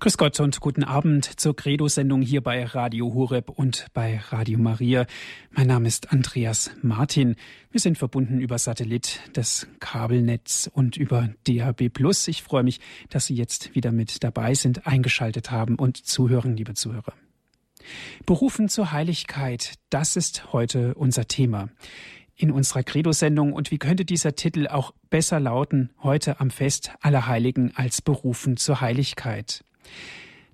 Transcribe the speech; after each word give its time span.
Grüß 0.00 0.16
Gott 0.16 0.40
und 0.40 0.60
guten 0.60 0.82
Abend 0.82 1.26
zur 1.38 1.54
Credo-Sendung 1.54 2.22
hier 2.22 2.40
bei 2.40 2.64
Radio 2.64 3.12
Horeb 3.12 3.50
und 3.50 3.84
bei 3.92 4.16
Radio 4.30 4.58
Maria. 4.58 5.04
Mein 5.50 5.66
Name 5.66 5.88
ist 5.88 6.10
Andreas 6.10 6.70
Martin. 6.80 7.36
Wir 7.70 7.80
sind 7.80 7.98
verbunden 7.98 8.40
über 8.40 8.56
Satellit, 8.56 9.20
das 9.34 9.66
Kabelnetz 9.78 10.70
und 10.72 10.96
über 10.96 11.28
DAB+. 11.46 11.90
Ich 12.28 12.42
freue 12.42 12.62
mich, 12.62 12.80
dass 13.10 13.26
Sie 13.26 13.34
jetzt 13.34 13.74
wieder 13.74 13.92
mit 13.92 14.24
dabei 14.24 14.54
sind, 14.54 14.86
eingeschaltet 14.86 15.50
haben 15.50 15.74
und 15.74 15.98
zuhören, 15.98 16.56
liebe 16.56 16.72
Zuhörer. 16.72 17.12
Berufen 18.24 18.70
zur 18.70 18.92
Heiligkeit, 18.92 19.74
das 19.90 20.16
ist 20.16 20.54
heute 20.54 20.94
unser 20.94 21.28
Thema 21.28 21.68
in 22.36 22.50
unserer 22.50 22.84
Credo-Sendung. 22.84 23.52
Und 23.52 23.70
wie 23.70 23.78
könnte 23.78 24.06
dieser 24.06 24.34
Titel 24.34 24.66
auch 24.66 24.94
besser 25.10 25.40
lauten, 25.40 25.90
heute 26.02 26.40
am 26.40 26.48
Fest 26.50 26.90
aller 27.02 27.26
Heiligen 27.26 27.72
als 27.76 28.00
berufen 28.00 28.56
zur 28.56 28.80
Heiligkeit? 28.80 29.62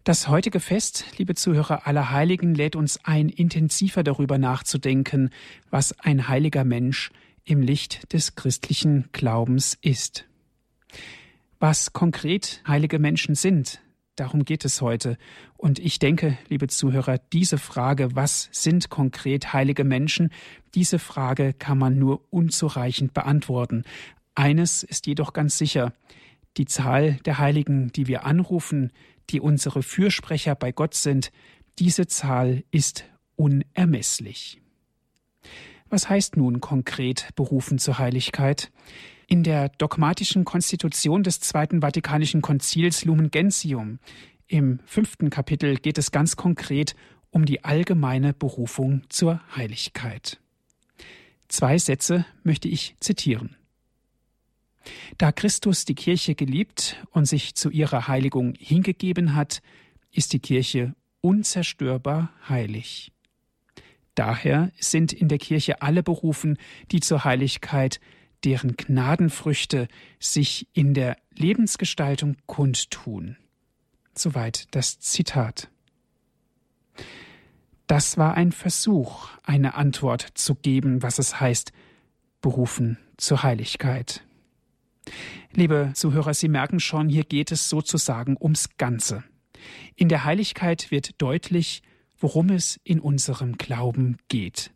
Das 0.05 0.29
heutige 0.29 0.61
Fest, 0.61 1.05
liebe 1.19 1.35
Zuhörer 1.35 1.87
aller 1.87 2.11
Heiligen, 2.13 2.55
lädt 2.55 2.77
uns 2.77 3.05
ein, 3.05 3.29
intensiver 3.29 4.05
darüber 4.05 4.39
nachzudenken, 4.39 5.31
was 5.71 5.99
ein 5.99 6.29
heiliger 6.29 6.63
Mensch 6.63 7.11
im 7.45 7.61
Licht 7.61 8.13
des 8.13 8.37
christlichen 8.37 9.09
Glaubens 9.13 9.77
ist. 9.81 10.25
Was 11.59 11.93
konkret 11.93 12.63
heilige 12.69 12.99
Menschen 12.99 13.35
sind, 13.35 13.81
darum 14.15 14.45
geht 14.45 14.65
es 14.65 14.81
heute. 14.81 15.17
Und 15.57 15.79
ich 15.79 15.99
denke, 15.99 16.39
liebe 16.49 16.69
Zuhörer, 16.69 17.19
diese 17.33 17.59
Frage, 17.59 18.15
was 18.15 18.49
sind 18.53 18.91
konkret 18.91 19.53
heilige 19.53 19.85
Menschen, 19.85 20.31
diese 20.75 20.99
Frage 20.99 21.53
kann 21.53 21.79
man 21.79 21.99
nur 21.99 22.23
unzureichend 22.31 23.15
beantworten. 23.15 23.85
Eines 24.35 24.83
ist 24.83 25.07
jedoch 25.07 25.33
ganz 25.33 25.57
sicher, 25.59 25.93
die 26.57 26.67
Zahl 26.67 27.15
der 27.25 27.39
Heiligen, 27.39 27.93
die 27.93 28.07
wir 28.07 28.25
anrufen, 28.25 28.93
die 29.31 29.41
unsere 29.41 29.83
Fürsprecher 29.83 30.55
bei 30.55 30.73
Gott 30.73 30.95
sind, 30.95 31.31
diese 31.79 32.07
Zahl 32.07 32.65
ist 32.71 33.05
unermesslich. 33.37 34.61
Was 35.89 36.09
heißt 36.09 36.37
nun 36.37 36.61
konkret 36.61 37.29
berufen 37.37 37.79
zur 37.79 37.99
Heiligkeit? 37.99 38.73
In 39.29 39.43
der 39.43 39.69
dogmatischen 39.69 40.45
Konstitution 40.45 41.23
des 41.23 41.41
Zweiten 41.41 41.81
Vatikanischen 41.81 42.43
Konzils 42.43 43.05
Lumen 43.05 43.31
Gentium 43.31 43.99
im 44.49 44.79
fünften 44.87 45.31
Kapitel 45.31 45.77
geht 45.77 45.99
es 45.99 46.13
ganz 46.13 46.37
konkret 46.37 46.95
um 47.31 47.45
die 47.45 47.65
allgemeine 47.65 48.33
Berufung 48.33 49.03
zur 49.09 49.41
Heiligkeit. 49.57 50.41
Zwei 51.49 51.79
Sätze 51.79 52.25
möchte 52.45 52.69
ich 52.69 52.95
zitieren. 53.01 53.56
Da 55.19 55.33
Christus 55.33 55.85
die 55.85 55.95
Kirche 55.95 56.35
geliebt 56.35 56.97
und 57.11 57.27
sich 57.27 57.55
zu 57.55 57.71
ihrer 57.71 58.09
Heiligung 58.09 58.55
hingegeben 58.59 59.35
hat, 59.35 59.63
ist 60.11 60.33
die 60.33 60.39
Kirche 60.39 60.95
unzerstörbar 61.21 62.33
heilig. 62.49 63.13
Daher 64.15 64.73
sind 64.79 65.13
in 65.13 65.29
der 65.29 65.39
Kirche 65.39 65.83
alle 65.83 66.03
berufen, 66.03 66.59
die 66.91 67.01
zur 67.01 67.25
Heiligkeit, 67.25 68.01
deren 68.45 68.77
Gnadenfrüchte 68.77 69.89
sich 70.19 70.69
in 70.73 70.95
der 70.95 71.17
Lebensgestaltung 71.35 72.37
kundtun. 72.47 73.37
Soweit 74.15 74.69
das 74.75 74.99
Zitat. 75.01 75.69
Das 77.87 78.17
war 78.17 78.35
ein 78.35 78.53
Versuch, 78.53 79.29
eine 79.43 79.75
Antwort 79.75 80.27
zu 80.35 80.55
geben, 80.55 81.03
was 81.03 81.19
es 81.19 81.39
heißt, 81.39 81.73
berufen 82.41 82.99
zur 83.17 83.43
Heiligkeit. 83.43 84.26
Liebe 85.53 85.93
Zuhörer, 85.95 86.35
Sie 86.35 86.49
merken 86.49 86.81
schon, 86.81 87.09
hier 87.09 87.25
geht 87.25 87.53
es 87.53 87.69
sozusagen 87.69 88.37
ums 88.41 88.77
Ganze. 88.77 89.25
In 89.95 90.09
der 90.09 90.25
Heiligkeit 90.25 90.91
wird 90.91 91.21
deutlich, 91.21 91.83
worum 92.19 92.51
es 92.51 92.79
in 92.85 93.01
unserem 93.01 93.57
Glauben 93.57 94.17
geht. 94.29 94.73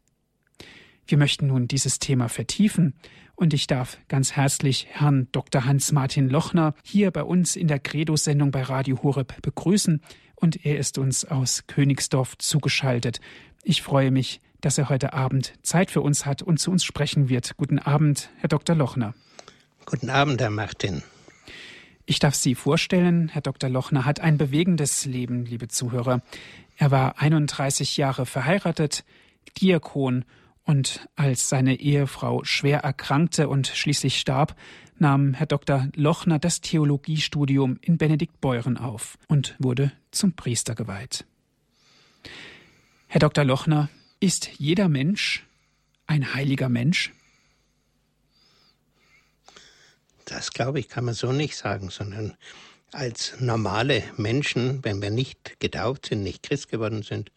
Wir 1.07 1.19
möchten 1.19 1.49
nun 1.49 1.67
dieses 1.67 1.99
Thema 1.99 2.29
vertiefen 2.29 2.95
und 3.35 3.55
ich 3.55 3.67
darf 3.67 3.99
ganz 4.09 4.33
herzlich 4.33 4.87
Herrn 4.91 5.29
Dr. 5.33 5.65
Hans-Martin 5.65 6.29
Lochner 6.29 6.75
hier 6.85 7.11
bei 7.11 7.25
uns 7.25 7.57
in 7.57 7.69
der 7.69 7.79
Credo-Sendung 7.79 8.51
bei 8.51 8.63
Radio 8.63 9.03
Horeb 9.03 9.43
begrüßen 9.43 10.01
und 10.37 10.65
er 10.65 10.79
ist 10.79 10.99
uns 10.99 11.25
aus 11.25 11.67
Königsdorf 11.67 12.39
zugeschaltet. 12.39 13.21
Ich 13.63 13.83
freue 13.83 14.11
mich, 14.11 14.41
dass 14.61 14.79
er 14.79 14.89
heute 14.89 15.13
Abend 15.13 15.55
Zeit 15.63 15.91
für 15.91 16.03
uns 16.03 16.27
hat 16.27 16.43
und 16.43 16.59
zu 16.59 16.71
uns 16.71 16.85
sprechen 16.85 17.29
wird. 17.29 17.57
Guten 17.57 17.79
Abend, 17.79 18.31
Herr 18.37 18.49
Dr. 18.49 18.77
Lochner. 18.77 19.15
Guten 19.87 20.11
Abend, 20.11 20.41
Herr 20.41 20.51
Martin. 20.51 21.03
Ich 22.07 22.19
darf 22.19 22.35
Sie 22.35 22.55
vorstellen, 22.55 23.29
Herr 23.29 23.43
Dr. 23.43 23.71
Lochner 23.71 24.05
hat 24.05 24.21
ein 24.21 24.39
bewegendes 24.39 25.05
Leben, 25.05 25.45
liebe 25.45 25.69
Zuhörer. 25.69 26.23
Er 26.77 26.91
war 26.91 27.19
31 27.19 27.97
Jahre 27.97 28.27
verheiratet, 28.27 29.05
Diakon 29.61 30.25
und 30.65 31.09
als 31.17 31.49
seine 31.49 31.81
Ehefrau 31.81 32.45
schwer 32.45 32.81
erkrankte 32.81 33.49
und 33.49 33.67
schließlich 33.67 34.19
starb, 34.19 34.57
nahm 34.99 35.35
Herr 35.35 35.47
Dr. 35.47 35.89
Lochner 35.95 36.39
das 36.39 36.61
Theologiestudium 36.61 37.79
in 37.81 37.99
Benediktbeuren 37.99 38.77
auf 38.77 39.19
und 39.29 39.57
wurde 39.59 39.93
zum 40.11 40.33
Priester 40.35 40.75
geweiht. 40.75 41.25
Herr 43.09 43.21
Dr. 43.21 43.45
Lochner, 43.45 43.89
ist 44.21 44.51
jeder 44.59 44.89
Mensch 44.89 45.47
ein 46.07 46.35
heiliger 46.35 46.69
Mensch? 46.69 47.13
Das 50.31 50.53
glaube 50.53 50.79
ich, 50.79 50.89
kann 50.89 51.05
man 51.05 51.15
so 51.15 51.33
nicht 51.33 51.57
sagen, 51.57 51.91
sondern 51.91 52.37
als 52.93 53.41
normale 53.41 54.05
Menschen, 54.17 54.85
wenn 54.85 55.03
wir 55.03 55.11
nicht 55.11 55.59
getauft 55.59 56.07
sind, 56.07 56.23
nicht 56.23 56.45
Christ 56.45 56.69
geworden 56.69 57.03
sind, 57.03 57.33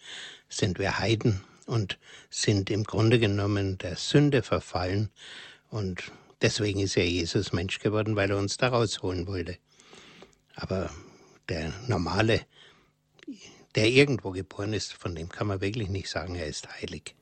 sind 0.47 0.77
wir 0.77 0.99
Heiden 0.99 1.41
und 1.65 1.97
sind 2.29 2.69
im 2.69 2.83
Grunde 2.83 3.17
genommen 3.17 3.79
der 3.79 3.95
Sünde 3.95 4.43
verfallen. 4.43 5.09
Und 5.71 6.11
deswegen 6.43 6.81
ist 6.81 6.93
ja 6.93 7.01
Jesus 7.01 7.51
Mensch 7.51 7.79
geworden, 7.79 8.15
weil 8.15 8.29
er 8.29 8.37
uns 8.37 8.57
da 8.57 8.67
rausholen 8.67 9.25
wollte. 9.25 9.57
Aber 10.55 10.91
der 11.49 11.73
normale, 11.87 12.41
der 13.73 13.89
irgendwo 13.89 14.29
geboren 14.29 14.73
ist, 14.73 14.93
von 14.93 15.15
dem 15.15 15.29
kann 15.29 15.47
man 15.47 15.61
wirklich 15.61 15.89
nicht 15.89 16.09
sagen, 16.09 16.35
er 16.35 16.45
ist 16.45 16.69
heilig. 16.79 17.15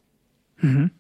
Mhm. 0.58 0.92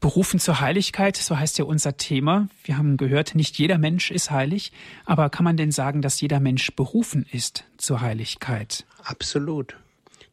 Berufen 0.00 0.40
zur 0.40 0.60
Heiligkeit, 0.60 1.18
so 1.18 1.38
heißt 1.38 1.58
ja 1.58 1.64
unser 1.66 1.98
Thema. 1.98 2.48
Wir 2.64 2.78
haben 2.78 2.96
gehört, 2.96 3.34
nicht 3.34 3.58
jeder 3.58 3.76
Mensch 3.76 4.10
ist 4.10 4.30
heilig, 4.30 4.72
aber 5.04 5.28
kann 5.28 5.44
man 5.44 5.58
denn 5.58 5.72
sagen, 5.72 6.00
dass 6.00 6.20
jeder 6.22 6.40
Mensch 6.40 6.74
berufen 6.74 7.26
ist 7.30 7.64
zur 7.76 8.00
Heiligkeit? 8.00 8.86
Absolut. 9.04 9.76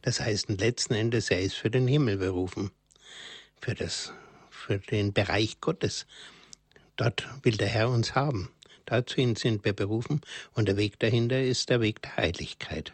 Das 0.01 0.21
heißt 0.21 0.49
letzten 0.49 0.93
Endes, 0.93 1.29
er 1.29 1.41
ist 1.41 1.55
für 1.55 1.69
den 1.69 1.85
Himmel 1.85 2.17
berufen, 2.17 2.71
für, 3.59 3.75
das, 3.75 4.13
für 4.49 4.79
den 4.79 5.11
Bereich 5.11 5.59
Gottes. 5.59 6.05
Dort 6.95 7.27
will 7.43 7.57
der 7.57 7.67
Herr 7.67 7.89
uns 7.89 8.15
haben. 8.15 8.49
Dazu 8.85 9.15
sind 9.35 9.65
wir 9.65 9.73
berufen 9.73 10.21
und 10.53 10.69
der 10.69 10.77
Weg 10.77 10.97
dahinter 10.99 11.43
ist 11.43 11.69
der 11.69 11.81
Weg 11.81 12.01
der 12.03 12.15
Heiligkeit. 12.15 12.93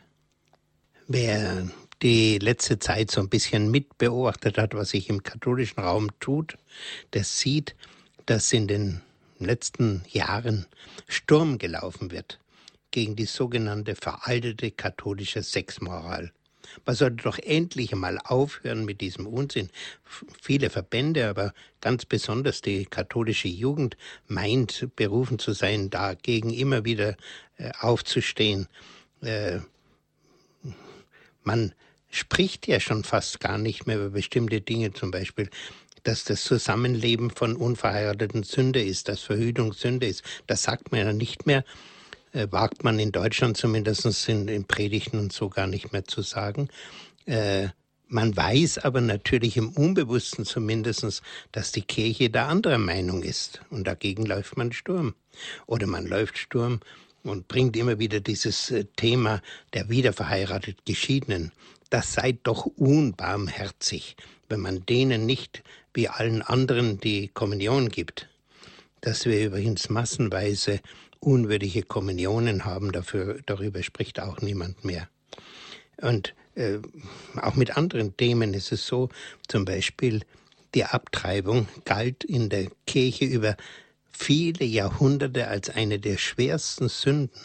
Wer 1.07 1.69
die 2.03 2.37
letzte 2.37 2.79
Zeit 2.79 3.09
so 3.09 3.21
ein 3.21 3.29
bisschen 3.29 3.71
mitbeobachtet 3.71 4.57
hat, 4.57 4.75
was 4.75 4.89
sich 4.89 5.09
im 5.09 5.23
katholischen 5.23 5.81
Raum 5.81 6.09
tut, 6.19 6.57
der 7.13 7.23
sieht, 7.23 7.75
dass 8.25 8.51
in 8.51 8.67
den 8.67 9.01
letzten 9.39 10.03
Jahren 10.09 10.65
Sturm 11.07 11.57
gelaufen 11.57 12.11
wird 12.11 12.39
gegen 12.91 13.15
die 13.15 13.25
sogenannte 13.25 13.95
veraltete 13.95 14.71
katholische 14.71 15.41
Sexmoral. 15.41 16.31
Man 16.85 16.95
sollte 16.95 17.23
doch 17.23 17.39
endlich 17.39 17.93
einmal 17.93 18.19
aufhören 18.23 18.85
mit 18.85 19.01
diesem 19.01 19.27
Unsinn. 19.27 19.69
Viele 20.41 20.69
Verbände, 20.69 21.27
aber 21.27 21.53
ganz 21.81 22.05
besonders 22.05 22.61
die 22.61 22.85
katholische 22.85 23.47
Jugend 23.47 23.97
meint, 24.27 24.87
berufen 24.95 25.39
zu 25.39 25.53
sein, 25.53 25.89
dagegen 25.89 26.51
immer 26.51 26.83
wieder 26.83 27.15
äh, 27.57 27.71
aufzustehen. 27.79 28.67
Äh, 29.21 29.59
man 31.43 31.73
spricht 32.13 32.67
ja 32.67 32.79
schon 32.79 33.03
fast 33.03 33.39
gar 33.39 33.57
nicht 33.57 33.87
mehr 33.87 33.97
über 33.97 34.09
bestimmte 34.09 34.61
Dinge, 34.61 34.93
zum 34.93 35.11
Beispiel, 35.11 35.49
dass 36.03 36.25
das 36.25 36.43
Zusammenleben 36.43 37.31
von 37.31 37.55
Unverheirateten 37.55 38.43
Sünde 38.43 38.83
ist, 38.83 39.09
dass 39.09 39.21
Verhütung 39.21 39.73
Sünde 39.73 40.07
ist. 40.07 40.23
Das 40.47 40.63
sagt 40.63 40.91
man 40.91 41.01
ja 41.01 41.13
nicht 41.13 41.47
mehr, 41.47 41.63
äh, 42.33 42.47
wagt 42.51 42.83
man 42.83 42.99
in 42.99 43.11
Deutschland 43.11 43.57
zumindest 43.57 44.29
in, 44.29 44.47
in, 44.47 44.65
Predigten 44.65 45.19
und 45.19 45.33
so 45.33 45.49
gar 45.49 45.67
nicht 45.67 45.91
mehr 45.91 46.05
zu 46.05 46.21
sagen. 46.21 46.69
Äh, 47.25 47.69
man 48.07 48.35
weiß 48.37 48.79
aber 48.79 49.01
natürlich 49.01 49.57
im 49.57 49.69
Unbewussten 49.69 50.45
zumindest, 50.45 51.23
dass 51.51 51.71
die 51.71 51.81
Kirche 51.81 52.29
da 52.29 52.47
anderer 52.47 52.77
Meinung 52.77 53.23
ist. 53.23 53.61
Und 53.71 53.87
dagegen 53.87 54.25
läuft 54.25 54.55
man 54.55 54.71
Sturm. 54.71 55.15
Oder 55.65 55.87
man 55.87 56.05
läuft 56.05 56.37
Sturm 56.37 56.81
und 57.23 57.47
bringt 57.47 57.75
immer 57.75 57.97
wieder 57.97 58.19
dieses 58.19 58.69
äh, 58.69 58.85
Thema 58.97 59.41
der 59.73 59.89
wiederverheiratet 59.89 60.85
Geschiedenen 60.85 61.51
das 61.93 62.13
sei 62.13 62.31
doch 62.41 62.65
unbarmherzig, 62.65 64.15
wenn 64.49 64.61
man 64.61 64.83
denen 64.83 65.27
nicht 65.27 65.61
wie 65.93 66.09
allen 66.09 66.41
anderen 66.41 66.99
die 66.99 67.27
Kommunion 67.27 67.89
gibt. 67.89 68.27
Dass 69.01 69.25
wir 69.25 69.45
übrigens 69.45 69.89
massenweise 69.89 70.79
unwürdige 71.19 71.83
Kommunionen 71.83 72.65
haben, 72.65 72.91
dafür, 72.91 73.41
darüber 73.45 73.83
spricht 73.83 74.19
auch 74.19 74.41
niemand 74.41 74.83
mehr. 74.83 75.07
Und 75.97 76.33
äh, 76.55 76.79
auch 77.39 77.53
mit 77.53 77.77
anderen 77.77 78.17
Themen 78.17 78.55
ist 78.55 78.71
es 78.71 78.87
so, 78.87 79.09
zum 79.47 79.63
Beispiel 79.63 80.21
die 80.73 80.85
Abtreibung 80.85 81.67
galt 81.85 82.23
in 82.23 82.49
der 82.49 82.71
Kirche 82.87 83.25
über 83.25 83.55
viele 84.09 84.65
Jahrhunderte 84.65 85.47
als 85.47 85.69
eine 85.69 85.99
der 85.99 86.17
schwersten 86.17 86.89
Sünden. 86.89 87.39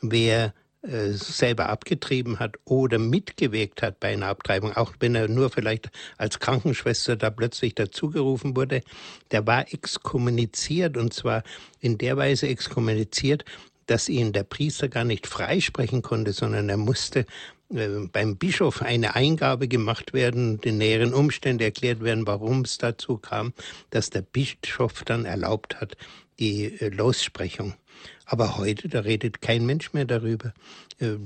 Wer 0.00 0.52
selber 0.86 1.68
abgetrieben 1.68 2.38
hat 2.38 2.56
oder 2.64 2.98
mitgewirkt 2.98 3.82
hat 3.82 4.00
bei 4.00 4.12
einer 4.12 4.26
Abtreibung, 4.26 4.76
auch 4.76 4.92
wenn 5.00 5.14
er 5.14 5.28
nur 5.28 5.50
vielleicht 5.50 5.90
als 6.18 6.40
Krankenschwester 6.40 7.16
da 7.16 7.30
plötzlich 7.30 7.74
dazugerufen 7.74 8.54
wurde, 8.56 8.82
der 9.30 9.46
war 9.46 9.72
exkommuniziert 9.72 10.96
und 10.96 11.14
zwar 11.14 11.42
in 11.80 11.96
der 11.96 12.16
Weise 12.16 12.48
exkommuniziert, 12.48 13.44
dass 13.86 14.08
ihn 14.08 14.32
der 14.32 14.44
Priester 14.44 14.88
gar 14.88 15.04
nicht 15.04 15.26
freisprechen 15.26 16.02
konnte, 16.02 16.32
sondern 16.32 16.68
er 16.68 16.76
musste 16.76 17.26
äh, 17.74 17.88
beim 18.12 18.36
Bischof 18.36 18.82
eine 18.82 19.14
Eingabe 19.14 19.68
gemacht 19.68 20.12
werden, 20.12 20.60
die 20.60 20.72
näheren 20.72 21.14
Umstände 21.14 21.64
erklärt 21.64 22.02
werden, 22.02 22.26
warum 22.26 22.62
es 22.62 22.78
dazu 22.78 23.18
kam, 23.18 23.52
dass 23.90 24.10
der 24.10 24.22
Bischof 24.22 25.02
dann 25.04 25.24
erlaubt 25.24 25.80
hat, 25.80 25.96
die 26.38 26.64
äh, 26.80 26.88
Lossprechung. 26.88 27.74
Aber 28.24 28.56
heute, 28.56 28.88
da 28.88 29.00
redet 29.00 29.40
kein 29.40 29.66
Mensch 29.66 29.92
mehr 29.92 30.04
darüber. 30.04 30.52
Äh, 30.98 31.16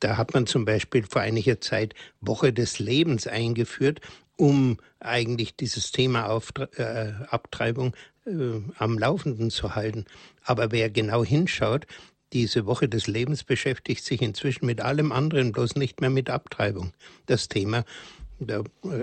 da 0.00 0.16
hat 0.16 0.34
man 0.34 0.46
zum 0.46 0.64
Beispiel 0.64 1.04
vor 1.04 1.22
einiger 1.22 1.60
Zeit 1.60 1.94
Woche 2.20 2.52
des 2.52 2.78
Lebens 2.78 3.26
eingeführt, 3.26 4.00
um 4.36 4.78
eigentlich 5.00 5.56
dieses 5.56 5.92
Thema 5.92 6.40
äh, 6.76 7.12
Abtreibung 7.28 7.94
äh, 8.26 8.60
am 8.78 8.98
Laufenden 8.98 9.50
zu 9.50 9.74
halten. 9.74 10.06
Aber 10.44 10.72
wer 10.72 10.90
genau 10.90 11.24
hinschaut, 11.24 11.86
diese 12.32 12.66
Woche 12.66 12.88
des 12.88 13.06
Lebens 13.06 13.44
beschäftigt 13.44 14.04
sich 14.04 14.22
inzwischen 14.22 14.66
mit 14.66 14.80
allem 14.80 15.12
anderen, 15.12 15.52
bloß 15.52 15.76
nicht 15.76 16.00
mehr 16.00 16.10
mit 16.10 16.30
Abtreibung. 16.30 16.92
Das 17.26 17.48
Thema 17.48 17.84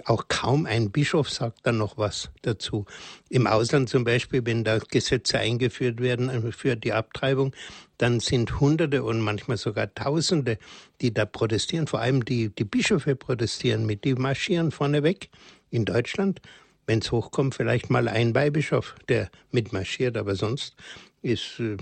auch 0.06 0.28
kaum 0.28 0.66
ein 0.66 0.92
Bischof 0.92 1.30
sagt 1.30 1.60
dann 1.64 1.78
noch 1.78 1.98
was 1.98 2.30
dazu. 2.42 2.86
Im 3.30 3.48
Ausland 3.48 3.90
zum 3.90 4.04
Beispiel, 4.04 4.46
wenn 4.46 4.64
da 4.64 4.80
Gesetze 4.80 5.40
eingeführt 5.40 6.02
werden 6.02 6.30
äh, 6.30 6.52
für 6.52 6.76
die 6.76 6.94
Abtreibung, 6.94 7.54
dann 7.98 8.20
sind 8.20 8.60
Hunderte 8.60 9.04
und 9.04 9.22
manchmal 9.22 9.58
sogar 9.58 9.94
Tausende, 9.94 10.58
die 11.02 11.14
da 11.14 11.26
protestieren. 11.26 11.88
Vor 11.88 12.00
allem 12.00 12.26
die, 12.26 12.50
die 12.50 12.64
Bischöfe 12.64 13.16
protestieren 13.16 13.86
mit, 13.86 14.04
die 14.04 14.16
marschieren 14.16 14.72
vorneweg. 14.72 15.30
In 15.70 15.86
Deutschland, 15.86 16.42
wenn 16.86 17.00
es 17.00 17.12
hochkommt, 17.12 17.56
vielleicht 17.56 17.90
mal 17.90 18.08
ein 18.08 18.34
Weihbischof, 18.36 18.96
der 19.08 19.30
mitmarschiert, 19.52 20.18
aber 20.18 20.36
sonst 20.36 20.76
ist 21.22 21.60
äh, 21.60 21.78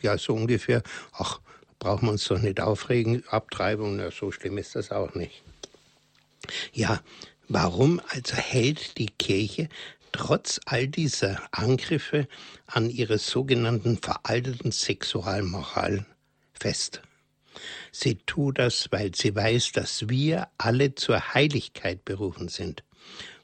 ja 0.00 0.18
so 0.18 0.34
ungefähr, 0.34 0.82
ach, 1.12 1.40
brauchen 1.78 2.06
wir 2.06 2.12
uns 2.12 2.24
doch 2.24 2.40
nicht 2.40 2.60
aufregen, 2.60 3.22
Abtreibung, 3.28 3.96
na, 3.96 4.10
so 4.10 4.30
schlimm 4.30 4.58
ist 4.58 4.74
das 4.74 4.90
auch 4.90 5.14
nicht. 5.14 5.42
Ja, 6.72 7.02
warum 7.48 8.00
also 8.08 8.36
hält 8.36 8.98
die 8.98 9.10
Kirche 9.18 9.68
trotz 10.12 10.60
all 10.66 10.86
dieser 10.86 11.42
Angriffe 11.50 12.28
an 12.66 12.90
ihre 12.90 13.18
sogenannten 13.18 13.98
veralteten 13.98 14.72
Sexualmoral 14.72 16.06
fest? 16.52 17.02
Sie 17.92 18.16
tut 18.26 18.58
das, 18.58 18.88
weil 18.90 19.14
sie 19.14 19.34
weiß, 19.34 19.72
dass 19.72 20.08
wir 20.08 20.48
alle 20.58 20.94
zur 20.94 21.34
Heiligkeit 21.34 22.04
berufen 22.04 22.48
sind. 22.48 22.82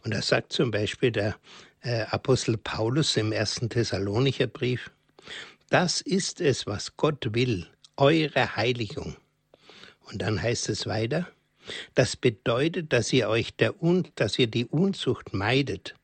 Und 0.02 0.14
das 0.14 0.28
sagt 0.28 0.52
zum 0.52 0.70
Beispiel 0.70 1.12
der 1.12 1.36
äh, 1.82 2.02
Apostel 2.02 2.56
Paulus 2.56 3.16
im 3.16 3.32
ersten 3.32 3.68
Thessalonicher 3.68 4.46
Brief. 4.46 4.90
Das 5.68 6.00
ist 6.00 6.40
es, 6.40 6.66
was 6.66 6.96
Gott 6.96 7.34
will, 7.34 7.68
eure 7.96 8.56
Heiligung. 8.56 9.16
Und 10.10 10.22
dann 10.22 10.42
heißt 10.42 10.68
es 10.68 10.86
weiter, 10.86 11.28
das 11.94 12.16
bedeutet, 12.16 12.92
dass 12.92 13.12
ihr 13.12 13.28
euch 13.28 13.54
der 13.56 13.82
Un 13.82 14.08
dass 14.14 14.38
ihr 14.38 14.46
die 14.46 14.66
Unzucht 14.66 15.34
meidet. 15.34 15.94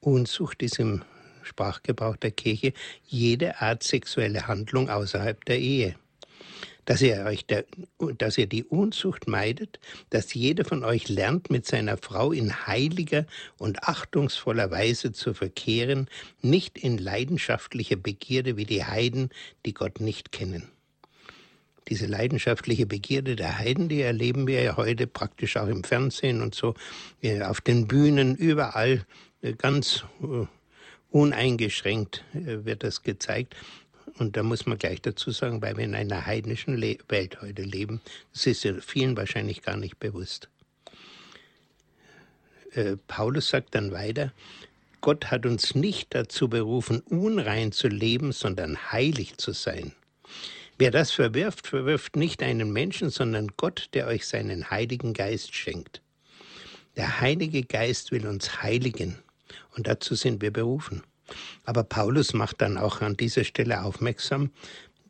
Unzucht 0.00 0.62
ist 0.62 0.78
im 0.78 1.02
Sprachgebrauch 1.42 2.16
der 2.16 2.30
Kirche 2.30 2.72
jede 3.04 3.60
Art 3.60 3.82
sexuelle 3.82 4.46
Handlung 4.46 4.90
außerhalb 4.90 5.44
der 5.46 5.58
Ehe. 5.58 5.96
Dass 6.84 7.02
ihr, 7.02 7.24
euch 7.26 7.44
der, 7.44 7.66
dass 8.16 8.38
ihr 8.38 8.46
die 8.46 8.64
Unzucht 8.64 9.28
meidet, 9.28 9.78
dass 10.08 10.32
jeder 10.32 10.64
von 10.64 10.84
euch 10.84 11.08
lernt, 11.08 11.50
mit 11.50 11.66
seiner 11.66 11.98
Frau 11.98 12.32
in 12.32 12.66
heiliger 12.66 13.26
und 13.58 13.82
achtungsvoller 13.84 14.70
Weise 14.70 15.12
zu 15.12 15.34
verkehren, 15.34 16.08
nicht 16.40 16.78
in 16.78 16.96
leidenschaftlicher 16.96 17.96
Begierde 17.96 18.56
wie 18.56 18.64
die 18.64 18.84
Heiden, 18.84 19.28
die 19.66 19.74
Gott 19.74 20.00
nicht 20.00 20.32
kennen. 20.32 20.70
Diese 21.88 22.06
leidenschaftliche 22.06 22.86
Begierde 22.86 23.34
der 23.34 23.58
Heiden, 23.58 23.88
die 23.88 24.02
erleben 24.02 24.46
wir 24.46 24.62
ja 24.62 24.76
heute 24.76 25.06
praktisch 25.06 25.56
auch 25.56 25.68
im 25.68 25.84
Fernsehen 25.84 26.42
und 26.42 26.54
so, 26.54 26.74
auf 27.42 27.60
den 27.60 27.88
Bühnen, 27.88 28.36
überall 28.36 29.06
äh, 29.42 29.54
ganz 29.54 30.04
äh, 30.22 30.46
uneingeschränkt 31.10 32.24
äh, 32.34 32.64
wird 32.64 32.82
das 32.84 33.02
gezeigt. 33.02 33.56
Und 34.18 34.36
da 34.36 34.42
muss 34.42 34.66
man 34.66 34.78
gleich 34.78 35.00
dazu 35.00 35.30
sagen, 35.30 35.62
weil 35.62 35.76
wir 35.76 35.84
in 35.84 35.94
einer 35.94 36.26
heidnischen 36.26 36.76
Le 36.76 36.98
Welt 37.08 37.40
heute 37.40 37.62
leben, 37.62 38.00
das 38.32 38.46
ist 38.46 38.64
ja 38.64 38.74
vielen 38.80 39.16
wahrscheinlich 39.16 39.62
gar 39.62 39.76
nicht 39.76 39.98
bewusst. 39.98 40.48
Paulus 43.06 43.48
sagt 43.48 43.74
dann 43.74 43.92
weiter, 43.92 44.32
Gott 45.00 45.30
hat 45.30 45.46
uns 45.46 45.74
nicht 45.74 46.14
dazu 46.14 46.48
berufen, 46.48 47.00
unrein 47.00 47.72
zu 47.72 47.88
leben, 47.88 48.32
sondern 48.32 48.92
heilig 48.92 49.38
zu 49.38 49.52
sein. 49.52 49.92
Wer 50.80 50.92
das 50.92 51.10
verwirft, 51.10 51.66
verwirft 51.66 52.14
nicht 52.14 52.40
einen 52.40 52.72
Menschen, 52.72 53.10
sondern 53.10 53.48
Gott, 53.56 53.88
der 53.94 54.06
euch 54.06 54.28
seinen 54.28 54.70
Heiligen 54.70 55.12
Geist 55.12 55.52
schenkt. 55.52 56.02
Der 56.96 57.20
Heilige 57.20 57.64
Geist 57.64 58.12
will 58.12 58.28
uns 58.28 58.62
heiligen 58.62 59.18
und 59.76 59.88
dazu 59.88 60.14
sind 60.14 60.40
wir 60.40 60.52
berufen. 60.52 61.02
Aber 61.64 61.82
Paulus 61.82 62.32
macht 62.32 62.60
dann 62.60 62.78
auch 62.78 63.00
an 63.00 63.16
dieser 63.16 63.42
Stelle 63.42 63.82
aufmerksam, 63.82 64.50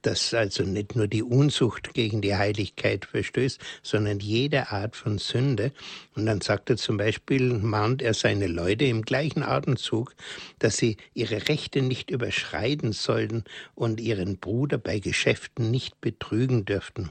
dass 0.02 0.34
also 0.34 0.62
nicht 0.62 0.96
nur 0.96 1.08
die 1.08 1.22
Unzucht 1.22 1.94
gegen 1.94 2.20
die 2.20 2.36
Heiligkeit 2.36 3.04
verstößt, 3.04 3.60
sondern 3.82 4.20
jede 4.20 4.70
Art 4.70 4.96
von 4.96 5.18
Sünde. 5.18 5.72
Und 6.14 6.26
dann 6.26 6.40
sagt 6.40 6.70
er 6.70 6.76
zum 6.76 6.96
Beispiel, 6.96 7.54
mahnt 7.54 8.02
er 8.02 8.14
seine 8.14 8.46
Leute 8.46 8.84
im 8.84 9.02
gleichen 9.02 9.42
Atemzug, 9.42 10.14
dass 10.58 10.76
sie 10.76 10.96
ihre 11.14 11.48
Rechte 11.48 11.82
nicht 11.82 12.10
überschreiten 12.10 12.92
sollten 12.92 13.44
und 13.74 14.00
ihren 14.00 14.38
Bruder 14.38 14.78
bei 14.78 14.98
Geschäften 14.98 15.70
nicht 15.70 16.00
betrügen 16.00 16.64
dürften. 16.64 17.10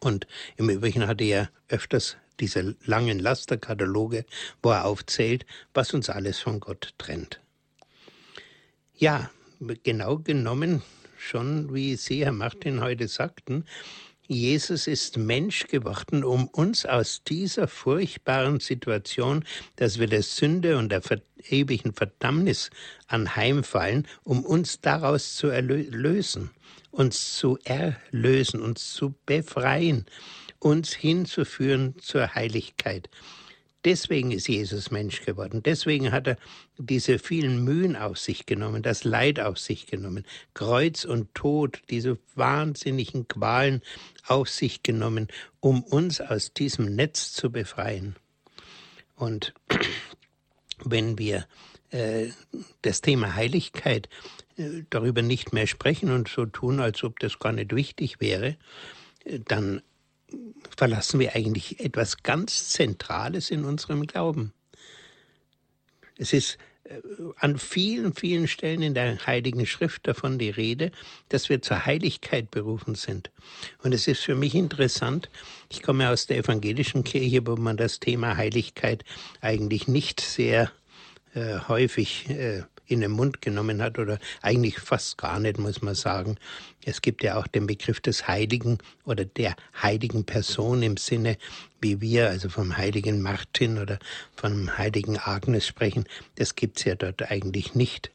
Und 0.00 0.26
im 0.56 0.68
Übrigen 0.70 1.06
hatte 1.06 1.24
er 1.24 1.50
öfters 1.68 2.16
diese 2.38 2.76
langen 2.84 3.18
Lasterkataloge, 3.18 4.26
wo 4.62 4.70
er 4.70 4.84
aufzählt, 4.84 5.46
was 5.72 5.94
uns 5.94 6.10
alles 6.10 6.38
von 6.38 6.60
Gott 6.60 6.94
trennt. 6.98 7.40
Ja, 8.94 9.30
genau 9.82 10.18
genommen 10.18 10.82
schon, 11.18 11.74
wie 11.74 11.96
Sie, 11.96 12.24
Herr 12.24 12.32
Martin, 12.32 12.80
heute 12.80 13.08
sagten, 13.08 13.64
Jesus 14.28 14.88
ist 14.88 15.16
Mensch 15.16 15.68
geworden, 15.68 16.24
um 16.24 16.48
uns 16.48 16.84
aus 16.84 17.22
dieser 17.22 17.68
furchtbaren 17.68 18.58
Situation, 18.58 19.44
dass 19.76 20.00
wir 20.00 20.08
der 20.08 20.22
Sünde 20.22 20.78
und 20.78 20.90
der 20.90 21.02
ewigen 21.48 21.92
Verdammnis 21.92 22.70
anheimfallen, 23.06 24.08
um 24.24 24.44
uns 24.44 24.80
daraus 24.80 25.36
zu 25.36 25.46
erlösen, 25.46 26.50
uns 26.90 27.36
zu 27.36 27.58
erlösen, 27.64 28.60
uns 28.60 28.94
zu 28.94 29.14
befreien, 29.26 30.06
uns 30.58 30.92
hinzuführen 30.92 31.94
zur 32.00 32.34
Heiligkeit. 32.34 33.08
Deswegen 33.86 34.32
ist 34.32 34.48
Jesus 34.48 34.90
Mensch 34.90 35.24
geworden. 35.24 35.62
Deswegen 35.62 36.10
hat 36.10 36.26
er 36.26 36.38
diese 36.76 37.20
vielen 37.20 37.62
Mühen 37.62 37.94
auf 37.94 38.18
sich 38.18 38.44
genommen, 38.44 38.82
das 38.82 39.04
Leid 39.04 39.38
auf 39.38 39.60
sich 39.60 39.86
genommen, 39.86 40.24
Kreuz 40.54 41.04
und 41.04 41.32
Tod, 41.36 41.80
diese 41.88 42.18
wahnsinnigen 42.34 43.28
Qualen 43.28 43.82
auf 44.26 44.48
sich 44.48 44.82
genommen, 44.82 45.28
um 45.60 45.84
uns 45.84 46.20
aus 46.20 46.52
diesem 46.52 46.96
Netz 46.96 47.32
zu 47.32 47.52
befreien. 47.52 48.16
Und 49.14 49.54
wenn 50.84 51.16
wir 51.16 51.46
äh, 51.90 52.30
das 52.82 53.02
Thema 53.02 53.36
Heiligkeit 53.36 54.08
äh, 54.56 54.82
darüber 54.90 55.22
nicht 55.22 55.52
mehr 55.52 55.68
sprechen 55.68 56.10
und 56.10 56.26
so 56.26 56.44
tun, 56.44 56.80
als 56.80 57.04
ob 57.04 57.20
das 57.20 57.38
gar 57.38 57.52
nicht 57.52 57.72
wichtig 57.72 58.18
wäre, 58.18 58.56
äh, 59.24 59.38
dann 59.38 59.80
verlassen 60.76 61.20
wir 61.20 61.34
eigentlich 61.34 61.80
etwas 61.80 62.22
ganz 62.22 62.70
Zentrales 62.70 63.50
in 63.50 63.64
unserem 63.64 64.06
Glauben. 64.06 64.52
Es 66.18 66.32
ist 66.32 66.58
äh, 66.84 67.00
an 67.36 67.58
vielen, 67.58 68.14
vielen 68.14 68.48
Stellen 68.48 68.82
in 68.82 68.94
der 68.94 69.24
Heiligen 69.26 69.66
Schrift 69.66 70.06
davon 70.06 70.38
die 70.38 70.50
Rede, 70.50 70.90
dass 71.28 71.48
wir 71.48 71.62
zur 71.62 71.84
Heiligkeit 71.84 72.50
berufen 72.50 72.94
sind. 72.94 73.30
Und 73.82 73.92
es 73.92 74.06
ist 74.08 74.24
für 74.24 74.34
mich 74.34 74.54
interessant, 74.54 75.30
ich 75.70 75.82
komme 75.82 76.10
aus 76.10 76.26
der 76.26 76.38
evangelischen 76.38 77.04
Kirche, 77.04 77.46
wo 77.46 77.56
man 77.56 77.76
das 77.76 78.00
Thema 78.00 78.36
Heiligkeit 78.36 79.04
eigentlich 79.40 79.88
nicht 79.88 80.20
sehr 80.20 80.70
äh, 81.34 81.58
häufig 81.68 82.28
äh, 82.30 82.62
in 82.86 83.00
den 83.00 83.10
Mund 83.10 83.42
genommen 83.42 83.82
hat 83.82 83.98
oder 83.98 84.18
eigentlich 84.42 84.78
fast 84.78 85.18
gar 85.18 85.40
nicht, 85.40 85.58
muss 85.58 85.82
man 85.82 85.94
sagen. 85.94 86.36
Es 86.84 87.02
gibt 87.02 87.22
ja 87.22 87.36
auch 87.36 87.46
den 87.46 87.66
Begriff 87.66 88.00
des 88.00 88.28
Heiligen 88.28 88.78
oder 89.04 89.24
der 89.24 89.56
heiligen 89.80 90.24
Person 90.24 90.82
im 90.82 90.96
Sinne, 90.96 91.36
wie 91.80 92.00
wir 92.00 92.30
also 92.30 92.48
vom 92.48 92.76
heiligen 92.76 93.20
Martin 93.22 93.78
oder 93.78 93.98
vom 94.34 94.76
heiligen 94.76 95.18
Agnes 95.18 95.66
sprechen. 95.66 96.04
Das 96.36 96.54
gibt's 96.54 96.84
ja 96.84 96.94
dort 96.94 97.30
eigentlich 97.30 97.74
nicht. 97.74 98.10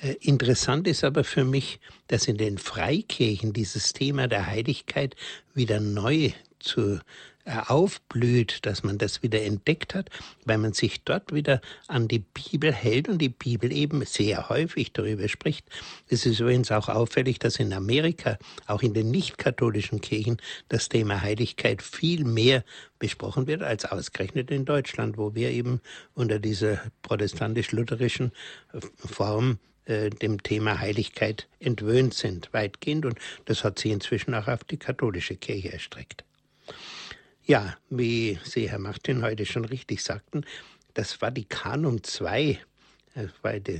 Äh, 0.00 0.14
interessant 0.20 0.86
ist 0.88 1.04
aber 1.04 1.24
für 1.24 1.44
mich, 1.44 1.80
dass 2.08 2.26
in 2.26 2.36
den 2.36 2.58
Freikirchen 2.58 3.52
dieses 3.52 3.92
Thema 3.92 4.28
der 4.28 4.46
Heiligkeit 4.46 5.14
wieder 5.54 5.80
neu 5.80 6.32
zu 6.58 7.00
aufblüht, 7.46 8.66
dass 8.66 8.82
man 8.82 8.98
das 8.98 9.22
wieder 9.22 9.42
entdeckt 9.42 9.94
hat, 9.94 10.10
weil 10.44 10.58
man 10.58 10.72
sich 10.72 11.04
dort 11.04 11.32
wieder 11.32 11.60
an 11.88 12.06
die 12.06 12.18
Bibel 12.18 12.72
hält 12.72 13.08
und 13.08 13.18
die 13.18 13.30
Bibel 13.30 13.72
eben 13.72 14.04
sehr 14.04 14.48
häufig 14.48 14.92
darüber 14.92 15.28
spricht. 15.28 15.66
Es 16.08 16.26
ist 16.26 16.40
übrigens 16.40 16.70
auch 16.70 16.88
auffällig, 16.88 17.38
dass 17.38 17.56
in 17.56 17.72
Amerika, 17.72 18.38
auch 18.66 18.82
in 18.82 18.94
den 18.94 19.10
nicht-katholischen 19.10 20.00
Kirchen, 20.00 20.36
das 20.68 20.88
Thema 20.88 21.22
Heiligkeit 21.22 21.82
viel 21.82 22.24
mehr 22.24 22.64
besprochen 22.98 23.46
wird 23.46 23.62
als 23.62 23.84
ausgerechnet 23.84 24.50
in 24.50 24.64
Deutschland, 24.64 25.16
wo 25.16 25.34
wir 25.34 25.50
eben 25.50 25.80
unter 26.14 26.38
dieser 26.38 26.80
protestantisch-lutherischen 27.02 28.32
Form 28.96 29.58
äh, 29.86 30.10
dem 30.10 30.42
Thema 30.42 30.78
Heiligkeit 30.78 31.48
entwöhnt 31.58 32.14
sind, 32.14 32.52
weitgehend. 32.52 33.06
Und 33.06 33.18
das 33.46 33.64
hat 33.64 33.78
sich 33.78 33.90
inzwischen 33.90 34.34
auch 34.34 34.46
auf 34.46 34.62
die 34.64 34.76
katholische 34.76 35.36
Kirche 35.36 35.72
erstreckt. 35.72 36.24
Ja, 37.50 37.76
wie 37.90 38.38
Sie, 38.44 38.70
Herr 38.70 38.78
Martin, 38.78 39.24
heute 39.24 39.44
schon 39.44 39.64
richtig 39.64 40.04
sagten, 40.04 40.44
das 40.94 41.14
Vatikanum 41.14 41.96
II, 41.96 42.60
das 43.16 43.32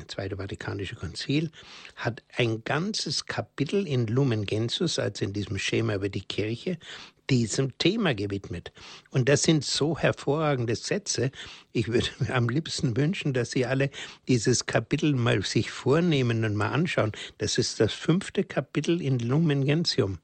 Zweite 0.09 0.37
Vatikanische 0.37 0.97
Konzil, 0.97 1.53
hat 1.95 2.21
ein 2.37 2.65
ganzes 2.65 3.27
Kapitel 3.27 3.87
in 3.87 4.09
Lumen 4.09 4.45
Gentius, 4.45 4.99
also 4.99 5.25
in 5.25 5.33
diesem 5.33 5.57
Schema 5.57 5.95
über 5.95 6.09
die 6.09 6.23
Kirche, 6.23 6.79
diesem 7.31 7.79
Thema 7.79 8.12
gewidmet. 8.12 8.73
Und 9.11 9.29
das 9.29 9.45
sind 9.45 9.65
so 9.65 9.97
hervorragende 9.97 10.75
Sätze. 10.75 11.31
Ich 11.71 11.87
würde 11.87 12.09
mir 12.19 12.35
am 12.35 12.49
liebsten 12.49 12.97
wünschen, 12.97 13.35
dass 13.35 13.53
Sie 13.53 13.67
alle 13.67 13.91
dieses 14.27 14.67
Kapitel 14.67 15.15
mal 15.15 15.45
sich 15.45 15.71
vornehmen 15.71 16.45
und 16.45 16.57
mal 16.57 16.71
anschauen. 16.71 17.12
Das 17.39 17.57
ist 17.57 17.79
das 17.79 17.93
fünfte 17.93 18.43
Kapitel 18.43 19.00
in 19.00 19.21
Lumen 19.21 19.65
Gentium. 19.65 20.19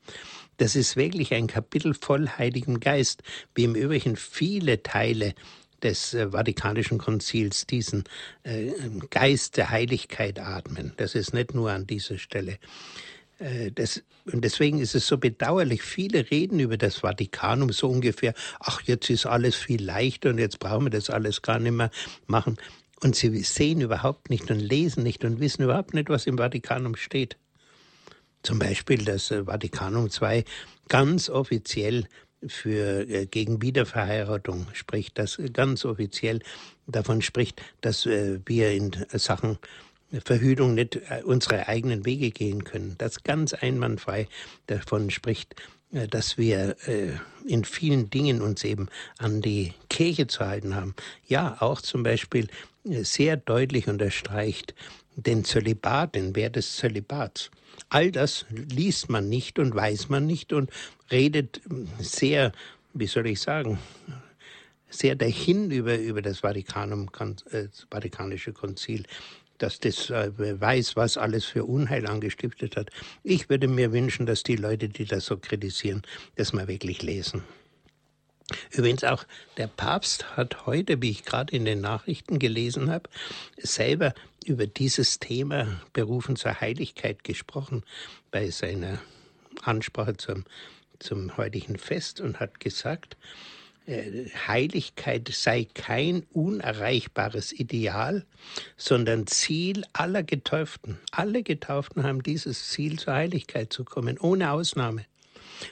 Das 0.58 0.76
ist 0.76 0.96
wirklich 0.96 1.34
ein 1.34 1.46
Kapitel 1.46 1.94
voll 1.94 2.28
Heiligem 2.28 2.80
Geist, 2.80 3.22
wie 3.54 3.64
im 3.64 3.75
Übrigen 3.75 4.16
viele 4.16 4.82
Teile 4.82 5.34
des 5.82 6.14
äh, 6.14 6.32
Vatikanischen 6.32 6.98
Konzils 6.98 7.66
diesen 7.66 8.04
äh, 8.42 8.72
Geist 9.10 9.56
der 9.56 9.70
Heiligkeit 9.70 10.38
atmen. 10.38 10.92
Das 10.96 11.14
ist 11.14 11.34
nicht 11.34 11.54
nur 11.54 11.70
an 11.70 11.86
dieser 11.86 12.18
Stelle. 12.18 12.58
Äh, 13.38 13.70
das, 13.72 14.02
und 14.25 14.42
deswegen 14.44 14.78
ist 14.78 14.94
es 14.94 15.06
so 15.06 15.18
bedauerlich, 15.18 15.82
viele 15.82 16.30
reden 16.30 16.60
über 16.60 16.76
das 16.76 16.96
Vatikanum 16.96 17.72
so 17.72 17.88
ungefähr, 17.88 18.34
ach, 18.60 18.80
jetzt 18.82 19.10
ist 19.10 19.26
alles 19.26 19.54
viel 19.54 19.82
leichter 19.82 20.30
und 20.30 20.38
jetzt 20.38 20.58
brauchen 20.58 20.86
wir 20.86 20.90
das 20.90 21.10
alles 21.10 21.42
gar 21.42 21.58
nicht 21.58 21.72
mehr 21.72 21.90
machen. 22.26 22.56
Und 23.02 23.14
sie 23.14 23.42
sehen 23.42 23.82
überhaupt 23.82 24.30
nicht 24.30 24.50
und 24.50 24.58
lesen 24.58 25.02
nicht 25.02 25.22
und 25.25 25.38
wissen 25.38 25.62
überhaupt 25.64 25.92
nicht, 25.92 26.08
was 26.08 26.26
im 26.26 26.38
Vatikanum 26.38 26.96
steht. 26.96 27.36
Zum 28.47 28.61
Beispiel 28.61 29.05
das 29.05 29.33
äh, 29.33 29.43
Vatikanum 29.43 30.09
II 30.23 30.45
ganz 30.87 31.29
offiziell 31.29 32.07
für 32.47 33.00
äh, 33.11 33.26
gegen 33.26 33.61
Wiederverheiratung 33.61 34.69
spricht, 34.73 35.19
das 35.19 35.41
ganz 35.53 35.85
offiziell 35.85 36.38
davon 36.87 37.23
spricht, 37.23 37.61
dass 37.81 38.07
äh, 38.07 38.38
wir 38.47 38.71
in 38.71 38.93
Sachen 39.15 39.59
Verhütung 40.25 40.75
nicht 40.75 41.00
unsere 41.25 41.67
eigenen 41.67 42.07
Wege 42.07 42.31
gehen 42.31 42.62
können. 42.62 42.95
Das 42.99 43.25
ganz 43.25 43.53
einwandfrei 43.53 44.29
davon 44.69 45.11
spricht, 45.11 45.57
dass 45.91 46.38
wir 46.38 46.76
in 47.45 47.65
vielen 47.65 48.09
Dingen 48.09 48.41
uns 48.41 48.62
eben 48.62 48.88
an 49.19 49.43
die 49.43 49.75
Kirche 49.91 50.29
zu 50.29 50.47
halten 50.47 50.76
haben. 50.76 50.95
Ja, 51.26 51.57
auch 51.59 51.81
zum 51.81 52.05
Beispiel 52.05 52.47
sehr 52.85 53.37
deutlich 53.37 53.88
unterstreicht 53.88 54.76
den 55.16 55.44
Zölibat, 55.44 56.14
den 56.14 56.37
Wert 56.37 56.56
des 56.56 56.76
Zölibats. 56.76 57.50
All 57.88 58.11
das 58.11 58.46
liest 58.50 59.08
man 59.08 59.28
nicht 59.28 59.58
und 59.58 59.75
weiß 59.75 60.08
man 60.08 60.26
nicht 60.26 60.52
und 60.52 60.70
redet 61.11 61.61
sehr, 61.99 62.52
wie 62.94 63.06
soll 63.06 63.26
ich 63.26 63.40
sagen, 63.40 63.78
sehr 64.88 65.14
dahin 65.16 65.70
über, 65.70 65.99
über 65.99 66.23
das 66.23 66.40
Vatikanum, 66.40 67.11
äh, 67.50 67.68
Vatikanische 67.90 68.52
Konzil, 68.52 69.04
dass 69.58 69.80
das 69.80 70.11
äh, 70.11 70.30
weiß, 70.37 70.96
was 70.96 71.16
alles 71.16 71.44
für 71.44 71.64
Unheil 71.64 72.06
angestiftet 72.06 72.76
hat. 72.76 72.90
Ich 73.23 73.49
würde 73.49 73.68
mir 73.68 73.92
wünschen, 73.92 74.26
dass 74.26 74.42
die 74.42 74.56
Leute, 74.56 74.88
die 74.88 75.04
das 75.04 75.26
so 75.26 75.38
kritisieren, 75.38 76.02
das 76.37 76.52
mal 76.52 76.68
wirklich 76.68 77.02
lesen. 77.02 77.42
Übrigens 78.70 79.02
auch 79.02 79.25
der 79.56 79.66
Papst 79.66 80.37
hat 80.37 80.66
heute, 80.66 81.02
wie 81.02 81.11
ich 81.11 81.25
gerade 81.25 81.54
in 81.54 81.64
den 81.64 81.80
Nachrichten 81.80 82.38
gelesen 82.38 82.90
habe, 82.90 83.11
selber 83.56 84.14
über 84.47 84.67
dieses 84.67 85.19
Thema 85.19 85.81
Berufen 85.93 86.37
zur 86.37 86.61
Heiligkeit 86.61 87.25
gesprochen 87.25 87.83
bei 88.31 88.50
seiner 88.50 89.00
Ansprache 89.62 90.17
zum, 90.17 90.45
zum 90.99 91.37
heutigen 91.37 91.79
Fest 91.79 92.21
und 92.21 92.41
hat 92.41 92.61
gesagt, 92.61 93.17
äh, 93.87 94.29
Heiligkeit 94.47 95.29
sei 95.33 95.67
kein 95.73 96.25
unerreichbares 96.33 97.53
Ideal, 97.53 98.25
sondern 98.76 99.26
Ziel 99.26 99.85
aller 99.93 100.23
Getauften. 100.23 100.99
Alle 101.12 101.43
Getauften 101.43 102.03
haben 102.03 102.23
dieses 102.23 102.69
Ziel, 102.69 102.99
zur 102.99 103.15
Heiligkeit 103.15 103.73
zu 103.73 103.85
kommen, 103.85 104.19
ohne 104.19 104.50
Ausnahme. 104.50 105.05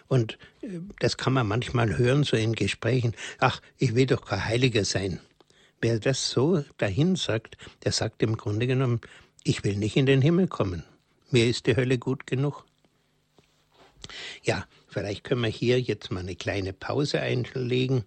Und 0.08 0.38
äh, 0.62 0.80
das 1.00 1.16
kann 1.16 1.32
man 1.32 1.46
manchmal 1.46 1.98
hören, 1.98 2.24
so 2.24 2.36
in 2.36 2.54
Gesprächen. 2.54 3.14
Ach, 3.38 3.60
ich 3.78 3.94
will 3.94 4.06
doch 4.06 4.24
kein 4.24 4.44
Heiliger 4.44 4.84
sein. 4.84 5.20
Wer 5.84 5.98
das 5.98 6.30
so 6.30 6.64
dahin 6.78 7.14
sagt, 7.14 7.58
der 7.84 7.92
sagt 7.92 8.22
im 8.22 8.38
Grunde 8.38 8.66
genommen, 8.66 9.02
ich 9.42 9.64
will 9.64 9.76
nicht 9.76 9.98
in 9.98 10.06
den 10.06 10.22
Himmel 10.22 10.48
kommen. 10.48 10.82
Mir 11.30 11.46
ist 11.46 11.66
die 11.66 11.76
Hölle 11.76 11.98
gut 11.98 12.26
genug. 12.26 12.64
Ja, 14.42 14.64
vielleicht 14.88 15.24
können 15.24 15.42
wir 15.42 15.50
hier 15.50 15.78
jetzt 15.78 16.10
mal 16.10 16.20
eine 16.20 16.36
kleine 16.36 16.72
Pause 16.72 17.20
einlegen 17.20 18.04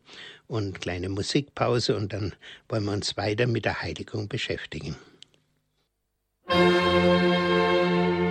und 0.47 0.81
kleine 0.81 1.09
Musikpause 1.09 1.95
und 1.95 2.13
dann 2.13 2.33
wollen 2.67 2.85
wir 2.85 2.93
uns 2.93 3.15
weiter 3.15 3.45
mit 3.45 3.65
der 3.65 3.79
Heiligung 3.79 4.27
beschäftigen. 4.27 4.95
Musik 6.49 8.26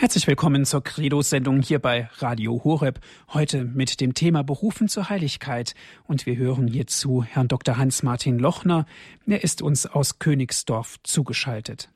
Herzlich 0.00 0.28
willkommen 0.28 0.64
zur 0.64 0.84
Credo-Sendung 0.84 1.60
hier 1.60 1.80
bei 1.80 2.08
Radio 2.18 2.62
Horeb. 2.62 3.00
Heute 3.32 3.64
mit 3.64 4.00
dem 4.00 4.14
Thema 4.14 4.44
Berufen 4.44 4.88
zur 4.88 5.08
Heiligkeit. 5.08 5.74
Und 6.04 6.24
wir 6.24 6.36
hören 6.36 6.68
hierzu 6.68 7.24
Herrn 7.24 7.48
Dr. 7.48 7.78
Hans-Martin 7.78 8.38
Lochner. 8.38 8.86
Er 9.26 9.42
ist 9.42 9.60
uns 9.60 9.86
aus 9.86 10.20
Königsdorf 10.20 10.98
zugeschaltet. 11.02 11.88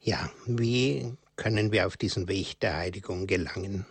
Ja, 0.00 0.30
wie 0.46 1.14
können 1.34 1.72
wir 1.72 1.88
auf 1.88 1.96
diesen 1.96 2.28
Weg 2.28 2.60
der 2.60 2.76
Heiligung 2.76 3.26
gelangen? 3.26 3.84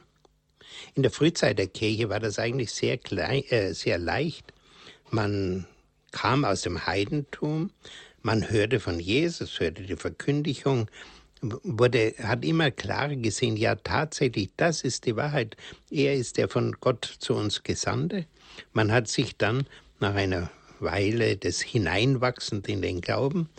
In 0.93 1.03
der 1.03 1.12
Frühzeit 1.12 1.59
der 1.59 1.67
Kirche 1.67 2.07
war 2.07 2.21
das 2.21 2.39
eigentlich 2.39 2.71
sehr, 2.71 2.97
klein, 2.97 3.43
äh, 3.50 3.74
sehr 3.74 3.97
leicht. 3.97 4.53
Man 5.12 5.67
kam 6.13 6.45
aus 6.45 6.62
dem 6.62 6.85
Heidentum, 6.85 7.71
man 8.21 8.50
hörte 8.50 8.79
von 8.79 8.97
Jesus, 8.97 9.59
hörte 9.59 9.83
die 9.83 9.97
Verkündigung, 9.97 10.89
wurde, 11.63 12.13
hat 12.21 12.45
immer 12.45 12.71
klarer 12.71 13.15
gesehen, 13.15 13.57
ja 13.57 13.75
tatsächlich, 13.75 14.49
das 14.57 14.81
ist 14.83 15.05
die 15.05 15.15
Wahrheit. 15.15 15.57
Er 15.89 16.15
ist 16.15 16.37
der 16.37 16.49
von 16.49 16.75
Gott 16.79 17.05
zu 17.19 17.33
uns 17.33 17.63
Gesandte. 17.63 18.25
Man 18.73 18.91
hat 18.91 19.07
sich 19.07 19.37
dann 19.37 19.67
nach 19.99 20.15
einer 20.15 20.49
Weile 20.79 21.37
des 21.37 21.61
Hineinwachsens 21.61 22.67
in 22.67 22.81
den 22.81 23.01
Glauben, 23.01 23.49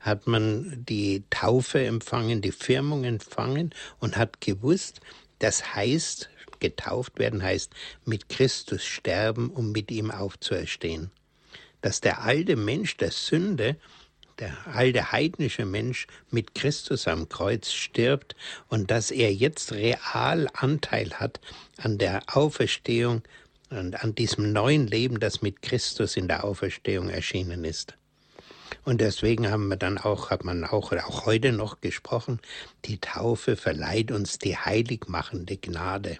hat 0.00 0.26
man 0.26 0.84
die 0.88 1.24
Taufe 1.30 1.84
empfangen, 1.84 2.42
die 2.42 2.52
Firmung 2.52 3.04
empfangen 3.04 3.74
und 3.98 4.16
hat 4.16 4.40
gewusst, 4.40 5.00
das 5.38 5.74
heißt, 5.74 6.30
getauft 6.60 7.18
werden 7.18 7.42
heißt, 7.42 7.72
mit 8.04 8.28
Christus 8.28 8.84
sterben, 8.84 9.50
um 9.50 9.72
mit 9.72 9.90
ihm 9.90 10.10
aufzuerstehen. 10.10 11.10
Dass 11.82 12.00
der 12.00 12.22
alte 12.22 12.56
Mensch 12.56 12.96
der 12.96 13.10
Sünde 13.10 13.76
der 14.38 14.54
alte 14.66 15.12
heidnische 15.12 15.64
Mensch 15.64 16.06
mit 16.30 16.54
Christus 16.54 17.08
am 17.08 17.28
Kreuz 17.28 17.72
stirbt 17.72 18.36
und 18.68 18.90
dass 18.90 19.10
er 19.10 19.32
jetzt 19.32 19.72
real 19.72 20.48
Anteil 20.52 21.12
hat 21.14 21.40
an 21.78 21.98
der 21.98 22.22
Auferstehung 22.36 23.22
und 23.70 24.02
an 24.02 24.14
diesem 24.14 24.52
neuen 24.52 24.86
Leben, 24.86 25.20
das 25.20 25.42
mit 25.42 25.62
Christus 25.62 26.16
in 26.16 26.28
der 26.28 26.44
Auferstehung 26.44 27.08
erschienen 27.08 27.64
ist. 27.64 27.94
Und 28.84 29.00
deswegen 29.00 29.50
haben 29.50 29.68
wir 29.68 29.76
dann 29.76 29.98
auch, 29.98 30.30
hat 30.30 30.44
man 30.44 30.64
auch, 30.64 30.92
auch 30.92 31.26
heute 31.26 31.52
noch 31.52 31.80
gesprochen, 31.80 32.40
die 32.84 32.98
Taufe 32.98 33.56
verleiht 33.56 34.12
uns 34.12 34.38
die 34.38 34.56
heiligmachende 34.56 35.56
Gnade. 35.56 36.18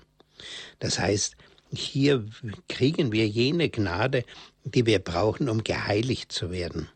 Das 0.78 0.98
heißt, 0.98 1.36
hier 1.72 2.24
kriegen 2.68 3.12
wir 3.12 3.26
jene 3.26 3.68
Gnade, 3.68 4.24
die 4.64 4.86
wir 4.86 4.98
brauchen, 4.98 5.48
um 5.48 5.62
geheiligt 5.62 6.32
zu 6.32 6.50
werden. 6.50 6.88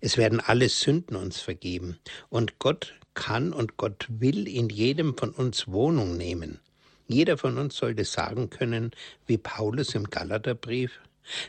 Es 0.00 0.16
werden 0.16 0.40
alle 0.40 0.68
Sünden 0.68 1.16
uns 1.16 1.40
vergeben 1.40 1.98
und 2.28 2.58
Gott 2.58 2.94
kann 3.14 3.52
und 3.52 3.76
Gott 3.76 4.06
will 4.08 4.46
in 4.46 4.68
jedem 4.68 5.16
von 5.16 5.30
uns 5.30 5.68
Wohnung 5.68 6.16
nehmen. 6.16 6.60
Jeder 7.08 7.38
von 7.38 7.56
uns 7.56 7.76
sollte 7.76 8.04
sagen 8.04 8.50
können, 8.50 8.90
wie 9.26 9.38
Paulus 9.38 9.94
im 9.94 10.10
Galaterbrief, 10.10 11.00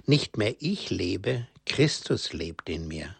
nicht 0.05 0.37
mehr 0.37 0.55
ich 0.59 0.89
lebe, 0.89 1.47
Christus 1.65 2.33
lebt 2.33 2.69
in 2.69 2.87
mir. 2.87 3.15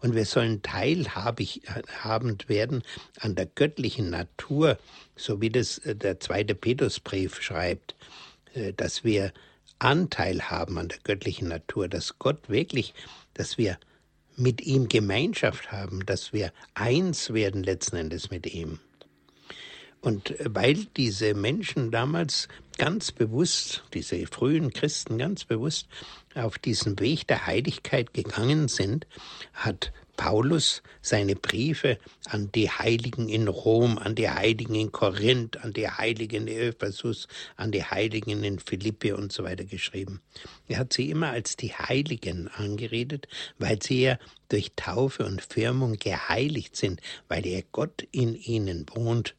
Und 0.00 0.14
wir 0.14 0.24
sollen 0.24 0.62
teilhabend 0.62 2.48
werden 2.48 2.82
an 3.20 3.34
der 3.34 3.46
göttlichen 3.46 4.10
Natur, 4.10 4.78
so 5.16 5.40
wie 5.40 5.50
das 5.50 5.78
äh, 5.78 5.94
der 5.94 6.20
zweite 6.20 6.54
Petrusbrief 6.54 7.42
schreibt, 7.42 7.94
äh, 8.54 8.72
dass 8.72 9.04
wir 9.04 9.32
Anteil 9.78 10.42
haben 10.42 10.78
an 10.78 10.88
der 10.88 10.98
göttlichen 11.04 11.48
Natur, 11.48 11.88
dass 11.88 12.18
Gott 12.18 12.48
wirklich, 12.48 12.94
dass 13.34 13.58
wir 13.58 13.78
mit 14.38 14.60
ihm 14.60 14.88
Gemeinschaft 14.88 15.72
haben, 15.72 16.06
dass 16.06 16.32
wir 16.32 16.52
eins 16.74 17.32
werden 17.32 17.62
letzten 17.62 17.96
Endes 17.96 18.30
mit 18.30 18.46
ihm. 18.46 18.78
Und 20.00 20.34
weil 20.44 20.86
diese 20.96 21.34
Menschen 21.34 21.90
damals 21.90 22.46
ganz 22.78 23.10
bewusst, 23.10 23.82
diese 23.94 24.26
frühen 24.26 24.72
Christen 24.72 25.18
ganz 25.18 25.44
bewusst 25.44 25.88
auf 26.34 26.58
diesen 26.58 27.00
Weg 27.00 27.26
der 27.26 27.46
Heiligkeit 27.46 28.14
gegangen 28.14 28.68
sind, 28.68 29.06
hat 29.52 29.92
Paulus 30.18 30.82
seine 31.00 31.36
Briefe 31.36 31.96
an 32.26 32.50
die 32.52 32.68
Heiligen 32.68 33.28
in 33.28 33.46
Rom, 33.46 33.98
an 33.98 34.16
die 34.16 34.28
Heiligen 34.28 34.74
in 34.74 34.90
Korinth, 34.90 35.62
an 35.64 35.72
die 35.72 35.88
Heiligen 35.88 36.48
in 36.48 36.58
Ephesus, 36.58 37.28
an 37.56 37.70
die 37.70 37.84
Heiligen 37.84 38.42
in 38.42 38.58
Philippi 38.58 39.12
und 39.12 39.32
so 39.32 39.44
weiter 39.44 39.64
geschrieben. 39.64 40.20
Er 40.66 40.78
hat 40.78 40.92
sie 40.92 41.08
immer 41.08 41.30
als 41.30 41.56
die 41.56 41.72
Heiligen 41.72 42.48
angeredet, 42.48 43.28
weil 43.58 43.80
sie 43.80 44.02
ja 44.02 44.18
durch 44.48 44.72
Taufe 44.74 45.24
und 45.24 45.40
Firmung 45.40 45.94
geheiligt 45.94 46.74
sind, 46.74 47.00
weil 47.28 47.46
er 47.46 47.62
Gott 47.70 48.06
in 48.10 48.34
ihnen 48.34 48.86
wohnt. 48.92 49.36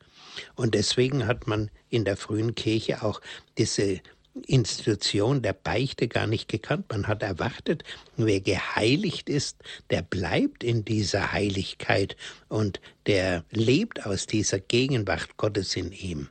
Und 0.55 0.75
deswegen 0.75 1.27
hat 1.27 1.45
man 1.45 1.69
in 1.89 2.05
der 2.05 2.15
frühen 2.15 2.55
Kirche 2.55 3.03
auch 3.03 3.19
diese 3.57 4.00
Institution 4.45 5.41
der 5.41 5.53
Beichte 5.53 6.07
gar 6.07 6.27
nicht 6.27 6.48
gekannt. 6.48 6.86
Man 6.89 7.07
hat 7.07 7.24
erwartet, 7.24 7.83
wer 8.15 8.39
geheiligt 8.39 9.29
ist, 9.29 9.57
der 9.89 10.01
bleibt 10.01 10.63
in 10.63 10.86
dieser 10.86 11.31
Heiligkeit 11.31 12.15
und 12.48 12.79
der 13.05 13.43
lebt 13.51 14.05
aus 14.05 14.27
dieser 14.27 14.59
Gegenwart 14.59 15.38
Gottes 15.38 15.75
in 15.75 15.91
ihm. 15.91 16.29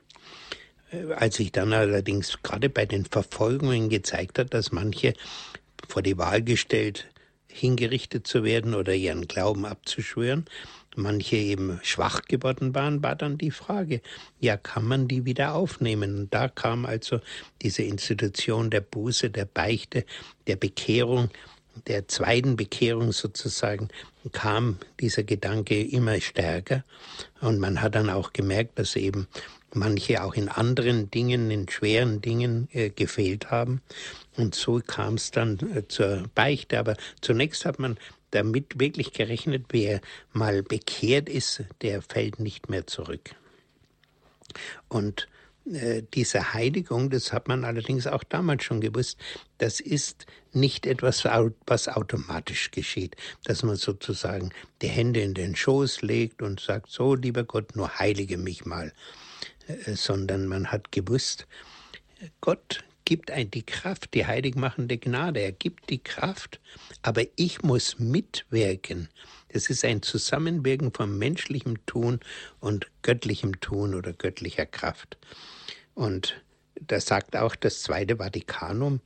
Äh, 0.91 1.13
als 1.13 1.35
sich 1.35 1.51
dann 1.51 1.73
allerdings 1.73 2.41
gerade 2.43 2.69
bei 2.69 2.85
den 2.85 3.05
Verfolgungen 3.05 3.89
gezeigt 3.89 4.39
hat, 4.39 4.53
dass 4.53 4.71
manche 4.71 5.13
vor 5.87 6.01
die 6.01 6.17
Wahl 6.17 6.41
gestellt, 6.41 7.07
hingerichtet 7.47 8.27
zu 8.27 8.43
werden 8.43 8.75
oder 8.75 8.93
ihren 8.93 9.27
Glauben 9.27 9.65
abzuschwören, 9.65 10.45
manche 10.99 11.37
eben 11.37 11.79
schwach 11.83 12.21
geworden 12.23 12.75
waren, 12.75 13.01
war 13.01 13.15
dann 13.15 13.37
die 13.37 13.51
Frage, 13.51 14.01
ja, 14.39 14.57
kann 14.57 14.85
man 14.85 15.07
die 15.07 15.25
wieder 15.25 15.55
aufnehmen? 15.55 16.19
Und 16.19 16.33
da 16.33 16.47
kam 16.47 16.85
also 16.85 17.19
diese 17.61 17.83
Institution 17.83 18.69
der 18.69 18.81
Buße, 18.81 19.29
der 19.29 19.45
Beichte, 19.45 20.05
der 20.47 20.55
Bekehrung, 20.55 21.29
der 21.87 22.07
zweiten 22.07 22.55
Bekehrung 22.55 23.11
sozusagen, 23.11 23.89
kam 24.31 24.77
dieser 24.99 25.23
Gedanke 25.23 25.81
immer 25.81 26.19
stärker. 26.19 26.83
Und 27.41 27.59
man 27.59 27.81
hat 27.81 27.95
dann 27.95 28.09
auch 28.09 28.33
gemerkt, 28.33 28.77
dass 28.77 28.95
eben 28.95 29.27
manche 29.73 30.23
auch 30.23 30.33
in 30.33 30.49
anderen 30.49 31.09
Dingen, 31.11 31.51
in 31.51 31.69
schweren 31.69 32.21
Dingen 32.21 32.67
äh, 32.71 32.89
gefehlt 32.89 33.51
haben. 33.51 33.81
Und 34.35 34.55
so 34.55 34.81
kam 34.85 35.15
es 35.15 35.31
dann 35.31 35.59
äh, 35.75 35.87
zur 35.87 36.23
Beichte. 36.35 36.79
Aber 36.79 36.95
zunächst 37.21 37.65
hat 37.65 37.79
man 37.79 37.97
damit 38.31 38.79
wirklich 38.79 39.13
gerechnet, 39.13 39.65
wer 39.69 40.01
mal 40.33 40.63
bekehrt 40.63 41.29
ist, 41.29 41.63
der 41.81 42.01
fällt 42.01 42.39
nicht 42.39 42.69
mehr 42.69 42.87
zurück. 42.87 43.35
Und 44.87 45.27
äh, 45.71 46.03
diese 46.13 46.53
Heiligung, 46.53 47.09
das 47.09 47.31
hat 47.31 47.47
man 47.47 47.63
allerdings 47.63 48.07
auch 48.07 48.23
damals 48.23 48.63
schon 48.63 48.81
gewusst, 48.81 49.19
das 49.59 49.79
ist 49.79 50.25
nicht 50.51 50.85
etwas, 50.85 51.25
was 51.25 51.87
automatisch 51.87 52.71
geschieht, 52.71 53.15
dass 53.43 53.61
man 53.63 53.75
sozusagen 53.75 54.51
die 54.81 54.87
Hände 54.87 55.21
in 55.21 55.33
den 55.33 55.55
Schoß 55.55 56.01
legt 56.01 56.41
und 56.41 56.59
sagt, 56.59 56.89
so 56.89 57.13
lieber 57.13 57.43
Gott, 57.43 57.75
nur 57.75 57.99
heilige 57.99 58.37
mich 58.37 58.65
mal, 58.65 58.93
äh, 59.67 59.93
sondern 59.93 60.47
man 60.47 60.71
hat 60.71 60.91
gewusst, 60.91 61.47
Gott 62.41 62.83
gibt 63.09 63.31
ein 63.31 63.49
die 63.49 63.65
Kraft, 63.65 64.13
die 64.13 64.27
heiligmachende 64.27 64.99
Gnade. 64.99 65.39
Er 65.39 65.51
gibt 65.51 65.89
die 65.89 65.97
Kraft, 65.97 66.59
aber 67.01 67.23
ich 67.37 67.63
muss 67.63 67.97
mitwirken. 67.97 69.09
Das 69.51 69.71
ist 69.71 69.83
ein 69.83 70.03
Zusammenwirken 70.03 70.93
von 70.93 71.17
menschlichem 71.17 71.83
Tun 71.87 72.19
und 72.59 72.85
göttlichem 73.01 73.59
Tun 73.61 73.95
oder 73.95 74.13
göttlicher 74.13 74.67
Kraft. 74.67 75.17
Und 75.95 76.39
da 76.79 76.99
sagt 76.99 77.35
auch 77.35 77.55
das 77.55 77.81
Zweite 77.81 78.17
Vatikanum, 78.17 78.99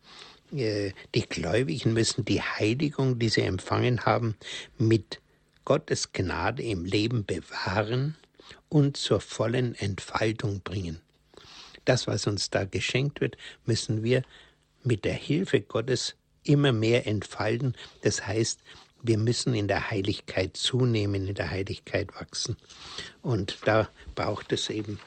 äh, 0.54 0.92
die 1.16 1.22
Gläubigen 1.22 1.94
müssen 1.94 2.26
die 2.26 2.42
Heiligung, 2.42 3.20
die 3.20 3.30
sie 3.30 3.44
empfangen 3.44 4.06
haben, 4.06 4.36
mit 4.78 5.22
Gottes 5.64 6.12
Gnade 6.12 6.62
im 6.62 6.84
Leben 6.84 7.24
bewahren 7.24 8.18
und 8.68 8.98
zur 8.98 9.22
vollen 9.22 9.76
Entfaltung 9.76 10.60
bringen. 10.60 11.00
Das, 11.86 12.08
was 12.08 12.28
uns 12.28 12.50
da 12.50 12.66
geschenkt 12.66 13.22
wird, 13.22 13.38
müssen 13.66 14.04
wir 14.04 14.24
mit 14.84 15.06
der 15.06 15.14
Hilfe 15.14 15.62
Gottes 15.62 16.16
immer 16.44 16.72
mehr 16.72 17.08
entfalten. 17.08 17.76
Das 18.02 18.26
heißt, 18.26 18.60
wir 19.02 19.18
müssen 19.18 19.54
in 19.54 19.68
der 19.68 19.92
Heiligkeit 19.92 20.56
zunehmen, 20.56 21.28
in 21.28 21.36
der 21.36 21.52
Heiligkeit 21.52 22.16
wachsen. 22.16 22.58
Und 23.22 23.58
da 23.66 23.90
braucht 24.16 24.52
es 24.54 24.70
eben 24.70 25.00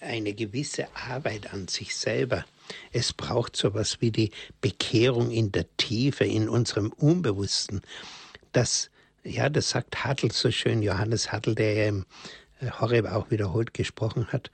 eine 0.00 0.34
gewisse 0.34 0.86
Arbeit 0.94 1.52
an 1.52 1.68
sich 1.68 1.96
selber. 1.96 2.44
Es 2.92 3.12
braucht 3.12 3.56
so 3.56 3.68
etwas 3.68 4.00
wie 4.00 4.10
die 4.10 4.30
Bekehrung 4.60 5.30
in 5.30 5.52
der 5.52 5.66
Tiefe, 5.76 6.24
in 6.24 6.48
unserem 6.48 6.92
Unbewussten. 6.92 7.80
Das, 8.52 8.90
ja, 9.24 9.48
das 9.48 9.70
sagt 9.70 10.04
Hartl 10.04 10.30
so 10.30 10.50
schön, 10.50 10.82
Johannes 10.82 11.32
Hartl, 11.32 11.54
der 11.54 11.74
ja 11.74 11.88
im 11.88 12.04
Horeb 12.80 13.06
auch 13.06 13.30
wiederholt 13.30 13.74
gesprochen 13.74 14.28
hat. 14.28 14.50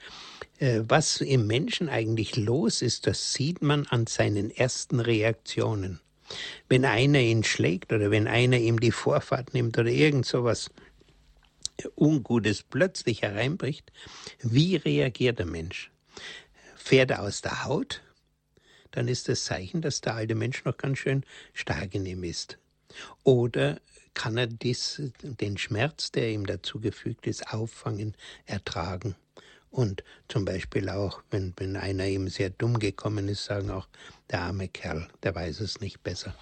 Äh, 0.59 0.83
was 0.88 1.21
im 1.21 1.47
Menschen 1.47 1.88
eigentlich 1.88 2.37
los 2.37 2.83
ist, 2.83 3.07
das 3.07 3.33
sieht 3.33 3.62
man 3.62 3.87
an 3.87 4.07
seinen 4.07 4.51
ersten 4.51 5.01
Reaktionen. 5.01 6.01
Wenn 6.68 6.85
einer 6.85 7.21
ihn 7.21 7.44
schlägt 7.44 7.92
oder 7.92 8.11
wenn 8.11 8.27
einer 8.27 8.59
ihm 8.59 8.81
die 8.81 8.92
Vorfahrt 8.92 9.55
nimmt 9.55 9.79
oder 9.79 9.88
irgend 9.88 10.27
sowas 10.27 10.71
Ungutes 11.97 12.64
plötzlich 12.64 13.23
hereinbricht, 13.23 13.92
wie 14.42 14.77
reagiert 14.77 15.38
der 15.38 15.47
Mensch? 15.47 15.90
Fährt 16.77 17.12
er 17.12 17.23
aus 17.23 17.40
der 17.40 17.64
Haut? 17.64 18.03
Dann 18.90 19.09
ist 19.09 19.29
das 19.29 19.44
Zeichen, 19.44 19.81
dass 19.81 20.01
der 20.01 20.16
alte 20.16 20.35
Mensch 20.35 20.64
noch 20.64 20.77
ganz 20.77 20.99
schön 20.99 21.25
stark 21.53 21.94
in 21.94 22.05
ihm 22.05 22.25
ist. 22.25 22.59
Oder 23.23 23.81
kann 24.14 24.37
er 24.37 24.47
dies, 24.47 25.01
den 25.23 25.57
Schmerz, 25.57 26.11
der 26.11 26.31
ihm 26.31 26.47
dazugefügt 26.47 27.27
ist, 27.27 27.53
auffangen, 27.53 28.14
ertragen? 28.47 29.14
Und 29.70 30.02
zum 30.28 30.44
Beispiel 30.44 30.88
auch, 30.88 31.22
wenn, 31.31 31.52
wenn 31.57 31.76
einer 31.76 32.07
ihm 32.07 32.28
sehr 32.28 32.50
dumm 32.50 32.78
gekommen 32.78 33.28
ist, 33.28 33.44
sagen 33.44 33.70
auch, 33.70 33.88
der 34.31 34.42
arme 34.42 34.68
Kerl, 34.68 35.09
der 35.22 35.35
weiß 35.35 35.61
es 35.61 35.81
nicht 35.81 36.02
besser. 36.02 36.35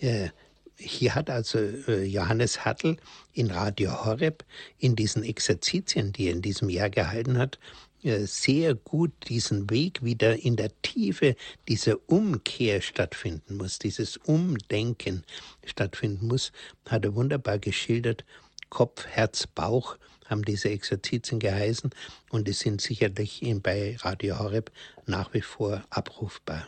Äh, 0.00 0.30
hier 0.76 1.14
hat 1.14 1.30
also 1.30 1.58
äh, 1.58 2.04
Johannes 2.04 2.64
Hartl 2.64 2.96
in 3.32 3.50
Radio 3.50 4.04
Horeb 4.04 4.44
in 4.78 4.96
diesen 4.96 5.22
Exerzitien, 5.22 6.12
die 6.12 6.26
er 6.26 6.32
in 6.32 6.42
diesem 6.42 6.68
Jahr 6.68 6.90
gehalten 6.90 7.38
hat, 7.38 7.58
äh, 8.02 8.26
sehr 8.26 8.74
gut 8.74 9.12
diesen 9.28 9.70
Weg 9.70 10.02
wieder 10.02 10.36
in 10.36 10.56
der 10.56 10.70
Tiefe, 10.82 11.36
diese 11.68 11.98
Umkehr 11.98 12.80
stattfinden 12.80 13.56
muss, 13.56 13.78
dieses 13.78 14.16
Umdenken 14.16 15.24
stattfinden 15.64 16.26
muss, 16.26 16.50
hat 16.88 17.04
er 17.04 17.14
wunderbar 17.14 17.58
geschildert. 17.58 18.24
Kopf, 18.70 19.06
Herz, 19.06 19.46
Bauch 19.46 19.96
haben 20.32 20.44
diese 20.44 20.70
Exerzitien 20.70 21.38
geheißen 21.38 21.90
und 22.30 22.48
die 22.48 22.52
sind 22.52 22.80
sicherlich 22.80 23.44
bei 23.62 23.96
Radio 24.00 24.40
Horeb 24.40 24.72
nach 25.06 25.32
wie 25.32 25.42
vor 25.42 25.84
abrufbar. 25.90 26.66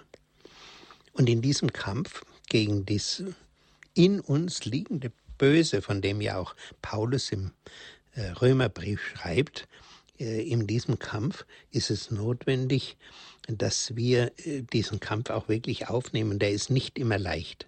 Und 1.14 1.28
in 1.28 1.42
diesem 1.42 1.72
Kampf 1.72 2.24
gegen 2.48 2.86
das 2.86 3.24
in 3.94 4.20
uns 4.20 4.64
liegende 4.64 5.10
Böse, 5.38 5.82
von 5.82 6.02
dem 6.02 6.20
ja 6.20 6.38
auch 6.38 6.54
Paulus 6.82 7.32
im 7.32 7.52
äh, 8.14 8.30
Römerbrief 8.30 9.00
schreibt, 9.00 9.68
äh, 10.18 10.42
in 10.48 10.66
diesem 10.66 10.98
Kampf 10.98 11.44
ist 11.70 11.90
es 11.90 12.10
notwendig, 12.10 12.96
dass 13.46 13.96
wir 13.96 14.32
äh, 14.44 14.62
diesen 14.62 15.00
Kampf 15.00 15.30
auch 15.30 15.48
wirklich 15.48 15.88
aufnehmen. 15.88 16.38
Der 16.38 16.50
ist 16.50 16.70
nicht 16.70 16.98
immer 16.98 17.18
leicht. 17.18 17.66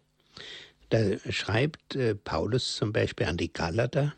Da 0.91 1.19
schreibt 1.31 1.99
Paulus 2.23 2.77
zum 2.77 2.93
Beispiel 2.93 3.27
an 3.27 3.37
die 3.37 3.53
Galater, 3.53 4.15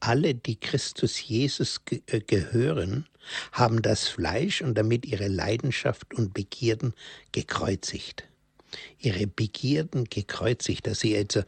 alle, 0.00 0.34
die 0.34 0.56
Christus 0.56 1.20
Jesus 1.20 1.84
ge 1.84 2.02
äh, 2.06 2.20
gehören, 2.20 3.06
haben 3.52 3.82
das 3.82 4.08
Fleisch 4.08 4.62
und 4.62 4.74
damit 4.76 5.04
ihre 5.06 5.28
Leidenschaft 5.28 6.14
und 6.14 6.32
Begierden 6.34 6.94
gekreuzigt. 7.32 8.24
Ihre 8.98 9.26
Begierden 9.26 10.04
gekreuzigt, 10.04 10.86
dass 10.86 11.00
sie 11.00 11.16
also 11.16 11.42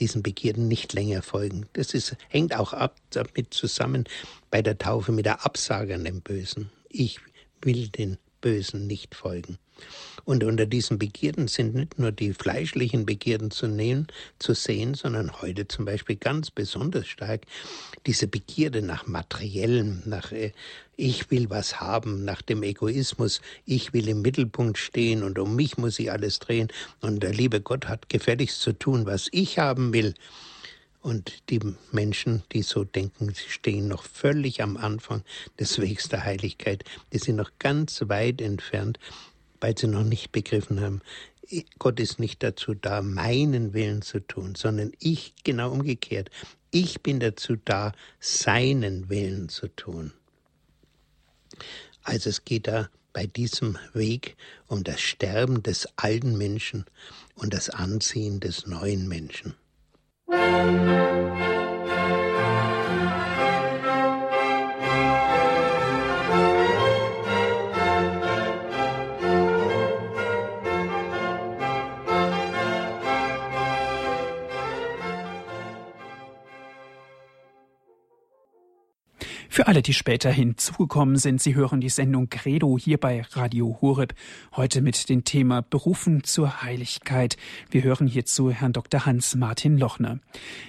diesen 0.00 0.22
Begierden 0.22 0.68
nicht 0.68 0.92
länger 0.92 1.22
folgen. 1.22 1.66
Das 1.72 1.94
ist, 1.94 2.16
hängt 2.28 2.54
auch 2.54 2.72
ab 2.72 2.96
damit 3.10 3.54
zusammen 3.54 4.04
bei 4.50 4.62
der 4.62 4.78
Taufe 4.78 5.12
mit 5.12 5.26
der 5.26 5.44
Absage 5.44 5.94
an 5.94 6.04
den 6.04 6.20
Bösen. 6.20 6.70
Ich 6.88 7.18
will 7.62 7.88
den 7.88 8.18
Bösen 8.40 8.86
nicht 8.86 9.14
folgen. 9.14 9.58
Und 10.26 10.42
unter 10.42 10.66
diesen 10.66 10.98
Begierden 10.98 11.46
sind 11.46 11.76
nicht 11.76 12.00
nur 12.00 12.10
die 12.10 12.34
fleischlichen 12.34 13.06
Begierden 13.06 13.52
zu, 13.52 13.68
nehmen, 13.68 14.08
zu 14.40 14.54
sehen, 14.54 14.94
sondern 14.94 15.40
heute 15.40 15.68
zum 15.68 15.84
Beispiel 15.84 16.16
ganz 16.16 16.50
besonders 16.50 17.06
stark 17.06 17.42
diese 18.06 18.26
Begierde 18.26 18.82
nach 18.82 19.06
Materiellem, 19.06 20.02
nach 20.04 20.32
äh, 20.32 20.50
ich 20.96 21.30
will 21.30 21.48
was 21.48 21.80
haben, 21.80 22.24
nach 22.24 22.42
dem 22.42 22.64
Egoismus, 22.64 23.40
ich 23.66 23.92
will 23.92 24.08
im 24.08 24.20
Mittelpunkt 24.20 24.78
stehen 24.78 25.22
und 25.22 25.38
um 25.38 25.54
mich 25.54 25.78
muss 25.78 26.00
ich 26.00 26.10
alles 26.10 26.40
drehen 26.40 26.72
und 27.00 27.22
der 27.22 27.32
liebe 27.32 27.60
Gott 27.60 27.86
hat 27.86 28.08
gefälligst 28.08 28.60
zu 28.60 28.72
tun, 28.72 29.06
was 29.06 29.28
ich 29.30 29.60
haben 29.60 29.92
will. 29.92 30.14
Und 31.02 31.50
die 31.50 31.60
Menschen, 31.92 32.42
die 32.50 32.62
so 32.62 32.82
denken, 32.82 33.32
sie 33.32 33.48
stehen 33.48 33.86
noch 33.86 34.02
völlig 34.02 34.60
am 34.60 34.76
Anfang 34.76 35.22
des 35.60 35.80
Wegs 35.80 36.08
der 36.08 36.24
Heiligkeit. 36.24 36.82
Die 37.12 37.18
sind 37.18 37.36
noch 37.36 37.52
ganz 37.60 38.02
weit 38.08 38.40
entfernt 38.40 38.98
weil 39.60 39.76
sie 39.76 39.86
noch 39.86 40.04
nicht 40.04 40.32
begriffen 40.32 40.80
haben, 40.80 41.00
Gott 41.78 42.00
ist 42.00 42.18
nicht 42.18 42.42
dazu 42.42 42.74
da, 42.74 43.02
meinen 43.02 43.72
Willen 43.72 44.02
zu 44.02 44.20
tun, 44.20 44.54
sondern 44.56 44.92
ich 44.98 45.34
genau 45.44 45.70
umgekehrt. 45.70 46.30
Ich 46.70 47.02
bin 47.02 47.20
dazu 47.20 47.56
da, 47.64 47.92
seinen 48.18 49.08
Willen 49.08 49.48
zu 49.48 49.68
tun. 49.68 50.12
Also 52.02 52.30
es 52.30 52.44
geht 52.44 52.66
da 52.66 52.88
bei 53.12 53.26
diesem 53.26 53.78
Weg 53.94 54.36
um 54.66 54.84
das 54.84 55.00
Sterben 55.00 55.62
des 55.62 55.88
alten 55.96 56.36
Menschen 56.36 56.84
und 57.34 57.54
das 57.54 57.70
Anziehen 57.70 58.40
des 58.40 58.66
neuen 58.66 59.08
Menschen. 59.08 59.54
Musik 60.26 61.75
Alle, 79.66 79.82
die 79.82 79.94
später 79.94 80.30
hinzugekommen 80.30 81.16
sind, 81.16 81.42
Sie 81.42 81.56
hören 81.56 81.80
die 81.80 81.88
Sendung 81.88 82.30
Credo 82.30 82.78
hier 82.78 82.98
bei 82.98 83.22
Radio 83.32 83.78
Horeb, 83.80 84.14
heute 84.54 84.80
mit 84.80 85.08
dem 85.08 85.24
Thema 85.24 85.60
Berufen 85.60 86.22
zur 86.22 86.62
Heiligkeit. 86.62 87.36
Wir 87.68 87.82
hören 87.82 88.06
hierzu 88.06 88.52
Herrn 88.52 88.72
Dr. 88.72 89.06
Hans-Martin 89.06 89.76
Lochner. 89.76 90.20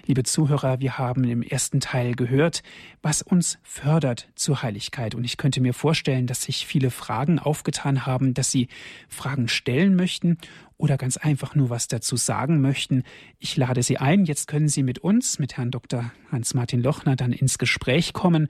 Liebe 0.07 0.23
Zuhörer, 0.23 0.79
wir 0.79 0.97
haben 0.97 1.25
im 1.25 1.43
ersten 1.43 1.79
Teil 1.79 2.15
gehört, 2.15 2.63
was 3.03 3.21
uns 3.21 3.59
fördert 3.61 4.29
zur 4.33 4.63
Heiligkeit. 4.63 5.13
Und 5.13 5.25
ich 5.25 5.37
könnte 5.37 5.61
mir 5.61 5.75
vorstellen, 5.75 6.25
dass 6.25 6.41
sich 6.41 6.65
viele 6.65 6.89
Fragen 6.89 7.37
aufgetan 7.37 8.07
haben, 8.07 8.33
dass 8.33 8.49
Sie 8.49 8.67
Fragen 9.09 9.47
stellen 9.47 9.95
möchten 9.95 10.39
oder 10.77 10.97
ganz 10.97 11.17
einfach 11.17 11.55
nur 11.55 11.69
was 11.69 11.87
dazu 11.87 12.15
sagen 12.15 12.61
möchten, 12.61 13.03
ich 13.39 13.57
lade 13.57 13.83
Sie 13.83 13.97
ein. 13.97 14.25
Jetzt 14.25 14.47
können 14.47 14.69
Sie 14.69 14.83
mit 14.83 14.99
uns, 14.99 15.39
mit 15.39 15.57
Herrn 15.57 15.71
Dr. 15.71 16.11
Hans-Martin 16.31 16.81
Lochner, 16.81 17.15
dann 17.15 17.31
ins 17.31 17.57
Gespräch 17.57 18.13
kommen. 18.13 18.47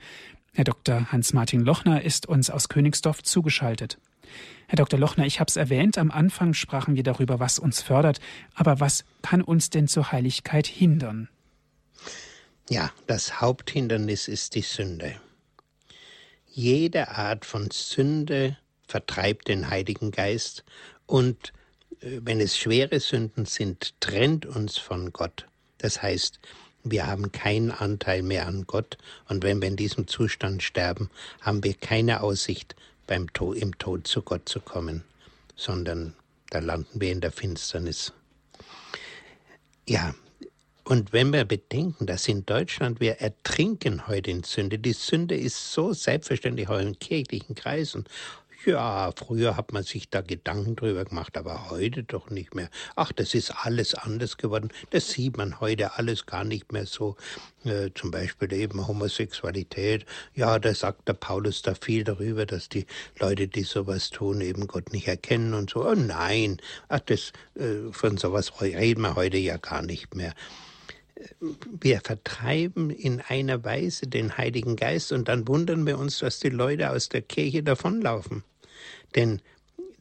Herr 0.57 0.63
Dr. 0.63 1.11
Hans-Martin 1.11 1.61
Lochner 1.61 2.01
ist 2.01 2.25
uns 2.25 2.49
aus 2.49 2.67
Königsdorf 2.67 3.21
zugeschaltet. 3.21 3.99
Herr 4.67 4.77
Dr. 4.77 4.99
Lochner, 4.99 5.27
ich 5.27 5.39
habe 5.39 5.49
es 5.49 5.55
erwähnt, 5.55 5.99
am 5.99 6.09
Anfang 6.09 6.55
sprachen 6.55 6.95
wir 6.95 7.03
darüber, 7.03 7.39
was 7.39 7.59
uns 7.59 7.83
fördert, 7.83 8.19
aber 8.55 8.79
was 8.79 9.05
kann 9.21 9.43
uns 9.43 9.69
denn 9.69 9.87
zur 9.87 10.11
Heiligkeit 10.11 10.65
hindern? 10.65 11.29
Ja, 12.71 12.91
das 13.05 13.39
Haupthindernis 13.39 14.27
ist 14.27 14.55
die 14.55 14.63
Sünde. 14.63 15.21
Jede 16.47 17.09
Art 17.09 17.45
von 17.45 17.69
Sünde 17.69 18.57
vertreibt 18.87 19.49
den 19.49 19.69
Heiligen 19.69 20.09
Geist 20.09 20.63
und 21.05 21.53
wenn 22.01 22.41
es 22.41 22.57
schwere 22.57 22.99
Sünden 22.99 23.45
sind, 23.45 23.93
trennt 23.99 24.47
uns 24.47 24.79
von 24.79 25.13
Gott. 25.13 25.45
Das 25.77 26.01
heißt, 26.01 26.39
wir 26.91 27.07
haben 27.07 27.31
keinen 27.31 27.71
Anteil 27.71 28.21
mehr 28.21 28.47
an 28.47 28.65
Gott 28.67 28.97
und 29.27 29.43
wenn 29.43 29.61
wir 29.61 29.67
in 29.67 29.75
diesem 29.75 30.07
Zustand 30.07 30.63
sterben, 30.63 31.09
haben 31.41 31.63
wir 31.63 31.73
keine 31.73 32.21
Aussicht, 32.21 32.75
beim 33.07 33.31
Tod, 33.33 33.57
im 33.57 33.77
Tod 33.77 34.05
zu 34.05 34.21
Gott 34.21 34.47
zu 34.47 34.59
kommen, 34.59 35.03
sondern 35.55 36.13
da 36.49 36.59
landen 36.59 37.01
wir 37.01 37.11
in 37.11 37.21
der 37.21 37.31
Finsternis. 37.31 38.13
Ja, 39.87 40.13
und 40.83 41.11
wenn 41.11 41.33
wir 41.33 41.43
bedenken, 41.43 42.05
dass 42.05 42.27
in 42.27 42.45
Deutschland 42.45 42.99
wir 42.99 43.19
ertrinken 43.19 44.07
heute 44.07 44.31
in 44.31 44.43
Sünde, 44.43 44.79
die 44.79 44.93
Sünde 44.93 45.35
ist 45.35 45.73
so 45.73 45.93
selbstverständlich 45.93 46.69
auch 46.69 46.79
in 46.79 46.97
kirchlichen 46.99 47.55
Kreisen 47.55 48.05
ja, 48.65 49.11
früher 49.15 49.55
hat 49.55 49.71
man 49.73 49.83
sich 49.83 50.09
da 50.09 50.21
Gedanken 50.21 50.75
drüber 50.75 51.05
gemacht, 51.05 51.37
aber 51.37 51.69
heute 51.69 52.03
doch 52.03 52.29
nicht 52.29 52.55
mehr. 52.55 52.69
Ach, 52.95 53.11
das 53.11 53.33
ist 53.33 53.51
alles 53.51 53.93
anders 53.93 54.37
geworden. 54.37 54.69
Das 54.89 55.09
sieht 55.09 55.37
man 55.37 55.59
heute 55.59 55.97
alles 55.97 56.25
gar 56.25 56.43
nicht 56.43 56.71
mehr 56.71 56.85
so. 56.85 57.15
Äh, 57.63 57.91
zum 57.93 58.11
Beispiel 58.11 58.51
eben 58.53 58.87
Homosexualität. 58.87 60.05
Ja, 60.33 60.59
da 60.59 60.73
sagt 60.73 61.07
der 61.07 61.13
Paulus 61.13 61.61
da 61.61 61.75
viel 61.75 62.03
darüber, 62.03 62.45
dass 62.45 62.69
die 62.69 62.85
Leute, 63.19 63.47
die 63.47 63.63
sowas 63.63 64.09
tun, 64.09 64.41
eben 64.41 64.67
Gott 64.67 64.91
nicht 64.91 65.07
erkennen 65.07 65.53
und 65.53 65.69
so. 65.69 65.85
Oh 65.85 65.95
nein, 65.95 66.57
ach, 66.89 67.01
das, 67.01 67.31
äh, 67.55 67.91
von 67.91 68.17
sowas 68.17 68.61
reden 68.61 69.01
wir 69.01 69.15
heute 69.15 69.37
ja 69.37 69.57
gar 69.57 69.81
nicht 69.81 70.15
mehr 70.15 70.33
wir 71.39 72.01
vertreiben 72.01 72.89
in 72.89 73.21
einer 73.21 73.63
Weise 73.63 74.07
den 74.07 74.37
Heiligen 74.37 74.75
Geist 74.75 75.11
und 75.11 75.27
dann 75.27 75.47
wundern 75.47 75.85
wir 75.85 75.97
uns, 75.97 76.19
dass 76.19 76.39
die 76.39 76.49
Leute 76.49 76.91
aus 76.91 77.09
der 77.09 77.21
Kirche 77.21 77.63
davonlaufen. 77.63 78.43
Denn 79.15 79.41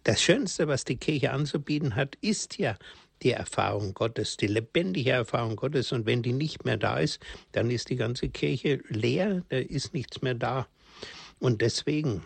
das 0.05 0.22
Schönste, 0.22 0.68
was 0.68 0.85
die 0.85 0.96
Kirche 0.96 1.33
anzubieten 1.33 1.96
hat, 1.96 2.16
ist 2.20 2.59
ja 2.59 2.76
die 3.22 3.33
Erfahrung 3.33 3.94
Gottes, 3.94 4.37
die 4.37 4.46
lebendige 4.46 5.11
Erfahrung 5.11 5.57
Gottes. 5.57 5.92
Und 5.92 6.07
wenn 6.07 6.22
die 6.22 6.33
nicht 6.33 6.64
mehr 6.64 6.76
da 6.76 6.98
ist, 6.98 7.20
dann 7.52 7.70
ist 7.70 7.88
die 7.88 7.96
ganze 7.96 8.29
Kirche 8.29 8.81
leer, 8.88 9.42
da 9.48 9.57
ist 9.57 9.94
nichts 9.94 10.22
mehr 10.22 10.35
da. 10.35 10.68
Und 11.38 11.61
deswegen, 11.61 12.22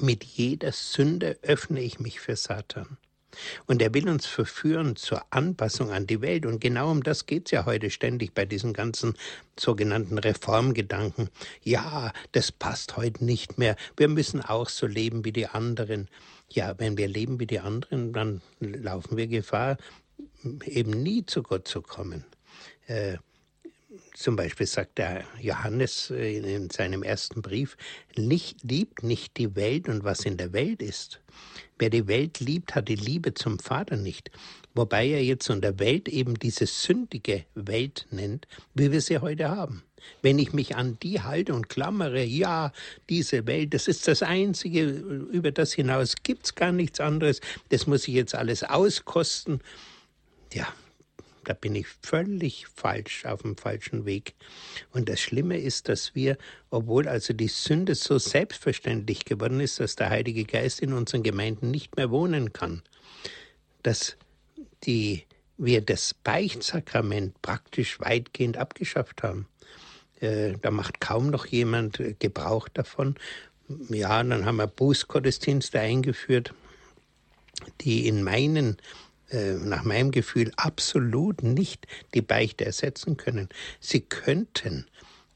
mit 0.00 0.24
jeder 0.24 0.72
Sünde 0.72 1.38
öffne 1.42 1.80
ich 1.80 2.00
mich 2.00 2.20
für 2.20 2.36
Satan. 2.36 2.98
Und 3.66 3.82
er 3.82 3.94
will 3.94 4.08
uns 4.08 4.26
verführen 4.26 4.96
zur 4.96 5.22
Anpassung 5.30 5.90
an 5.90 6.06
die 6.06 6.20
Welt. 6.20 6.46
Und 6.46 6.60
genau 6.60 6.90
um 6.90 7.02
das 7.02 7.26
geht 7.26 7.46
es 7.46 7.50
ja 7.52 7.64
heute 7.66 7.90
ständig 7.90 8.34
bei 8.34 8.44
diesen 8.44 8.72
ganzen 8.72 9.14
sogenannten 9.58 10.18
Reformgedanken. 10.18 11.30
Ja, 11.62 12.12
das 12.32 12.52
passt 12.52 12.96
heute 12.96 13.24
nicht 13.24 13.58
mehr. 13.58 13.76
Wir 13.96 14.08
müssen 14.08 14.40
auch 14.40 14.68
so 14.68 14.86
leben 14.86 15.24
wie 15.24 15.32
die 15.32 15.46
anderen. 15.46 16.08
Ja, 16.48 16.74
wenn 16.78 16.98
wir 16.98 17.08
leben 17.08 17.40
wie 17.40 17.46
die 17.46 17.60
anderen, 17.60 18.12
dann 18.12 18.42
laufen 18.60 19.16
wir 19.16 19.26
Gefahr, 19.26 19.78
eben 20.64 20.90
nie 20.90 21.24
zu 21.24 21.42
Gott 21.42 21.66
zu 21.66 21.82
kommen. 21.82 22.24
Äh, 22.86 23.16
zum 24.14 24.36
Beispiel 24.36 24.66
sagt 24.66 24.98
der 24.98 25.24
Johannes 25.40 26.10
in 26.10 26.70
seinem 26.70 27.02
ersten 27.02 27.42
Brief, 27.42 27.76
nicht, 28.16 28.62
liebt 28.62 29.02
nicht 29.02 29.36
die 29.36 29.54
Welt 29.56 29.88
und 29.88 30.04
was 30.04 30.24
in 30.24 30.36
der 30.36 30.52
Welt 30.52 30.82
ist. 30.82 31.20
Wer 31.78 31.90
die 31.90 32.06
Welt 32.06 32.40
liebt, 32.40 32.74
hat 32.74 32.88
die 32.88 32.96
Liebe 32.96 33.34
zum 33.34 33.58
Vater 33.58 33.96
nicht. 33.96 34.30
Wobei 34.74 35.08
er 35.08 35.22
jetzt 35.22 35.50
in 35.50 35.60
der 35.60 35.78
Welt 35.78 36.08
eben 36.08 36.38
diese 36.38 36.66
sündige 36.66 37.44
Welt 37.54 38.06
nennt, 38.10 38.46
wie 38.74 38.92
wir 38.92 39.00
sie 39.00 39.18
heute 39.18 39.50
haben. 39.50 39.82
Wenn 40.20 40.38
ich 40.38 40.52
mich 40.52 40.76
an 40.76 40.98
die 41.02 41.20
halte 41.20 41.54
und 41.54 41.68
klammere, 41.68 42.24
ja, 42.24 42.72
diese 43.08 43.46
Welt, 43.46 43.74
das 43.74 43.88
ist 43.88 44.08
das 44.08 44.22
Einzige, 44.22 44.84
über 44.84 45.52
das 45.52 45.72
hinaus 45.72 46.14
gibt's 46.22 46.54
gar 46.54 46.72
nichts 46.72 47.00
anderes, 47.00 47.40
das 47.68 47.86
muss 47.86 48.08
ich 48.08 48.14
jetzt 48.14 48.34
alles 48.34 48.64
auskosten. 48.64 49.60
Ja, 50.52 50.72
da 51.44 51.54
bin 51.54 51.74
ich 51.74 51.86
völlig 52.02 52.66
falsch 52.74 53.24
auf 53.24 53.42
dem 53.42 53.56
falschen 53.56 54.04
Weg. 54.04 54.34
Und 54.92 55.08
das 55.08 55.20
Schlimme 55.20 55.58
ist, 55.58 55.88
dass 55.88 56.14
wir, 56.14 56.38
obwohl 56.70 57.08
also 57.08 57.32
die 57.32 57.48
Sünde 57.48 57.94
so 57.94 58.18
selbstverständlich 58.18 59.24
geworden 59.24 59.60
ist, 59.60 59.80
dass 59.80 59.96
der 59.96 60.10
Heilige 60.10 60.44
Geist 60.44 60.80
in 60.80 60.92
unseren 60.92 61.22
Gemeinden 61.22 61.70
nicht 61.70 61.96
mehr 61.96 62.10
wohnen 62.10 62.52
kann, 62.52 62.82
dass 63.82 64.16
die, 64.84 65.24
wir 65.58 65.80
das 65.80 66.14
Beichtsakrament 66.14 67.40
praktisch 67.42 68.00
weitgehend 68.00 68.56
abgeschafft 68.56 69.22
haben. 69.22 69.46
Äh, 70.20 70.54
da 70.60 70.70
macht 70.70 71.00
kaum 71.00 71.30
noch 71.30 71.46
jemand 71.46 72.00
Gebrauch 72.18 72.68
davon. 72.68 73.16
Ja, 73.88 74.22
dann 74.22 74.44
haben 74.44 74.56
wir 74.56 74.66
Bußgottesdienste 74.66 75.80
eingeführt, 75.80 76.54
die 77.80 78.06
in 78.06 78.22
meinen 78.22 78.76
äh, 79.32 79.54
nach 79.54 79.84
meinem 79.84 80.10
Gefühl 80.10 80.52
absolut 80.56 81.42
nicht 81.42 81.86
die 82.14 82.22
Beichte 82.22 82.64
ersetzen 82.64 83.16
können. 83.16 83.48
Sie 83.80 84.00
könnten 84.00 84.86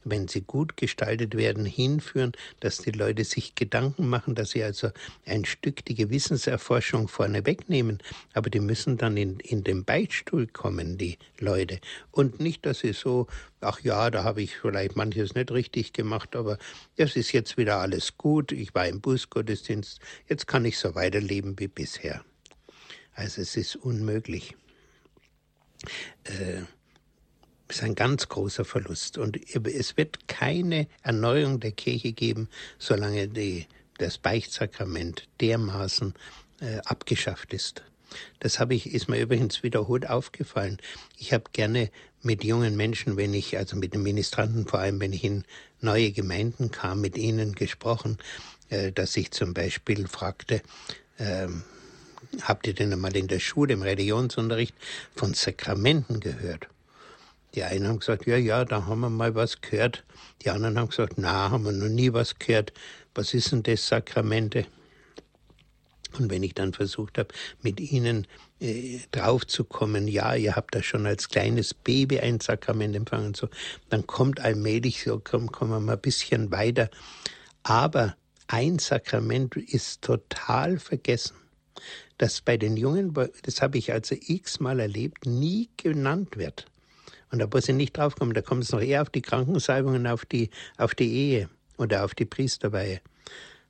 wenn 0.07 0.29
sie 0.29 0.43
gut 0.43 0.77
gestaltet 0.77 1.37
werden, 1.37 1.65
hinführen, 1.65 2.33
dass 2.61 2.79
die 2.79 2.93
Leute 2.93 3.25
sich 3.25 3.55
Gedanken 3.55 4.09
machen, 4.09 4.35
dass 4.35 4.51
sie 4.51 4.63
also 4.63 4.91
ein 5.27 5.45
Stück 5.45 5.85
die 5.85 5.95
Gewissenserforschung 5.95 7.09
vorne 7.09 7.45
wegnehmen. 7.45 7.99
Aber 8.33 8.49
die 8.49 8.61
müssen 8.61 8.97
dann 8.97 9.17
in, 9.17 9.41
in 9.41 9.65
den 9.65 9.85
Beichtstuhl 9.85 10.47
kommen, 10.47 10.97
die 10.97 11.19
Leute. 11.39 11.81
Und 12.13 12.41
nicht, 12.41 12.65
dass 12.65 12.79
sie 12.79 12.93
so, 12.93 13.27
ach 13.61 13.81
ja, 13.81 14.11
da 14.11 14.25
habe 14.25 14.43
ich 14.43 14.57
vielleicht 14.57 14.97
manches 14.97 15.35
nicht 15.35 15.51
richtig 15.51 15.93
gemacht, 15.93 16.37
aber 16.37 16.59
das 16.97 17.17
ist 17.17 17.33
jetzt 17.33 17.57
wieder 17.57 17.79
alles 17.79 18.17
gut. 18.17 18.53
Ich 18.53 18.75
war 18.75 18.87
im 18.87 19.01
Busgottesdienst, 19.01 20.01
jetzt 20.29 20.47
kann 20.47 20.65
ich 20.65 20.79
so 20.79 20.95
weiterleben 20.95 21.59
wie 21.59 21.69
bisher. 21.69 22.25
Also 23.17 23.41
es 23.41 23.57
ist 23.57 23.77
unmöglich. 23.77 24.55
Äh, 26.25 26.63
ist 27.69 27.83
ein 27.83 27.95
ganz 27.95 28.29
großer 28.29 28.65
Verlust. 28.65 29.19
Und 29.19 29.39
es 29.55 29.97
wird 29.97 30.29
keine 30.29 30.87
Erneuerung 31.03 31.59
der 31.59 31.73
Kirche 31.73 32.13
geben, 32.13 32.49
solange 32.79 33.27
die, 33.27 33.67
das 33.99 34.19
Beichtsakrament 34.19 35.27
dermaßen 35.41 36.15
äh, 36.61 36.79
abgeschafft 36.85 37.53
ist. 37.53 37.83
Das 38.39 38.61
habe 38.61 38.75
ich, 38.75 38.93
ist 38.93 39.09
mir 39.09 39.21
übrigens 39.21 39.63
wiederholt 39.63 40.09
aufgefallen. 40.09 40.79
Ich 41.19 41.33
habe 41.33 41.45
gerne 41.53 41.91
mit 42.23 42.45
jungen 42.45 42.77
Menschen, 42.77 43.17
wenn 43.17 43.35
ich, 43.35 43.57
also 43.57 43.77
mit 43.77 43.95
den 43.95 44.03
Ministranten, 44.03 44.67
vor 44.67 44.79
allem 44.79 45.01
wenn 45.01 45.13
ich 45.13 45.25
in 45.25 45.45
neue 45.81 46.13
Gemeinden 46.13 46.71
kam, 46.71 47.01
mit 47.01 47.17
ihnen 47.17 47.55
gesprochen, 47.55 48.19
äh, 48.69 48.93
dass 48.93 49.17
ich 49.17 49.33
zum 49.33 49.55
Beispiel 49.55 50.07
fragte, 50.07 50.63
äh, 51.19 51.49
habt 52.43 52.67
ihr 52.67 52.75
denn 52.75 52.93
einmal 52.93 53.17
in 53.17 53.29
der 53.29 53.41
Schule 53.41 53.75
im 53.75 53.83
Religionsunterricht 53.83 54.75
von 55.15 55.35
Sakramenten 55.35 56.21
gehört? 56.21 56.69
Die 57.55 57.63
einen 57.63 57.89
haben 57.89 58.01
gesagt, 58.01 58.27
ja, 58.27 58.37
ja, 58.37 58.65
da 58.65 58.87
haben 58.87 59.01
wir 59.01 59.11
mal 59.11 59.35
was 59.35 59.61
gehört. 59.63 60.05
Die 60.43 60.51
anderen 60.51 60.79
haben 60.79 60.89
gesagt, 60.89 61.15
na, 61.17 61.51
haben 61.51 61.65
wir 61.65 61.73
noch 61.73 61.89
nie 61.89 62.13
was 62.13 62.39
gehört. 62.39 62.73
Was 63.15 63.33
ist 63.33 63.53
denn 63.53 63.63
das 63.63 63.87
Sakramente? 63.87 64.67
Und 66.19 66.31
wenn 66.31 66.43
ich 66.43 66.55
dann 66.55 66.73
versucht 66.73 67.19
habe, 67.19 67.29
mit 67.63 67.81
ihnen 67.81 68.27
äh, 68.61 69.01
draufzukommen, 69.11 70.09
ja, 70.09 70.35
ihr 70.35 70.57
habt 70.57 70.75
da 70.75 70.83
schon 70.83 71.07
als 71.07 71.29
kleines 71.29 71.75
Baby 71.75 72.21
ein 72.21 72.41
Sakrament 72.41 72.97
empfangen, 72.97 73.35
so, 73.35 73.49
dann 73.89 74.07
kommt 74.07 74.41
allmählich 74.41 75.03
so, 75.03 75.21
komm, 75.23 75.51
kommen 75.51 75.73
wir 75.73 75.81
mal 75.81 75.95
ein 75.95 76.01
bisschen 76.01 76.51
weiter. 76.51 76.91
Aber 77.63 78.17
ein 78.49 78.79
Sakrament 78.79 79.57
ist 79.57 80.03
total 80.03 80.79
vergessen, 80.79 81.37
das 82.19 82.41
bei 82.41 82.57
den 82.57 82.77
Jungen, 82.77 83.15
das 83.43 83.63
habe 83.63 83.79
ich 83.79 83.93
also 83.93 84.15
x-mal 84.19 84.81
erlebt, 84.81 85.27
nie 85.27 85.69
genannt 85.77 86.37
wird. 86.37 86.67
Und 87.31 87.41
da 87.41 87.47
muss 87.47 87.69
ich 87.69 87.75
nicht 87.75 87.97
draufkommen, 87.97 88.35
da 88.35 88.43
kommt 88.43 88.65
es 88.65 88.73
noch 88.73 88.81
eher 88.81 89.03
auf 89.03 89.11
die 89.11 89.23
Krankensalbungen, 89.23 90.07
auf 90.07 90.25
die, 90.25 90.51
auf 90.79 90.95
die 90.95 91.13
Ehe 91.13 91.49
oder 91.77 92.05
auf 92.05 92.15
die 92.15 92.25
Priesterweihe. 92.25 93.01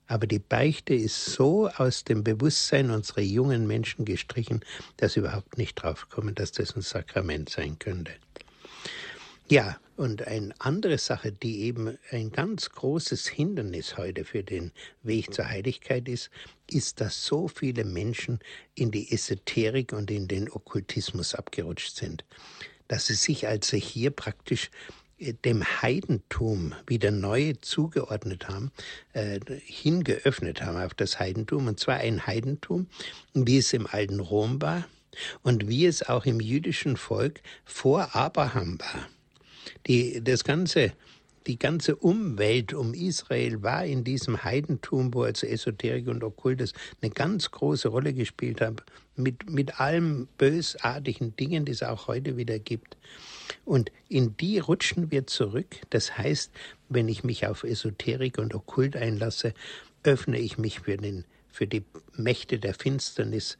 Aber 0.07 0.25
die 0.25 0.39
Beichte 0.39 0.93
ist 0.93 1.25
so 1.25 1.67
aus 1.67 2.05
dem 2.05 2.23
Bewusstsein 2.23 2.91
unserer 2.91 3.21
jungen 3.21 3.67
Menschen 3.67 4.05
gestrichen, 4.05 4.61
dass 4.97 5.13
sie 5.13 5.19
überhaupt 5.19 5.57
nicht 5.57 5.75
draufkommen, 5.75 6.33
dass 6.33 6.53
das 6.53 6.75
ein 6.75 6.81
Sakrament 6.81 7.49
sein 7.49 7.77
könnte. 7.77 8.13
Ja, 9.49 9.77
und 9.95 10.27
eine 10.27 10.53
andere 10.59 10.97
Sache, 10.97 11.31
die 11.31 11.61
eben 11.61 11.97
ein 12.11 12.31
ganz 12.31 12.69
großes 12.69 13.27
Hindernis 13.27 13.97
heute 13.97 14.23
für 14.25 14.43
den 14.43 14.71
Weg 15.03 15.33
zur 15.33 15.47
Heiligkeit 15.47 16.07
ist, 16.07 16.29
ist, 16.71 17.01
dass 17.01 17.25
so 17.25 17.47
viele 17.47 17.83
Menschen 17.83 18.39
in 18.75 18.91
die 18.91 19.11
Esoterik 19.11 19.93
und 19.93 20.11
in 20.11 20.27
den 20.27 20.49
Okkultismus 20.49 21.35
abgerutscht 21.35 21.95
sind 21.95 22.23
dass 22.87 23.07
sie 23.07 23.15
sich 23.15 23.47
also 23.47 23.77
hier 23.77 24.11
praktisch 24.11 24.69
äh, 25.19 25.33
dem 25.33 25.63
Heidentum 25.81 26.73
wieder 26.85 27.11
neu 27.11 27.53
zugeordnet 27.61 28.47
haben, 28.47 28.71
äh, 29.13 29.39
hingeöffnet 29.65 30.61
haben 30.61 30.77
auf 30.77 30.93
das 30.93 31.19
Heidentum, 31.19 31.67
und 31.67 31.79
zwar 31.79 31.97
ein 31.97 32.25
Heidentum, 32.25 32.87
wie 33.33 33.57
es 33.57 33.73
im 33.73 33.87
alten 33.87 34.19
Rom 34.19 34.61
war 34.61 34.87
und 35.41 35.67
wie 35.67 35.85
es 35.85 36.07
auch 36.07 36.25
im 36.25 36.39
jüdischen 36.39 36.97
Volk 36.97 37.41
vor 37.65 38.15
Abraham 38.15 38.79
war. 38.79 39.07
Die, 39.87 40.23
das 40.23 40.43
ganze 40.43 40.93
die 41.47 41.57
ganze 41.57 41.95
Umwelt 41.95 42.73
um 42.73 42.93
Israel 42.93 43.63
war 43.63 43.85
in 43.85 44.03
diesem 44.03 44.43
Heidentum, 44.43 45.13
wo 45.13 45.23
also 45.23 45.47
Esoterik 45.47 46.07
und 46.07 46.23
Okkultes 46.23 46.73
eine 47.01 47.11
ganz 47.11 47.51
große 47.51 47.87
Rolle 47.87 48.13
gespielt 48.13 48.61
haben, 48.61 48.77
mit, 49.15 49.49
mit 49.49 49.79
allen 49.79 50.27
bösartigen 50.37 51.35
Dingen, 51.35 51.65
die 51.65 51.71
es 51.71 51.83
auch 51.83 52.07
heute 52.07 52.37
wieder 52.37 52.59
gibt. 52.59 52.97
Und 53.65 53.91
in 54.09 54.35
die 54.37 54.59
rutschen 54.59 55.09
wir 55.09 55.25
zurück. 55.25 55.77
Das 55.89 56.17
heißt, 56.17 56.51
wenn 56.89 57.07
ich 57.07 57.23
mich 57.23 57.47
auf 57.47 57.63
Esoterik 57.63 58.37
und 58.37 58.53
Okkult 58.53 58.95
einlasse, 58.95 59.53
öffne 60.03 60.39
ich 60.39 60.57
mich 60.57 60.81
für, 60.81 60.97
den, 60.97 61.25
für 61.49 61.65
die 61.65 61.83
Mächte 62.15 62.59
der 62.59 62.73
Finsternis, 62.73 63.57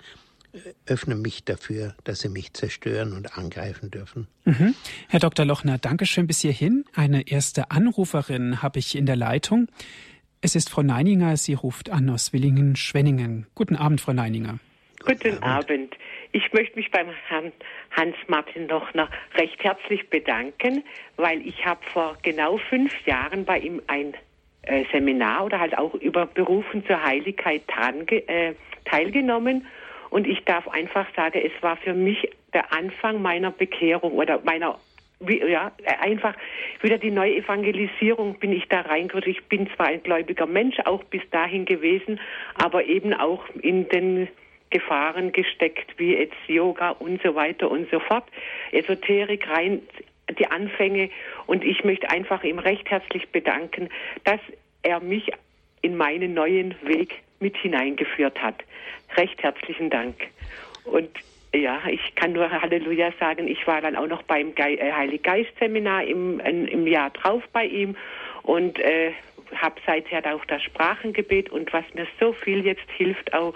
öffne 0.86 1.16
mich 1.16 1.44
dafür, 1.44 1.96
dass 2.04 2.22
sie 2.22 2.30
mich 2.30 2.54
zerstören 2.54 3.14
und 3.14 3.38
angreifen 3.38 3.92
dürfen. 3.92 4.28
Mhm. 4.46 4.76
Herr 5.10 5.20
Dr. 5.20 5.46
Lochner, 5.46 5.78
danke 5.78 6.06
schön 6.06 6.28
bis 6.28 6.42
hierhin. 6.42 6.86
Eine 6.96 7.28
erste 7.28 7.72
Anruferin 7.72 8.62
habe 8.62 8.80
ich 8.80 8.96
in 8.96 9.06
der 9.06 9.16
Leitung. 9.16 9.68
Es 10.42 10.56
ist 10.56 10.70
Frau 10.70 10.84
Neininger, 10.84 11.36
sie 11.38 11.54
ruft 11.54 11.90
an 11.90 12.10
aus 12.10 12.34
Willingen-Schwenningen. 12.34 13.48
Guten 13.56 13.76
Abend, 13.76 14.02
Frau 14.02 14.14
Neininger. 14.14 14.60
Guten 15.06 15.42
Abend. 15.42 15.96
Ich 16.32 16.52
möchte 16.54 16.76
mich 16.76 16.92
beim 16.92 17.08
Herrn 17.28 17.52
Hans-Martin 17.92 18.68
Lochner 18.68 19.10
recht 19.36 19.64
herzlich 19.64 20.10
bedanken, 20.10 20.84
weil 21.16 21.46
ich 21.46 21.66
habe 21.66 21.80
vor 21.94 22.18
genau 22.22 22.58
fünf 22.70 22.94
Jahren 23.06 23.46
bei 23.46 23.60
ihm 23.60 23.82
ein 23.88 24.14
äh, 24.64 24.84
Seminar 24.92 25.46
oder 25.46 25.60
halt 25.60 25.78
auch 25.78 25.94
über 25.96 26.26
Berufen 26.26 26.86
zur 26.86 27.02
Heiligkeit 27.02 27.64
äh, 28.10 28.54
teilgenommen 28.86 29.66
und 30.10 30.28
ich 30.28 30.44
darf 30.46 30.68
einfach 30.68 31.08
sagen, 31.16 31.42
es 31.44 31.64
war 31.64 31.78
für 31.78 31.94
mich 31.94 32.30
der 32.54 32.72
Anfang 32.74 33.22
meiner 33.22 33.52
Bekehrung 33.52 34.14
oder 34.14 34.40
meiner 34.44 34.78
ja, 35.50 35.72
einfach 36.00 36.36
wieder 36.82 36.98
die 36.98 37.12
neue 37.12 37.38
Evangelisierung 37.38 38.36
bin 38.36 38.52
ich 38.52 38.68
da 38.70 38.82
reingerutscht. 38.82 39.28
Ich 39.28 39.44
bin 39.46 39.68
zwar 39.76 39.88
ein 39.88 40.04
gläubiger 40.04 40.46
Mensch, 40.46 40.78
auch 40.86 41.04
bis 41.06 41.28
dahin 41.32 41.66
gewesen, 41.66 42.20
aber 42.54 42.86
eben 42.86 43.14
auch 43.16 43.44
in 43.62 43.90
den 43.90 44.28
Gefahren 44.70 45.32
gesteckt, 45.32 45.98
wie 45.98 46.16
jetzt 46.16 46.36
Yoga 46.48 46.92
und 46.92 47.22
so 47.24 47.36
weiter 47.36 47.72
und 47.72 47.90
so 47.90 48.00
fort. 48.00 48.26
Esoterik 48.72 49.50
rein, 49.50 49.82
die 50.38 50.48
Anfänge. 50.48 51.10
Und 51.48 51.64
ich 51.64 51.84
möchte 51.84 52.10
einfach 52.10 52.44
ihm 52.44 52.60
recht 52.60 52.90
herzlich 52.90 53.30
bedanken, 53.30 53.90
dass 54.24 54.42
er 54.84 55.00
mich 55.00 55.32
in 55.82 55.96
meinen 55.96 56.34
neuen 56.34 56.76
Weg 56.84 57.24
mit 57.40 57.56
hineingeführt 57.58 58.42
hat. 58.42 58.64
Recht 59.16 59.42
herzlichen 59.42 59.90
Dank. 59.90 60.16
Und 60.86 61.10
ja, 61.54 61.80
ich 61.90 62.16
kann 62.16 62.34
nur 62.34 62.50
Halleluja 62.50 63.12
sagen. 63.20 63.48
Ich 63.48 63.66
war 63.68 63.82
dann 63.82 63.96
auch 63.96 64.08
noch 64.08 64.24
beim 64.24 64.54
Ge 64.54 64.76
äh, 64.76 64.92
Heilig 64.92 65.24
Geist 65.24 65.52
Seminar 65.60 66.04
im, 66.04 66.40
im 66.40 66.88
Jahr 66.88 67.10
drauf 67.12 67.44
bei 67.54 67.66
ihm 67.66 67.96
und 68.44 68.80
äh, 68.80 69.12
habe 69.56 69.76
seither 69.86 70.34
auch 70.34 70.46
das 70.46 70.64
Sprachengebet 70.64 71.50
und 71.50 71.72
was 71.74 71.86
mir 71.94 72.08
so 72.20 72.34
viel 72.34 72.66
jetzt 72.66 72.90
hilft 72.96 73.34
auch, 73.34 73.54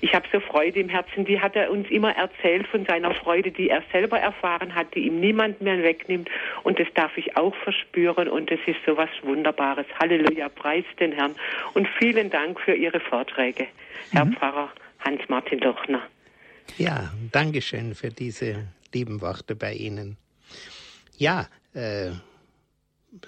ich 0.00 0.14
habe 0.14 0.26
so 0.32 0.40
Freude 0.40 0.80
im 0.80 0.88
Herzen, 0.88 1.24
die 1.24 1.40
hat 1.40 1.56
er 1.56 1.70
uns 1.70 1.88
immer 1.90 2.14
erzählt 2.16 2.66
von 2.66 2.84
seiner 2.86 3.14
Freude, 3.14 3.50
die 3.50 3.70
er 3.70 3.82
selber 3.92 4.18
erfahren 4.18 4.74
hat, 4.74 4.94
die 4.94 5.06
ihm 5.06 5.20
niemand 5.20 5.60
mehr 5.60 5.82
wegnimmt 5.82 6.28
und 6.62 6.78
das 6.78 6.88
darf 6.94 7.16
ich 7.16 7.36
auch 7.36 7.54
verspüren 7.56 8.28
und 8.28 8.50
das 8.50 8.60
ist 8.66 8.78
so 8.86 8.96
was 8.96 9.10
Wunderbares. 9.22 9.86
Halleluja, 9.98 10.48
preis 10.48 10.84
den 10.98 11.12
Herrn 11.12 11.34
und 11.74 11.88
vielen 11.98 12.30
Dank 12.30 12.60
für 12.60 12.74
Ihre 12.74 13.00
Vorträge, 13.00 13.66
Herr 14.12 14.24
mhm. 14.24 14.34
Pfarrer 14.34 14.70
Hans-Martin 15.00 15.58
Lochner. 15.60 16.02
Ja, 16.78 17.12
Dankeschön 17.30 17.94
für 17.94 18.08
diese 18.08 18.66
lieben 18.92 19.20
Worte 19.20 19.54
bei 19.54 19.74
Ihnen. 19.74 20.16
Ja, 21.16 21.48
äh, 21.74 22.10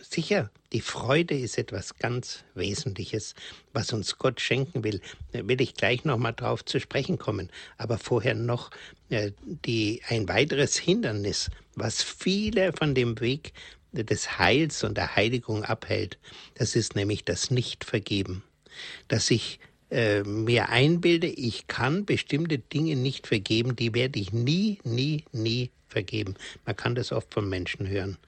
sicher, 0.00 0.50
die 0.72 0.80
Freude 0.80 1.38
ist 1.38 1.58
etwas 1.58 1.98
ganz 1.98 2.44
Wesentliches, 2.54 3.34
was 3.72 3.92
uns 3.92 4.18
Gott 4.18 4.40
schenken 4.40 4.84
will. 4.84 5.00
Da 5.32 5.46
will 5.46 5.60
ich 5.60 5.74
gleich 5.74 6.04
nochmal 6.04 6.34
drauf 6.34 6.64
zu 6.64 6.80
sprechen 6.80 7.18
kommen. 7.18 7.50
Aber 7.78 7.98
vorher 7.98 8.34
noch 8.34 8.70
äh, 9.10 9.32
die, 9.42 10.02
ein 10.08 10.28
weiteres 10.28 10.76
Hindernis, 10.76 11.50
was 11.74 12.02
viele 12.02 12.72
von 12.72 12.94
dem 12.94 13.20
Weg 13.20 13.52
des 13.92 14.38
Heils 14.38 14.84
und 14.84 14.96
der 14.96 15.16
Heiligung 15.16 15.64
abhält. 15.64 16.18
Das 16.54 16.76
ist 16.76 16.96
nämlich 16.96 17.24
das 17.24 17.50
Nichtvergeben. 17.50 18.42
Dass 19.08 19.30
ich 19.30 19.58
äh, 19.90 20.22
mir 20.22 20.68
einbilde, 20.68 21.28
ich 21.28 21.66
kann 21.66 22.04
bestimmte 22.04 22.58
Dinge 22.58 22.96
nicht 22.96 23.26
vergeben, 23.26 23.76
die 23.76 23.94
werde 23.94 24.18
ich 24.18 24.32
nie, 24.32 24.78
nie, 24.84 25.24
nie 25.32 25.70
vergeben. 25.88 26.34
Man 26.66 26.76
kann 26.76 26.94
das 26.94 27.12
oft 27.12 27.32
von 27.32 27.48
Menschen 27.48 27.88
hören. 27.88 28.18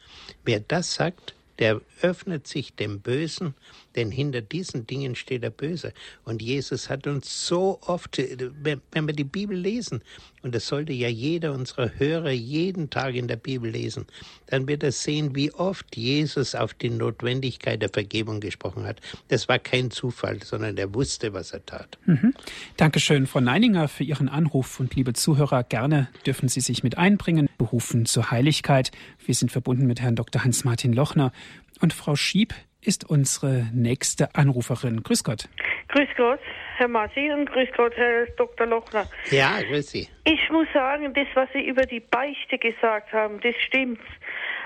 Wer 0.45 0.61
das 0.61 0.95
sagt, 0.95 1.35
der 1.59 1.81
öffnet 2.03 2.47
sich 2.47 2.75
dem 2.75 3.01
Bösen, 3.01 3.55
denn 3.97 4.11
hinter 4.11 4.41
diesen 4.43 4.87
Dingen 4.87 5.15
steht 5.15 5.43
der 5.43 5.51
Böse. 5.51 5.93
Und 6.25 6.41
Jesus 6.41 6.89
hat 6.89 7.07
uns 7.07 7.47
so 7.47 7.79
oft, 7.83 8.19
wenn 8.19 9.07
wir 9.07 9.15
die 9.15 9.25
Bibel 9.25 9.57
lesen, 9.57 10.03
und 10.43 10.55
das 10.55 10.67
sollte 10.67 10.93
ja 10.93 11.09
jeder 11.09 11.53
unserer 11.53 11.91
Hörer 11.99 12.31
jeden 12.31 12.91
Tag 12.91 13.15
in 13.15 13.29
der 13.29 13.37
Bibel 13.37 13.71
lesen, 13.71 14.07
dann 14.47 14.67
wird 14.69 14.83
er 14.83 14.93
sehen, 14.93 15.35
wie 15.35 15.53
oft 15.53 15.97
Jesus 15.97 16.55
auf 16.55 16.75
die 16.75 16.91
Notwendigkeit 16.91 17.83
der 17.83 17.89
Vergebung 17.89 18.41
gesprochen 18.41 18.87
hat. 18.87 19.01
Das 19.29 19.49
war 19.49 19.59
kein 19.59 19.91
Zufall, 19.91 20.43
sondern 20.43 20.77
er 20.77 20.95
wusste, 20.95 21.33
was 21.33 21.53
er 21.53 21.65
tat. 21.65 21.99
Mhm. 22.07 22.35
Dankeschön, 22.77 23.27
Frau 23.27 23.41
Neininger, 23.41 23.89
für 23.89 24.05
Ihren 24.05 24.29
Anruf. 24.29 24.81
Und 24.81 24.95
liebe 24.95 25.13
Zuhörer, 25.13 25.65
gerne 25.65 26.09
dürfen 26.27 26.49
Sie 26.49 26.61
sich 26.61 26.83
mit 26.83 26.99
einbringen, 26.99 27.49
berufen 27.59 28.07
zur 28.07 28.31
Heiligkeit. 28.31 28.91
Wir 29.25 29.35
sind 29.35 29.51
verbunden 29.51 29.87
mit 29.87 30.01
Herrn 30.01 30.17
Dr. 30.17 30.45
Hans-Martin 30.45 30.93
Lochner. 30.93 31.33
Und 31.81 31.93
Frau 31.93 32.17
Schieb 32.17 32.55
ist 32.81 33.09
unsere 33.09 33.67
nächste 33.73 34.35
Anruferin. 34.35 35.03
Grüß 35.03 35.25
Gott. 35.25 35.49
Grüß 35.89 36.09
Gott, 36.17 36.41
Herr 36.79 36.87
Martin 36.87 37.33
und 37.33 37.51
grüß 37.51 37.71
Gott, 37.77 37.97
Herr 37.97 38.27
Dr. 38.37 38.65
Lochner. 38.65 39.07
Ja, 39.33 39.61
grüß 39.61 39.91
Sie. 39.91 40.09
Ich 40.23 40.49
muss 40.51 40.69
sagen, 40.73 41.13
das, 41.13 41.27
was 41.35 41.49
Sie 41.53 41.67
über 41.67 41.83
die 41.83 41.99
Beichte 41.99 42.57
gesagt 42.57 43.13
haben, 43.13 43.41
das 43.41 43.57
stimmt. 43.67 44.01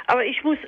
Aber 0.09 0.23
ich 0.23 0.45
muss, 0.45 0.59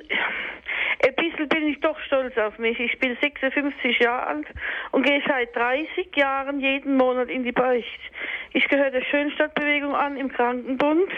ein 1.05 1.15
bisschen 1.15 1.47
bin 1.47 1.67
ich 1.67 1.79
doch 1.81 1.99
stolz 1.99 2.35
auf 2.39 2.57
mich. 2.57 2.79
Ich 2.79 2.97
bin 2.97 3.15
56 3.21 3.99
Jahre 3.99 4.25
alt 4.25 4.47
und 4.91 5.05
gehe 5.05 5.21
seit 5.27 5.55
30 5.55 6.15
Jahren 6.15 6.59
jeden 6.59 6.97
Monat 6.97 7.29
in 7.29 7.43
die 7.43 7.51
Beicht. 7.51 7.99
Ich 8.53 8.67
gehöre 8.67 8.89
der 8.89 9.03
Schönstadtbewegung 9.03 9.93
an 9.93 10.17
im 10.17 10.31
Krankenbund 10.31 11.11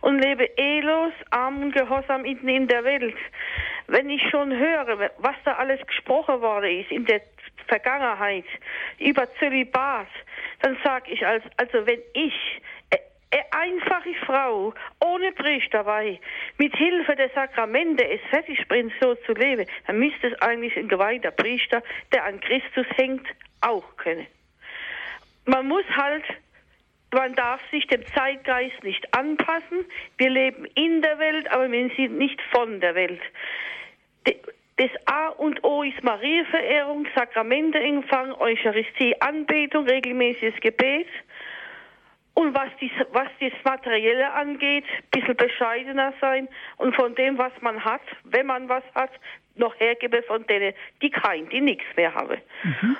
und 0.00 0.18
lebe 0.20 0.44
ehelos, 0.56 1.12
arm 1.30 1.60
und 1.60 1.74
gehorsam 1.74 2.22
mitten 2.22 2.48
in 2.48 2.68
der 2.68 2.84
Welt. 2.84 3.16
Wenn 3.88 4.08
ich 4.10 4.22
schon 4.30 4.56
höre, 4.56 5.10
was 5.18 5.34
da 5.44 5.54
alles 5.54 5.84
gesprochen 5.88 6.40
worden 6.40 6.80
ist 6.80 6.92
in 6.92 7.04
der 7.04 7.22
Vergangenheit 7.68 8.44
über 8.98 9.28
Zölibat, 9.38 10.08
dann 10.60 10.76
sage 10.84 11.12
ich 11.12 11.26
als, 11.26 11.44
also 11.56 11.86
wenn 11.86 12.00
ich 12.14 12.34
eine 13.32 13.52
einfache 13.52 14.14
Frau 14.26 14.74
ohne 15.00 15.32
Priester 15.32 15.78
dabei 15.78 16.20
mit 16.58 16.76
Hilfe 16.76 17.16
der 17.16 17.30
Sakramente 17.30 18.06
es 18.06 18.20
fertig 18.30 18.66
bringt, 18.68 18.92
so 19.00 19.14
zu 19.14 19.32
leben, 19.32 19.66
dann 19.86 19.98
müsste 19.98 20.28
es 20.28 20.42
eigentlich 20.42 20.76
ein 20.76 20.88
geweihter 20.88 21.30
Priester, 21.30 21.82
der 22.12 22.24
an 22.24 22.40
Christus 22.40 22.86
hängt, 22.96 23.26
auch 23.60 23.96
können. 23.96 24.26
Man 25.46 25.66
muss 25.66 25.84
halt, 25.96 26.24
man 27.12 27.34
darf 27.34 27.60
sich 27.70 27.86
dem 27.86 28.06
Zeitgeist 28.14 28.82
nicht 28.84 29.14
anpassen. 29.16 29.84
Wir 30.18 30.30
leben 30.30 30.66
in 30.74 31.02
der 31.02 31.18
Welt, 31.18 31.50
aber 31.50 31.70
wir 31.70 31.90
sind 31.96 32.18
nicht 32.18 32.40
von 32.52 32.80
der 32.80 32.94
Welt. 32.94 33.20
Das 34.76 34.90
A 35.06 35.28
und 35.28 35.62
O 35.64 35.82
ist 35.82 36.02
Marienverehrung, 36.02 37.06
Sakramenteempfang, 37.14 38.32
Eucharistie, 38.32 39.20
Anbetung, 39.20 39.86
regelmäßiges 39.86 40.60
Gebet. 40.60 41.08
Und 42.34 42.54
was, 42.54 42.70
dies, 42.80 42.92
was 43.12 43.28
das 43.40 43.52
Materielle 43.62 44.32
angeht, 44.32 44.84
ein 44.86 45.20
bisschen 45.20 45.36
bescheidener 45.36 46.14
sein 46.20 46.48
und 46.78 46.96
von 46.96 47.14
dem, 47.14 47.36
was 47.36 47.52
man 47.60 47.84
hat, 47.84 48.00
wenn 48.24 48.46
man 48.46 48.70
was 48.70 48.82
hat, 48.94 49.10
noch 49.56 49.78
hergebe 49.78 50.22
von 50.22 50.46
denen, 50.46 50.72
die 51.02 51.10
kein, 51.10 51.48
die 51.50 51.60
nichts 51.60 51.84
mehr 51.94 52.14
haben. 52.14 52.40
Mhm. 52.62 52.96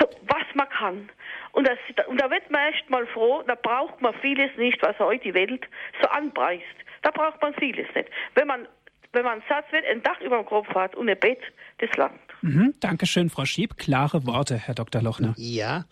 So, 0.00 0.08
was 0.22 0.44
man 0.54 0.68
kann. 0.68 1.08
Und, 1.52 1.68
das, 1.68 1.78
und 2.06 2.20
da 2.20 2.30
wird 2.30 2.50
man 2.50 2.72
erst 2.72 2.88
mal 2.90 3.06
froh, 3.06 3.42
da 3.46 3.54
braucht 3.54 4.00
man 4.00 4.14
vieles 4.14 4.50
nicht, 4.56 4.82
was 4.82 4.98
heute 4.98 5.22
die 5.22 5.34
Welt 5.34 5.66
so 6.00 6.08
anpreist. 6.08 6.64
Da 7.02 7.10
braucht 7.10 7.40
man 7.42 7.54
vieles 7.54 7.86
nicht. 7.94 8.08
Wenn 8.34 8.46
man, 8.46 8.66
wenn 9.12 9.24
man 9.24 9.42
satt 9.48 9.70
wird, 9.72 9.84
ein 9.86 10.02
Dach 10.02 10.20
über 10.20 10.36
dem 10.36 10.46
Kopf 10.46 10.68
hat 10.68 10.94
und 10.94 11.08
ein 11.08 11.18
Bett, 11.18 11.40
das 11.78 11.90
langt. 11.96 12.20
Mhm, 12.42 12.74
Dankeschön, 12.80 13.30
Frau 13.30 13.44
Schieb. 13.44 13.76
Klare 13.76 14.26
Worte, 14.26 14.56
Herr 14.56 14.74
Dr. 14.74 15.02
Lochner. 15.02 15.34
Ja, 15.36 15.84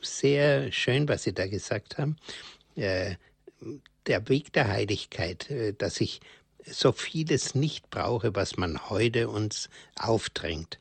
sehr 0.00 0.72
schön, 0.72 1.08
was 1.08 1.24
Sie 1.24 1.34
da 1.34 1.46
gesagt 1.46 1.98
haben. 1.98 2.16
Äh, 2.76 3.16
der 4.06 4.28
Weg 4.28 4.52
der 4.52 4.68
Heiligkeit, 4.68 5.50
äh, 5.50 5.74
dass 5.74 6.00
ich 6.00 6.20
so 6.64 6.92
vieles 6.92 7.54
nicht 7.54 7.90
brauche, 7.90 8.34
was 8.34 8.56
man 8.56 8.90
heute 8.90 9.28
uns 9.28 9.68
aufdrängt. 9.96 10.78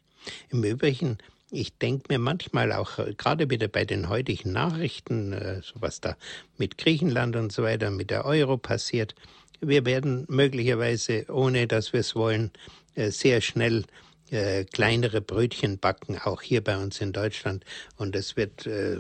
Im 0.50 0.64
Übrigen, 0.64 1.18
ich 1.52 1.78
denke 1.78 2.06
mir 2.10 2.20
manchmal 2.20 2.72
auch, 2.74 3.00
äh, 3.00 3.14
gerade 3.16 3.50
wieder 3.50 3.68
bei 3.68 3.86
den 3.86 4.08
heutigen 4.08 4.52
Nachrichten, 4.52 5.62
so 5.62 5.82
was 5.82 6.00
da 6.00 6.16
mit 6.58 6.78
Griechenland 6.78 7.36
und 7.36 7.52
so 7.52 7.64
weiter, 7.64 7.92
mit 7.92 8.12
der 8.12 8.26
Euro 8.26 8.58
passiert, 8.58 9.16
wir 9.62 9.86
werden 9.86 10.26
möglicherweise, 10.28 11.26
ohne 11.30 11.68
dass 11.68 11.94
wir 11.94 12.00
es 12.02 12.16
wollen, 12.16 12.52
sehr 12.96 13.42
schnell 13.42 13.86
äh, 14.32 14.66
kleinere 14.66 15.22
Brötchen 15.22 15.80
backen, 15.80 16.20
auch 16.20 16.42
hier 16.42 16.64
bei 16.64 16.78
uns 16.78 17.02
in 17.02 17.14
Deutschland. 17.14 17.66
Und 17.98 18.16
es 18.16 18.38
wird 18.38 18.68
äh, 18.68 19.00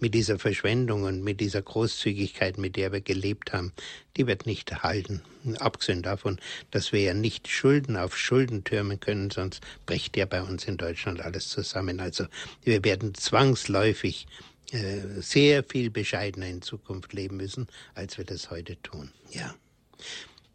mit 0.00 0.14
dieser 0.14 0.38
Verschwendung 0.38 1.04
und 1.04 1.22
mit 1.22 1.40
dieser 1.40 1.62
Großzügigkeit, 1.62 2.58
mit 2.58 2.74
der 2.74 2.90
wir 2.90 3.00
gelebt 3.00 3.52
haben, 3.52 3.72
die 4.16 4.26
wird 4.26 4.46
nicht 4.46 4.82
halten. 4.82 5.22
Abgesehen 5.60 6.02
davon, 6.02 6.40
dass 6.72 6.92
wir 6.92 7.00
ja 7.00 7.14
nicht 7.14 7.46
Schulden 7.46 7.96
auf 7.96 8.16
Schulden 8.16 8.64
türmen 8.64 8.98
können, 8.98 9.30
sonst 9.30 9.62
bricht 9.86 10.16
ja 10.16 10.26
bei 10.26 10.42
uns 10.42 10.64
in 10.64 10.76
Deutschland 10.76 11.20
alles 11.20 11.48
zusammen. 11.48 12.00
Also 12.00 12.26
wir 12.64 12.84
werden 12.84 13.14
zwangsläufig 13.14 14.26
äh, 14.72 15.20
sehr 15.20 15.62
viel 15.62 15.90
bescheidener 15.90 16.48
in 16.48 16.62
Zukunft 16.62 17.12
leben 17.12 17.36
müssen, 17.36 17.68
als 17.94 18.18
wir 18.18 18.24
das 18.24 18.50
heute 18.50 18.80
tun. 18.82 19.12
Ja 19.30 19.54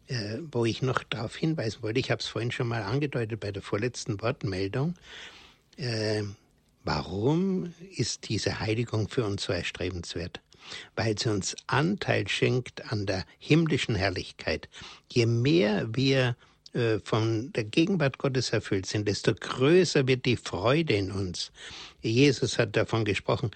äh, 0.08 0.38
wo 0.50 0.64
ich 0.64 0.82
noch 0.82 1.02
darauf 1.04 1.36
hinweisen 1.36 1.82
wollte, 1.82 2.00
ich 2.00 2.10
habe 2.10 2.20
es 2.20 2.26
vorhin 2.26 2.50
schon 2.50 2.68
mal 2.68 2.82
angedeutet 2.82 3.40
bei 3.40 3.52
der 3.52 3.62
vorletzten 3.62 4.20
Wortmeldung, 4.20 4.94
äh, 5.76 6.22
warum 6.84 7.72
ist 7.96 8.28
diese 8.28 8.60
Heiligung 8.60 9.08
für 9.08 9.24
uns 9.24 9.44
so 9.44 9.52
erstrebenswert? 9.52 10.40
Weil 10.94 11.18
sie 11.18 11.30
uns 11.30 11.56
Anteil 11.66 12.28
schenkt 12.28 12.92
an 12.92 13.06
der 13.06 13.24
himmlischen 13.38 13.94
Herrlichkeit. 13.94 14.68
Je 15.10 15.26
mehr 15.26 15.86
wir 15.94 16.36
äh, 16.72 17.00
von 17.02 17.52
der 17.52 17.64
Gegenwart 17.64 18.18
Gottes 18.18 18.50
erfüllt 18.50 18.86
sind, 18.86 19.08
desto 19.08 19.34
größer 19.34 20.06
wird 20.06 20.24
die 20.24 20.36
Freude 20.36 20.94
in 20.94 21.10
uns. 21.10 21.50
Jesus 22.02 22.58
hat 22.58 22.76
davon 22.76 23.04
gesprochen, 23.04 23.50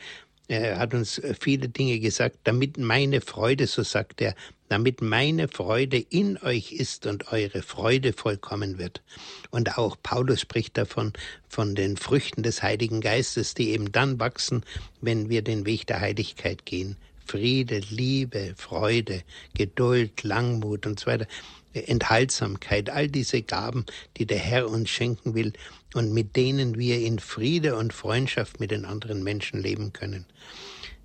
er 0.47 0.79
hat 0.79 0.93
uns 0.93 1.21
viele 1.41 1.69
Dinge 1.69 1.99
gesagt, 2.01 2.39
damit 2.45 2.77
meine 2.77 3.21
Freude, 3.21 3.67
so 3.67 3.83
sagt 3.83 4.21
er, 4.21 4.35
damit 4.69 5.01
meine 5.01 5.49
Freude 5.49 5.99
in 5.99 6.37
euch 6.39 6.73
ist 6.73 7.07
und 7.07 7.33
eure 7.33 7.63
Freude 7.63 8.13
vollkommen 8.13 8.79
wird. 8.79 9.03
Und 9.51 9.79
auch 9.79 9.97
Paulus 10.03 10.41
spricht 10.41 10.77
davon, 10.77 11.13
von 11.49 11.75
den 11.75 11.97
Früchten 11.97 12.43
des 12.43 12.63
Heiligen 12.63 13.01
Geistes, 13.01 13.55
die 13.55 13.71
eben 13.71 13.93
dann 13.93 14.19
wachsen, 14.21 14.65
wenn 15.01 15.29
wir 15.29 15.43
den 15.43 15.65
Weg 15.65 15.87
der 15.87 16.01
Heiligkeit 16.01 16.67
gehen. 16.67 16.97
Friede, 17.27 17.81
Liebe, 17.89 18.55
Freude, 18.57 19.23
Geduld, 19.55 20.25
Langmut 20.25 20.87
und 20.87 21.01
so 21.01 21.07
weiter. 21.07 21.27
Enthaltsamkeit, 21.73 22.91
all 22.91 23.09
diese 23.09 23.43
Gaben, 23.43 23.85
die 24.17 24.27
der 24.27 24.39
Herr 24.39 24.69
uns 24.69 24.91
schenken 24.91 25.35
will 25.35 25.53
und 25.95 26.13
mit 26.13 26.37
denen 26.37 26.77
wir 26.79 27.01
in 27.01 27.19
Friede 27.19 27.77
und 27.77 27.93
Freundschaft 27.93 28.61
mit 28.61 28.71
den 28.71 28.85
anderen 28.85 29.23
Menschen 29.23 29.61
leben 29.61 29.93
können. 29.93 30.27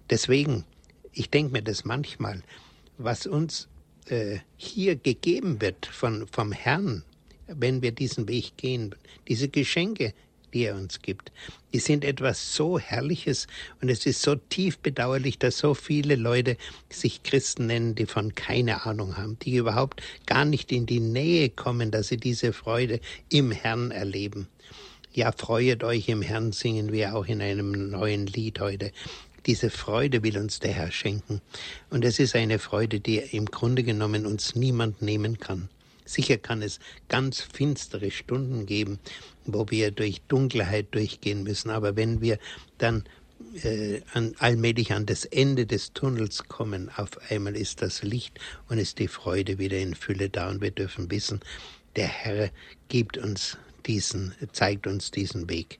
Deswegen, 0.09 0.65
ich 1.13 1.29
denke 1.29 1.53
mir 1.53 1.61
das 1.61 1.85
manchmal, 1.85 2.41
was 2.97 3.27
uns 3.27 3.67
äh, 4.07 4.39
hier 4.57 4.95
gegeben 4.95 5.61
wird 5.61 5.85
von, 5.85 6.27
vom 6.27 6.51
Herrn, 6.51 7.03
wenn 7.47 7.81
wir 7.81 7.91
diesen 7.91 8.27
Weg 8.27 8.57
gehen, 8.57 8.95
diese 9.27 9.47
Geschenke, 9.47 10.13
die 10.53 10.65
er 10.65 10.75
uns 10.75 11.01
gibt, 11.01 11.31
die 11.73 11.79
sind 11.79 12.03
etwas 12.03 12.55
so 12.55 12.79
Herrliches 12.79 13.47
und 13.81 13.89
es 13.89 14.05
ist 14.05 14.21
so 14.21 14.35
tief 14.35 14.79
bedauerlich, 14.79 15.37
dass 15.37 15.59
so 15.59 15.73
viele 15.73 16.15
Leute 16.15 16.57
sich 16.89 17.23
Christen 17.23 17.67
nennen, 17.67 17.95
die 17.95 18.05
von 18.05 18.35
keine 18.35 18.85
Ahnung 18.85 19.17
haben, 19.17 19.37
die 19.39 19.55
überhaupt 19.55 20.01
gar 20.25 20.45
nicht 20.45 20.71
in 20.71 20.85
die 20.85 20.99
Nähe 20.99 21.49
kommen, 21.49 21.91
dass 21.91 22.07
sie 22.07 22.17
diese 22.17 22.53
Freude 22.53 22.99
im 23.29 23.51
Herrn 23.51 23.91
erleben. 23.91 24.47
Ja, 25.13 25.31
freuet 25.31 25.83
euch 25.83 26.07
im 26.07 26.21
Herrn, 26.21 26.51
singen 26.51 26.91
wir 26.91 27.15
auch 27.15 27.25
in 27.25 27.41
einem 27.41 27.89
neuen 27.89 28.27
Lied 28.27 28.59
heute. 28.59 28.91
Diese 29.45 29.69
Freude 29.69 30.21
will 30.21 30.37
uns 30.37 30.59
der 30.59 30.73
Herr 30.73 30.91
schenken. 30.91 31.41
Und 31.89 32.05
es 32.05 32.19
ist 32.19 32.35
eine 32.35 32.59
Freude, 32.59 32.99
die 32.99 33.17
im 33.17 33.45
Grunde 33.45 33.83
genommen 33.83 34.25
uns 34.25 34.55
niemand 34.55 35.01
nehmen 35.01 35.39
kann. 35.39 35.69
Sicher 36.05 36.37
kann 36.37 36.61
es 36.61 36.79
ganz 37.07 37.41
finstere 37.41 38.09
Stunden 38.09 38.65
geben, 38.65 38.99
wo 39.53 39.65
wir 39.69 39.91
durch 39.91 40.21
Dunkelheit 40.27 40.87
durchgehen 40.91 41.43
müssen. 41.43 41.69
Aber 41.69 41.95
wenn 41.95 42.21
wir 42.21 42.39
dann 42.77 43.03
äh, 43.63 44.01
an, 44.13 44.35
allmählich 44.39 44.93
an 44.93 45.05
das 45.05 45.25
Ende 45.25 45.65
des 45.65 45.93
Tunnels 45.93 46.43
kommen, 46.47 46.89
auf 46.95 47.11
einmal 47.29 47.55
ist 47.55 47.81
das 47.81 48.03
Licht 48.03 48.39
und 48.67 48.77
ist 48.77 48.99
die 48.99 49.07
Freude 49.07 49.57
wieder 49.57 49.77
in 49.77 49.95
Fülle 49.95 50.29
da. 50.29 50.49
Und 50.49 50.61
wir 50.61 50.71
dürfen 50.71 51.09
wissen, 51.11 51.39
der 51.95 52.07
Herr 52.07 52.49
gibt 52.87 53.17
uns 53.17 53.57
diesen, 53.85 54.33
zeigt 54.51 54.87
uns 54.87 55.11
diesen 55.11 55.49
Weg. 55.49 55.79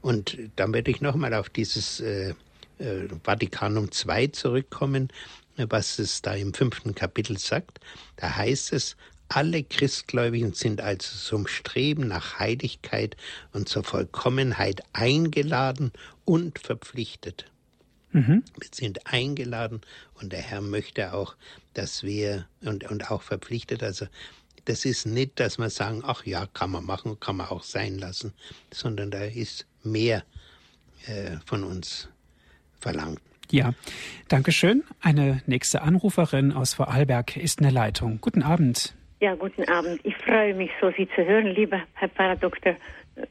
Und 0.00 0.38
dann 0.56 0.72
werde 0.72 0.90
ich 0.90 1.00
nochmal 1.00 1.34
auf 1.34 1.50
dieses 1.50 2.00
äh, 2.00 2.34
äh, 2.78 3.08
Vatikanum 3.22 3.90
II 4.06 4.32
zurückkommen, 4.32 5.08
was 5.56 5.98
es 5.98 6.22
da 6.22 6.34
im 6.34 6.54
fünften 6.54 6.94
Kapitel 6.94 7.36
sagt. 7.36 7.80
Da 8.16 8.34
heißt 8.34 8.72
es, 8.72 8.96
Alle 9.32 9.62
Christgläubigen 9.62 10.54
sind 10.54 10.80
also 10.80 11.16
zum 11.16 11.46
Streben 11.46 12.08
nach 12.08 12.40
Heiligkeit 12.40 13.16
und 13.52 13.68
zur 13.68 13.84
Vollkommenheit 13.84 14.82
eingeladen 14.92 15.92
und 16.24 16.58
verpflichtet. 16.58 17.46
Mhm. 18.10 18.42
Wir 18.58 18.68
sind 18.72 19.06
eingeladen 19.06 19.82
und 20.20 20.32
der 20.32 20.40
Herr 20.40 20.60
möchte 20.60 21.14
auch, 21.14 21.36
dass 21.74 22.02
wir 22.02 22.46
und, 22.62 22.90
und 22.90 23.12
auch 23.12 23.22
verpflichtet, 23.22 23.84
also 23.84 24.06
das 24.64 24.84
ist 24.84 25.06
nicht, 25.06 25.38
dass 25.38 25.58
wir 25.58 25.70
sagen, 25.70 26.02
ach 26.04 26.26
ja, 26.26 26.46
kann 26.46 26.72
man 26.72 26.84
machen, 26.84 27.20
kann 27.20 27.36
man 27.36 27.48
auch 27.48 27.62
sein 27.62 27.98
lassen, 27.98 28.32
sondern 28.72 29.12
da 29.12 29.22
ist 29.22 29.64
mehr 29.84 30.24
äh, 31.06 31.36
von 31.46 31.62
uns 31.62 32.08
verlangt. 32.80 33.20
Ja, 33.52 33.74
danke 34.26 34.50
schön. 34.50 34.82
Eine 35.00 35.40
nächste 35.46 35.82
Anruferin 35.82 36.52
aus 36.52 36.74
Vorarlberg 36.74 37.36
ist 37.36 37.60
in 37.60 37.64
der 37.64 37.72
Leitung. 37.72 38.20
Guten 38.20 38.42
Abend. 38.42 38.94
Ja, 39.22 39.34
guten 39.34 39.64
Abend. 39.64 40.00
Ich 40.02 40.16
freue 40.16 40.54
mich 40.54 40.70
so, 40.80 40.90
Sie 40.96 41.06
zu 41.14 41.22
hören, 41.22 41.48
lieber 41.48 41.82
Herr 41.92 42.08
Pfarrer 42.08 42.36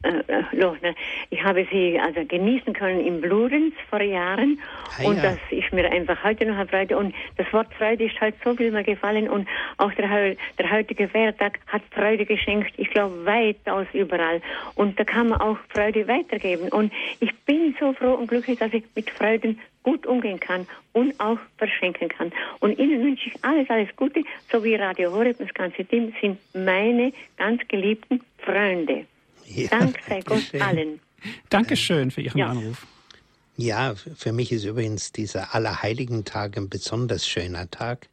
Äh, 0.04 0.20
äh, 0.28 0.44
Lochner. 0.52 0.94
Ich 1.30 1.44
habe 1.44 1.66
Sie 1.72 2.00
also 2.00 2.24
genießen 2.26 2.74
können 2.74 3.00
in 3.06 3.22
Bludenz 3.22 3.74
vor 3.90 4.02
Jahren 4.02 4.60
ah, 5.00 5.08
und 5.08 5.18
ja. 5.18 5.24
das 5.24 5.38
ist 5.50 5.74
mir 5.74 5.90
einfach 5.90 6.24
heute 6.24 6.46
noch 6.46 6.58
eine 6.58 6.68
Freude 6.68 6.98
und 6.98 7.16
das 7.38 7.52
Wort 7.54 7.74
Freude 7.74 8.06
ist 8.06 8.20
halt 8.22 8.36
so 8.44 8.56
viel 8.56 8.72
mir 8.72 8.84
gefallen 8.84 9.30
und 9.30 9.48
auch 9.78 9.92
der, 9.94 10.36
der 10.58 10.72
heutige 10.72 11.08
Feiertag 11.08 11.60
hat 11.68 11.82
Freude 11.92 12.26
geschenkt, 12.26 12.72
ich 12.78 12.90
glaube 12.92 13.26
weitaus 13.26 13.88
überall 13.94 14.42
und 14.76 15.00
da 15.00 15.04
kann 15.04 15.30
man 15.30 15.42
auch 15.42 15.58
Freude 15.70 16.08
weitergeben 16.08 16.70
und 16.70 16.94
ich 17.20 17.36
bin 17.46 17.76
so 17.80 17.94
froh 17.94 18.14
und 18.14 18.28
glücklich, 18.28 18.60
dass 18.60 18.74
ich 18.74 18.84
mit 18.96 19.10
Freuden 19.10 19.60
gut 19.84 20.06
umgehen 20.06 20.40
kann 20.40 20.68
und 20.94 21.20
auch 21.20 21.40
verschenken 21.58 22.10
kann. 22.10 22.32
Und 22.60 22.78
Ihnen 22.78 23.02
wünsche 23.02 23.30
ich 23.30 23.44
alles, 23.44 23.70
alles 23.70 23.90
Gute, 23.96 24.24
so 24.52 24.64
wie 24.64 24.76
Radio 24.76 25.14
Horeb 25.14 25.40
und 25.40 25.50
das 25.50 25.56
ganze 25.56 25.86
Team 25.86 26.14
sind 26.22 26.38
meine 26.54 27.14
ganz 27.38 27.66
geliebten 27.68 28.22
Freunde. 28.40 29.06
Ja, 29.50 29.68
Dank 29.70 30.00
sei 30.08 30.22
Gott 30.26 30.42
schön. 30.42 30.62
allen. 30.62 31.00
Dankeschön 31.50 32.12
für 32.12 32.22
Ihren 32.22 32.38
ja. 32.38 32.48
Anruf. 32.48 32.86
Ja, 33.58 33.96
für 33.96 34.32
mich 34.32 34.52
ist 34.54 34.64
übrigens 34.64 35.12
dieser 35.12 35.54
Allerheiligen-Tag 35.54 36.56
ein 36.56 36.70
besonders 36.70 37.28
schöner 37.28 37.70
Tag. 37.70 38.08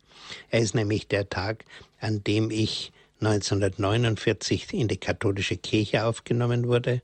Er 0.51 0.61
ist 0.61 0.75
nämlich 0.75 1.07
der 1.07 1.29
Tag, 1.29 1.65
an 2.01 2.25
dem 2.25 2.51
ich 2.51 2.93
1949 3.21 4.75
in 4.75 4.89
die 4.89 4.97
katholische 4.97 5.57
Kirche 5.57 6.05
aufgenommen 6.05 6.67
wurde 6.67 7.01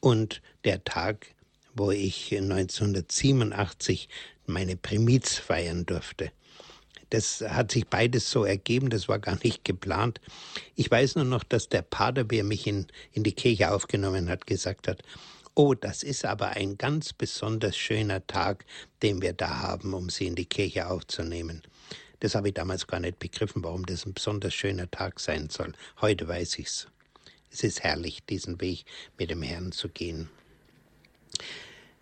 und 0.00 0.42
der 0.64 0.84
Tag, 0.84 1.26
wo 1.74 1.90
ich 1.90 2.32
1987 2.32 4.08
meine 4.46 4.76
Primiz 4.76 5.38
feiern 5.38 5.84
durfte. 5.84 6.30
Das 7.12 7.42
hat 7.42 7.72
sich 7.72 7.86
beides 7.86 8.30
so 8.30 8.46
ergeben, 8.46 8.88
das 8.88 9.06
war 9.06 9.18
gar 9.18 9.38
nicht 9.44 9.66
geplant. 9.66 10.18
Ich 10.76 10.90
weiß 10.90 11.16
nur 11.16 11.26
noch, 11.26 11.44
dass 11.44 11.68
der 11.68 11.82
Pater, 11.82 12.24
der 12.24 12.42
mich 12.42 12.66
in, 12.66 12.86
in 13.12 13.22
die 13.22 13.34
Kirche 13.34 13.70
aufgenommen 13.70 14.30
hat, 14.30 14.46
gesagt 14.46 14.88
hat, 14.88 15.02
Oh, 15.54 15.74
das 15.74 16.02
ist 16.02 16.24
aber 16.24 16.52
ein 16.52 16.78
ganz 16.78 17.12
besonders 17.12 17.76
schöner 17.76 18.26
Tag, 18.26 18.64
den 19.02 19.20
wir 19.20 19.34
da 19.34 19.60
haben, 19.60 19.92
um 19.92 20.08
Sie 20.08 20.26
in 20.26 20.36
die 20.36 20.46
Kirche 20.46 20.88
aufzunehmen. 20.88 21.60
Das 22.20 22.34
habe 22.34 22.48
ich 22.48 22.54
damals 22.54 22.86
gar 22.86 23.00
nicht 23.00 23.18
begriffen, 23.18 23.62
warum 23.62 23.84
das 23.84 24.06
ein 24.06 24.14
besonders 24.14 24.54
schöner 24.54 24.90
Tag 24.90 25.20
sein 25.20 25.50
soll. 25.50 25.74
Heute 26.00 26.26
weiß 26.26 26.58
ich's. 26.60 26.86
Es 27.50 27.62
ist 27.62 27.82
herrlich, 27.82 28.24
diesen 28.24 28.58
Weg 28.62 28.86
mit 29.18 29.28
dem 29.28 29.42
Herrn 29.42 29.72
zu 29.72 29.90
gehen. 29.90 30.30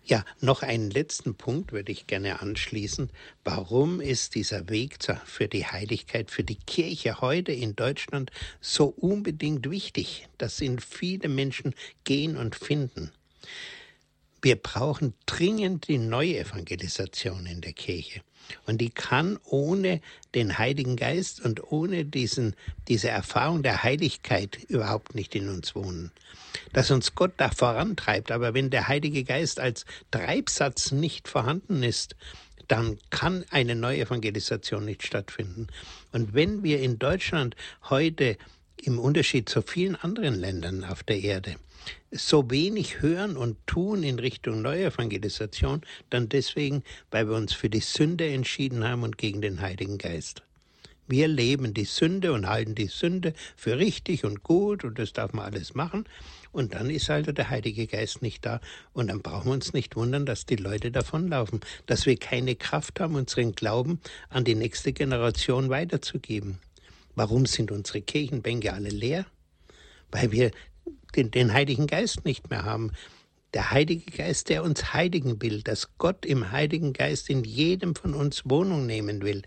Ja, 0.03 0.25
noch 0.39 0.63
einen 0.63 0.89
letzten 0.89 1.35
Punkt 1.35 1.71
würde 1.71 1.91
ich 1.91 2.07
gerne 2.07 2.41
anschließen. 2.41 3.11
Warum 3.43 4.01
ist 4.01 4.33
dieser 4.33 4.67
Weg 4.69 4.97
für 5.25 5.47
die 5.47 5.65
Heiligkeit, 5.65 6.31
für 6.31 6.43
die 6.43 6.55
Kirche 6.55 7.21
heute 7.21 7.51
in 7.51 7.75
Deutschland 7.75 8.31
so 8.61 8.87
unbedingt 8.87 9.69
wichtig? 9.69 10.27
Das 10.37 10.57
sind 10.57 10.83
viele 10.83 11.29
Menschen 11.29 11.75
gehen 12.03 12.35
und 12.35 12.55
finden. 12.55 13.11
Wir 14.41 14.55
brauchen 14.55 15.13
dringend 15.27 15.87
die 15.87 15.99
Neuevangelisation 15.99 17.45
in 17.45 17.61
der 17.61 17.73
Kirche. 17.73 18.21
Und 18.65 18.79
die 18.79 18.89
kann 18.89 19.37
ohne 19.45 20.01
den 20.33 20.57
Heiligen 20.57 20.95
Geist 20.95 21.41
und 21.45 21.71
ohne 21.71 22.05
diesen, 22.05 22.55
diese 22.87 23.09
Erfahrung 23.09 23.61
der 23.61 23.83
Heiligkeit 23.83 24.57
überhaupt 24.67 25.13
nicht 25.13 25.35
in 25.35 25.47
uns 25.47 25.75
wohnen. 25.75 26.11
Dass 26.73 26.91
uns 26.91 27.15
Gott 27.15 27.33
da 27.37 27.49
vorantreibt, 27.49 28.31
aber 28.31 28.53
wenn 28.53 28.69
der 28.69 28.87
Heilige 28.87 29.23
Geist 29.23 29.59
als 29.59 29.85
Treibsatz 30.11 30.91
nicht 30.91 31.27
vorhanden 31.27 31.83
ist, 31.83 32.15
dann 32.67 32.97
kann 33.09 33.43
eine 33.49 33.75
Neuevangelisation 33.75 34.85
nicht 34.85 35.03
stattfinden. 35.03 35.67
Und 36.11 36.33
wenn 36.33 36.63
wir 36.63 36.79
in 36.79 36.99
Deutschland 36.99 37.55
heute 37.89 38.37
im 38.77 38.97
Unterschied 38.97 39.49
zu 39.49 39.61
vielen 39.61 39.95
anderen 39.95 40.35
Ländern 40.35 40.83
auf 40.83 41.03
der 41.03 41.21
Erde 41.21 41.55
so 42.11 42.49
wenig 42.49 43.01
hören 43.01 43.37
und 43.37 43.57
tun 43.67 44.03
in 44.03 44.19
Richtung 44.19 44.61
Neuevangelisation, 44.61 45.81
dann 46.09 46.29
deswegen, 46.29 46.83
weil 47.09 47.27
wir 47.27 47.35
uns 47.35 47.53
für 47.53 47.69
die 47.69 47.79
Sünde 47.79 48.27
entschieden 48.27 48.83
haben 48.83 49.03
und 49.03 49.17
gegen 49.17 49.41
den 49.41 49.61
Heiligen 49.61 49.97
Geist. 49.97 50.43
Wir 51.07 51.27
leben 51.27 51.73
die 51.73 51.85
Sünde 51.85 52.31
und 52.31 52.47
halten 52.47 52.75
die 52.75 52.87
Sünde 52.87 53.33
für 53.55 53.77
richtig 53.77 54.23
und 54.23 54.43
gut 54.43 54.83
und 54.83 54.99
das 54.99 55.13
darf 55.13 55.33
man 55.33 55.45
alles 55.45 55.73
machen. 55.73 56.05
Und 56.51 56.73
dann 56.73 56.89
ist 56.89 57.09
also 57.09 57.31
der 57.31 57.49
Heilige 57.49 57.87
Geist 57.87 58.21
nicht 58.21 58.45
da. 58.45 58.59
Und 58.93 59.07
dann 59.07 59.21
brauchen 59.21 59.47
wir 59.47 59.53
uns 59.53 59.73
nicht 59.73 59.95
wundern, 59.95 60.25
dass 60.25 60.45
die 60.45 60.57
Leute 60.57 60.91
davonlaufen, 60.91 61.61
dass 61.85 62.05
wir 62.05 62.17
keine 62.17 62.55
Kraft 62.55 62.99
haben, 62.99 63.15
unseren 63.15 63.53
Glauben 63.53 64.01
an 64.29 64.43
die 64.43 64.55
nächste 64.55 64.93
Generation 64.93 65.69
weiterzugeben. 65.69 66.59
Warum 67.15 67.45
sind 67.45 67.71
unsere 67.71 68.01
Kirchenbänke 68.01 68.73
alle 68.73 68.89
leer? 68.89 69.25
Weil 70.11 70.31
wir 70.31 70.51
den, 71.15 71.31
den 71.31 71.53
Heiligen 71.53 71.87
Geist 71.87 72.25
nicht 72.25 72.49
mehr 72.49 72.63
haben. 72.63 72.91
Der 73.53 73.71
Heilige 73.71 74.09
Geist, 74.11 74.49
der 74.49 74.63
uns 74.63 74.93
heiligen 74.93 75.41
will, 75.41 75.61
dass 75.61 75.97
Gott 75.97 76.25
im 76.25 76.51
Heiligen 76.51 76.93
Geist 76.93 77.29
in 77.29 77.43
jedem 77.43 77.95
von 77.95 78.13
uns 78.13 78.43
Wohnung 78.45 78.85
nehmen 78.85 79.21
will 79.23 79.41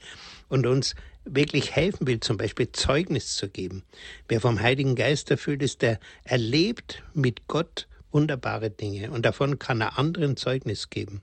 und 0.48 0.66
uns 0.66 0.94
wirklich 1.24 1.74
helfen 1.74 2.06
will, 2.06 2.20
zum 2.20 2.36
Beispiel 2.36 2.70
Zeugnis 2.72 3.36
zu 3.36 3.48
geben. 3.48 3.82
Wer 4.28 4.40
vom 4.40 4.60
Heiligen 4.60 4.94
Geist 4.94 5.30
erfüllt 5.30 5.62
ist, 5.62 5.82
der 5.82 5.98
erlebt 6.24 7.02
mit 7.14 7.46
Gott 7.48 7.88
wunderbare 8.12 8.70
Dinge 8.70 9.10
und 9.10 9.24
davon 9.24 9.58
kann 9.58 9.80
er 9.80 9.98
anderen 9.98 10.36
Zeugnis 10.36 10.90
geben. 10.90 11.22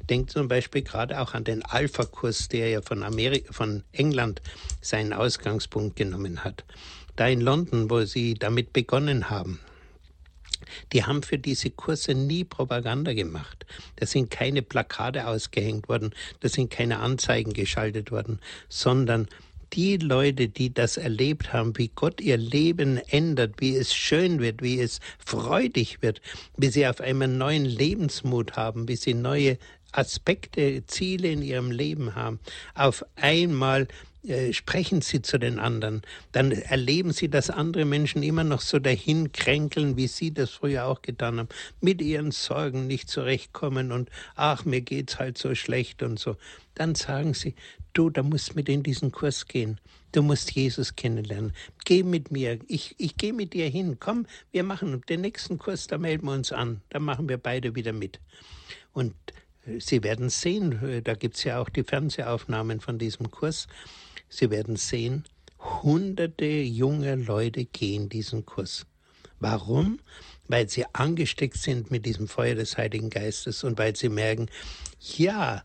Ich 0.00 0.06
denke 0.06 0.32
zum 0.32 0.48
Beispiel 0.48 0.82
gerade 0.82 1.20
auch 1.20 1.34
an 1.34 1.44
den 1.44 1.62
Alpha-Kurs, 1.62 2.48
der 2.48 2.70
ja 2.70 2.80
von, 2.80 3.02
Amerika, 3.02 3.52
von 3.52 3.82
England 3.92 4.40
seinen 4.80 5.12
Ausgangspunkt 5.12 5.96
genommen 5.96 6.44
hat 6.44 6.64
da 7.16 7.26
in 7.26 7.40
London, 7.40 7.90
wo 7.90 8.04
sie 8.04 8.34
damit 8.34 8.72
begonnen 8.72 9.30
haben. 9.30 9.58
Die 10.92 11.04
haben 11.04 11.22
für 11.22 11.38
diese 11.38 11.70
Kurse 11.70 12.14
nie 12.14 12.44
Propaganda 12.44 13.12
gemacht. 13.12 13.66
Da 13.96 14.06
sind 14.06 14.30
keine 14.30 14.62
Plakate 14.62 15.26
ausgehängt 15.26 15.88
worden, 15.88 16.10
da 16.40 16.48
sind 16.48 16.70
keine 16.70 16.98
Anzeigen 16.98 17.52
geschaltet 17.52 18.10
worden, 18.10 18.40
sondern 18.68 19.28
die 19.72 19.96
Leute, 19.96 20.48
die 20.48 20.72
das 20.72 20.96
erlebt 20.96 21.52
haben, 21.52 21.76
wie 21.76 21.90
Gott 21.94 22.20
ihr 22.20 22.36
Leben 22.36 22.98
ändert, 23.08 23.54
wie 23.58 23.76
es 23.76 23.94
schön 23.94 24.40
wird, 24.40 24.62
wie 24.62 24.80
es 24.80 25.00
freudig 25.18 26.02
wird, 26.02 26.20
wie 26.56 26.68
sie 26.68 26.86
auf 26.86 27.00
einmal 27.00 27.28
neuen 27.28 27.64
Lebensmut 27.64 28.56
haben, 28.56 28.88
wie 28.88 28.96
sie 28.96 29.14
neue 29.14 29.58
Aspekte, 29.92 30.84
Ziele 30.86 31.28
in 31.28 31.42
ihrem 31.42 31.70
Leben 31.70 32.14
haben, 32.14 32.38
auf 32.74 33.04
einmal 33.16 33.88
äh, 34.26 34.52
sprechen 34.52 35.02
Sie 35.02 35.22
zu 35.22 35.38
den 35.38 35.58
anderen, 35.58 36.02
dann 36.32 36.50
erleben 36.50 37.12
Sie, 37.12 37.28
dass 37.28 37.48
andere 37.50 37.84
Menschen 37.84 38.22
immer 38.22 38.44
noch 38.44 38.60
so 38.60 38.78
dahin 38.78 39.32
kränkeln, 39.32 39.96
wie 39.96 40.08
Sie 40.08 40.34
das 40.34 40.50
früher 40.50 40.86
auch 40.86 41.02
getan 41.02 41.38
haben, 41.38 41.48
mit 41.80 42.02
ihren 42.02 42.32
Sorgen 42.32 42.86
nicht 42.86 43.08
zurechtkommen 43.08 43.92
und 43.92 44.10
ach, 44.34 44.64
mir 44.64 44.80
geht's 44.80 45.18
halt 45.18 45.38
so 45.38 45.54
schlecht 45.54 46.02
und 46.02 46.18
so. 46.18 46.36
Dann 46.74 46.94
sagen 46.94 47.34
Sie, 47.34 47.54
du, 47.92 48.10
da 48.10 48.22
musst 48.22 48.56
mit 48.56 48.68
in 48.68 48.82
diesen 48.82 49.12
Kurs 49.12 49.46
gehen. 49.46 49.80
Du 50.12 50.22
musst 50.22 50.52
Jesus 50.52 50.96
kennenlernen. 50.96 51.52
Geh 51.84 52.02
mit 52.02 52.30
mir. 52.30 52.58
Ich, 52.68 52.94
ich 52.98 53.16
gehe 53.16 53.32
mit 53.32 53.52
dir 53.52 53.68
hin. 53.68 53.98
Komm, 54.00 54.26
wir 54.50 54.64
machen 54.64 55.02
den 55.08 55.20
nächsten 55.20 55.58
Kurs, 55.58 55.86
da 55.86 55.98
melden 55.98 56.26
wir 56.26 56.32
uns 56.32 56.52
an. 56.52 56.80
Da 56.90 56.98
machen 56.98 57.28
wir 57.28 57.38
beide 57.38 57.74
wieder 57.74 57.92
mit. 57.92 58.20
Und 58.92 59.14
äh, 59.66 59.78
Sie 59.78 60.02
werden 60.02 60.30
sehen, 60.30 60.82
äh, 60.82 61.02
da 61.02 61.14
gibt's 61.14 61.44
ja 61.44 61.60
auch 61.60 61.68
die 61.68 61.84
Fernsehaufnahmen 61.84 62.80
von 62.80 62.98
diesem 62.98 63.30
Kurs. 63.30 63.68
Sie 64.28 64.50
werden 64.50 64.76
sehen, 64.76 65.24
hunderte 65.58 66.44
junge 66.44 67.14
Leute 67.16 67.64
gehen 67.64 68.08
diesen 68.08 68.44
Kurs. 68.46 68.86
Warum? 69.40 70.00
Weil 70.48 70.68
sie 70.68 70.84
angesteckt 70.92 71.58
sind 71.58 71.90
mit 71.90 72.06
diesem 72.06 72.28
Feuer 72.28 72.54
des 72.54 72.76
Heiligen 72.76 73.10
Geistes 73.10 73.64
und 73.64 73.78
weil 73.78 73.96
sie 73.96 74.08
merken, 74.08 74.48
ja, 75.16 75.64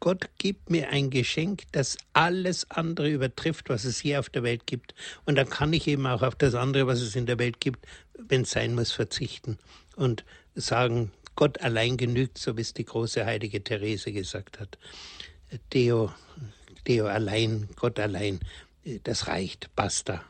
Gott 0.00 0.30
gibt 0.38 0.70
mir 0.70 0.88
ein 0.90 1.10
Geschenk, 1.10 1.64
das 1.72 1.98
alles 2.12 2.70
andere 2.70 3.10
übertrifft, 3.10 3.68
was 3.68 3.84
es 3.84 3.98
hier 3.98 4.18
auf 4.18 4.30
der 4.30 4.42
Welt 4.42 4.66
gibt. 4.66 4.94
Und 5.26 5.36
dann 5.36 5.48
kann 5.48 5.72
ich 5.72 5.86
eben 5.86 6.06
auch 6.06 6.22
auf 6.22 6.34
das 6.34 6.54
andere, 6.54 6.86
was 6.86 7.00
es 7.00 7.16
in 7.16 7.26
der 7.26 7.38
Welt 7.38 7.60
gibt, 7.60 7.86
wenn 8.18 8.42
es 8.42 8.50
sein 8.50 8.74
muss, 8.74 8.92
verzichten 8.92 9.58
und 9.96 10.24
sagen, 10.54 11.12
Gott 11.34 11.60
allein 11.60 11.96
genügt, 11.96 12.38
so 12.38 12.56
wie 12.56 12.62
es 12.62 12.74
die 12.74 12.84
große 12.84 13.24
heilige 13.24 13.62
Therese 13.62 14.12
gesagt 14.12 14.60
hat. 14.60 14.78
Deo 15.72 16.12
Deo 16.86 17.06
allein, 17.06 17.68
Gott 17.76 17.98
allein, 17.98 18.40
das 19.04 19.28
reicht, 19.28 19.70
basta. 19.76 20.24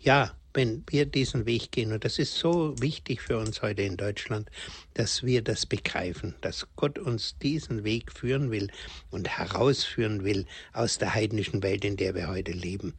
ja, 0.00 0.34
wenn 0.54 0.82
wir 0.88 1.06
diesen 1.06 1.46
Weg 1.46 1.70
gehen, 1.72 1.92
und 1.92 2.04
das 2.04 2.18
ist 2.18 2.34
so 2.34 2.74
wichtig 2.80 3.20
für 3.20 3.38
uns 3.38 3.62
heute 3.62 3.82
in 3.82 3.96
Deutschland, 3.96 4.50
dass 4.94 5.22
wir 5.22 5.42
das 5.42 5.66
begreifen, 5.66 6.34
dass 6.40 6.66
Gott 6.74 6.98
uns 6.98 7.36
diesen 7.38 7.84
Weg 7.84 8.10
führen 8.12 8.50
will 8.50 8.68
und 9.10 9.28
herausführen 9.28 10.24
will 10.24 10.46
aus 10.72 10.98
der 10.98 11.14
heidnischen 11.14 11.62
Welt, 11.62 11.84
in 11.84 11.96
der 11.96 12.14
wir 12.14 12.28
heute 12.28 12.52
leben. 12.52 12.94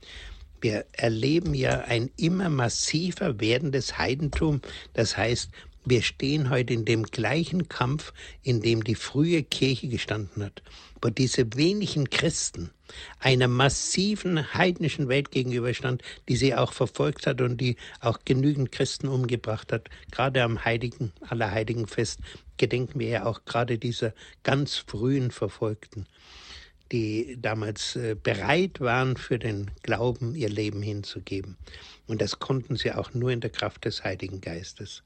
Wir 0.62 0.86
erleben 0.94 1.54
ja 1.54 1.82
ein 1.82 2.10
immer 2.18 2.50
massiver 2.50 3.40
werdendes 3.40 3.98
Heidentum. 3.98 4.62
Das 4.94 5.18
heißt, 5.18 5.50
wir 5.86 6.02
stehen 6.02 6.50
heute 6.50 6.74
in 6.74 6.86
dem 6.86 7.04
gleichen 7.04 7.68
Kampf, 7.68 8.14
in 8.44 8.62
dem 8.62 8.84
die 8.84 8.96
frühe 8.96 9.44
Kirche 9.44 9.88
gestanden 9.88 10.44
hat, 10.44 10.62
wo 11.02 11.10
diese 11.10 11.54
wenigen 11.56 12.10
Christen 12.10 12.72
einer 13.20 13.48
massiven 13.48 14.54
heidnischen 14.54 15.08
Welt 15.08 15.32
gegenüberstand, 15.32 16.02
die 16.28 16.36
sie 16.36 16.56
auch 16.56 16.74
verfolgt 16.74 17.28
hat 17.28 17.42
und 17.42 17.60
die 17.62 17.78
auch 18.00 18.20
genügend 18.26 18.72
Christen 18.72 19.08
umgebracht 19.08 19.72
hat. 19.72 19.90
Gerade 20.12 20.44
am 20.44 20.66
Heiligen, 20.66 21.12
Allerheiligenfest 21.22 22.20
gedenken 22.58 23.00
wir 23.00 23.10
ja 23.10 23.26
auch 23.26 23.46
gerade 23.46 23.78
dieser 23.78 24.14
ganz 24.44 24.76
frühen 24.76 25.32
Verfolgten 25.32 26.08
die 26.92 27.38
damals 27.40 27.96
äh, 27.96 28.16
bereit 28.16 28.80
waren, 28.80 29.18
für 29.18 29.38
den 29.38 29.72
Glauben 29.84 30.36
ihr 30.36 30.50
Leben 30.50 30.82
hinzugeben. 30.82 31.58
Und 32.08 32.22
das 32.22 32.40
konnten 32.40 32.76
sie 32.76 32.92
auch 32.92 33.14
nur 33.14 33.30
in 33.30 33.42
der 33.42 33.52
Kraft 33.52 33.86
des 33.86 34.04
Heiligen 34.04 34.42
Geistes. 34.42 35.04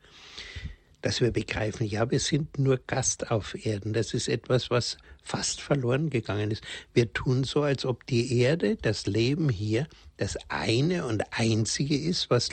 Dass 1.04 1.20
wir 1.20 1.32
begreifen, 1.32 1.86
ja, 1.86 2.10
wir 2.10 2.20
sind 2.20 2.58
nur 2.58 2.80
Gast 2.88 3.30
auf 3.30 3.66
Erden. 3.66 3.91
Das 3.91 4.14
ist 4.14 4.30
etwas, 4.30 4.72
was 4.72 4.97
fast 5.22 5.60
verloren 5.62 6.10
gegangen 6.10 6.49
ist. 6.49 6.64
Wir 6.93 7.12
tun 7.12 7.43
so, 7.43 7.62
als 7.62 7.86
ob 7.86 8.08
die 8.08 8.39
Erde, 8.39 8.78
das 8.78 9.06
Leben 9.06 9.49
hier, 9.49 9.86
das 10.16 10.38
eine 10.47 11.06
und 11.06 11.24
einzige 11.32 11.97
ist, 11.97 12.30
was 12.30 12.51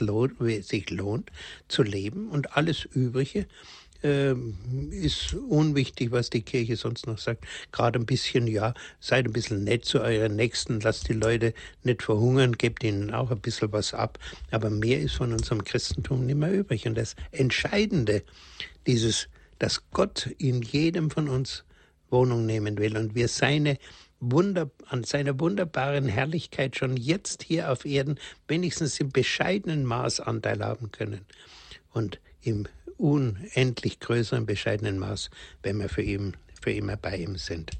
sich 0.62 0.90
lohnt 0.90 1.30
zu 1.68 1.84
leben 1.84 2.28
und 2.28 2.56
alles 2.56 2.84
Übrige 2.84 3.46
ist 4.02 5.34
unwichtig, 5.34 6.10
was 6.10 6.30
die 6.30 6.42
Kirche 6.42 6.76
sonst 6.76 7.06
noch 7.06 7.18
sagt. 7.18 7.44
Gerade 7.70 7.98
ein 7.98 8.06
bisschen, 8.06 8.46
ja, 8.46 8.72
seid 8.98 9.26
ein 9.26 9.32
bisschen 9.32 9.64
nett 9.64 9.84
zu 9.84 10.00
euren 10.00 10.36
Nächsten, 10.36 10.80
lasst 10.80 11.08
die 11.08 11.14
Leute 11.14 11.52
nicht 11.82 12.02
verhungern, 12.02 12.52
gebt 12.52 12.82
ihnen 12.82 13.12
auch 13.12 13.30
ein 13.30 13.40
bisschen 13.40 13.72
was 13.72 13.92
ab. 13.92 14.18
Aber 14.50 14.70
mehr 14.70 15.00
ist 15.00 15.16
von 15.16 15.32
unserem 15.32 15.64
Christentum 15.64 16.24
nicht 16.24 16.36
mehr 16.36 16.52
übrig. 16.52 16.86
Und 16.86 16.96
das 16.96 17.14
Entscheidende, 17.30 18.22
dieses, 18.86 19.28
dass 19.58 19.82
Gott 19.90 20.30
in 20.38 20.62
jedem 20.62 21.10
von 21.10 21.28
uns 21.28 21.64
Wohnung 22.10 22.46
nehmen 22.46 22.78
will 22.78 22.96
und 22.96 23.14
wir 23.14 23.28
seine 23.28 23.78
Wunder, 24.20 24.70
an 24.86 25.04
seiner 25.04 25.38
wunderbaren 25.40 26.06
Herrlichkeit 26.06 26.76
schon 26.76 26.96
jetzt 26.96 27.42
hier 27.42 27.70
auf 27.70 27.84
Erden 27.84 28.18
wenigstens 28.48 29.00
im 29.00 29.10
bescheidenen 29.10 29.84
Maß 29.84 30.20
Anteil 30.20 30.62
haben 30.62 30.90
können. 30.90 31.24
Und 31.92 32.20
im 32.42 32.66
unendlich 33.00 33.98
größeren, 34.00 34.46
bescheidenen 34.46 34.98
Maß, 34.98 35.30
wenn 35.62 35.78
wir 35.78 35.88
für, 35.88 36.02
ihn, 36.02 36.36
für 36.60 36.72
immer 36.72 36.96
bei 36.96 37.16
ihm 37.16 37.36
sind. 37.36 37.72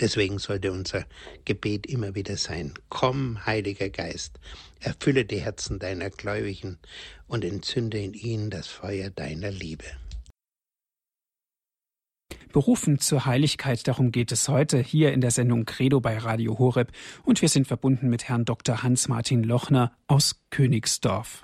Deswegen 0.00 0.38
sollte 0.38 0.72
unser 0.72 1.04
Gebet 1.44 1.86
immer 1.86 2.14
wieder 2.14 2.38
sein, 2.38 2.72
komm, 2.88 3.44
Heiliger 3.44 3.90
Geist, 3.90 4.40
erfülle 4.80 5.26
die 5.26 5.40
Herzen 5.40 5.78
deiner 5.78 6.08
Gläubigen 6.08 6.78
und 7.26 7.44
entzünde 7.44 7.98
in 7.98 8.14
ihnen 8.14 8.48
das 8.48 8.68
Feuer 8.68 9.10
deiner 9.10 9.50
Liebe. 9.50 9.84
Berufen 12.52 12.98
zur 13.00 13.26
Heiligkeit, 13.26 13.86
darum 13.86 14.12
geht 14.12 14.32
es 14.32 14.48
heute 14.48 14.78
hier 14.78 15.12
in 15.12 15.20
der 15.20 15.30
Sendung 15.30 15.66
Credo 15.66 16.00
bei 16.00 16.16
Radio 16.16 16.58
Horeb 16.58 16.90
und 17.22 17.42
wir 17.42 17.50
sind 17.50 17.66
verbunden 17.66 18.08
mit 18.08 18.30
Herrn 18.30 18.46
Dr. 18.46 18.82
Hans-Martin 18.82 19.44
Lochner 19.44 19.92
aus 20.06 20.40
Königsdorf. 20.48 21.42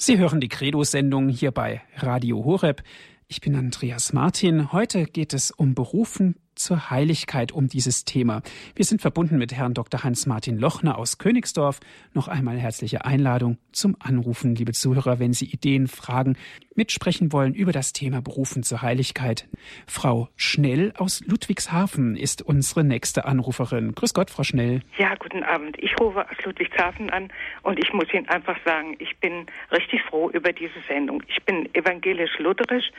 Sie 0.00 0.16
hören 0.16 0.40
die 0.40 0.48
Credo-Sendung 0.48 1.28
hier 1.28 1.50
bei 1.50 1.82
Radio 1.96 2.44
Horeb. 2.44 2.84
Ich 3.26 3.40
bin 3.40 3.56
Andreas 3.56 4.12
Martin. 4.12 4.70
Heute 4.70 5.06
geht 5.06 5.34
es 5.34 5.50
um 5.50 5.74
Berufen 5.74 6.36
zur 6.58 6.90
Heiligkeit 6.90 7.52
um 7.52 7.68
dieses 7.68 8.04
Thema. 8.04 8.42
Wir 8.74 8.84
sind 8.84 9.00
verbunden 9.00 9.38
mit 9.38 9.54
Herrn 9.54 9.74
Dr. 9.74 10.04
Hans-Martin 10.04 10.58
Lochner 10.58 10.98
aus 10.98 11.18
Königsdorf. 11.18 11.80
Noch 12.12 12.28
einmal 12.28 12.58
herzliche 12.58 13.04
Einladung 13.04 13.58
zum 13.72 13.96
Anrufen, 14.00 14.54
liebe 14.54 14.72
Zuhörer, 14.72 15.18
wenn 15.18 15.32
Sie 15.32 15.46
Ideen, 15.46 15.88
Fragen 15.88 16.36
mitsprechen 16.74 17.32
wollen 17.32 17.54
über 17.54 17.72
das 17.72 17.92
Thema 17.92 18.22
Berufen 18.22 18.62
zur 18.62 18.82
Heiligkeit. 18.82 19.48
Frau 19.86 20.28
Schnell 20.36 20.92
aus 20.96 21.22
Ludwigshafen 21.26 22.16
ist 22.16 22.42
unsere 22.42 22.84
nächste 22.84 23.24
Anruferin. 23.24 23.94
Grüß 23.94 24.14
Gott, 24.14 24.30
Frau 24.30 24.44
Schnell. 24.44 24.82
Ja, 24.96 25.14
guten 25.16 25.42
Abend. 25.42 25.76
Ich 25.78 25.98
rufe 26.00 26.20
aus 26.20 26.44
Ludwigshafen 26.44 27.10
an 27.10 27.30
und 27.62 27.78
ich 27.78 27.92
muss 27.92 28.12
Ihnen 28.12 28.28
einfach 28.28 28.56
sagen, 28.64 28.96
ich 28.98 29.16
bin 29.18 29.46
richtig 29.72 30.02
froh 30.02 30.30
über 30.30 30.52
diese 30.52 30.80
Sendung. 30.88 31.22
Ich 31.28 31.42
bin 31.44 31.72
evangelisch-lutherisch, 31.74 32.90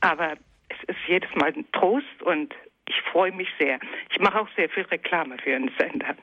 aber 0.00 0.32
es 0.68 0.76
ist 0.88 0.98
jedes 1.06 1.32
Mal 1.34 1.52
ein 1.52 1.64
Trost 1.72 2.22
und 2.24 2.54
ich 2.88 3.00
freue 3.12 3.32
mich 3.32 3.48
sehr. 3.58 3.78
Ich 4.10 4.18
mache 4.18 4.40
auch 4.40 4.48
sehr 4.56 4.68
viel 4.68 4.84
Reklame 4.84 5.36
für 5.38 5.50
Ihren 5.50 5.70
Sender. 5.78 6.16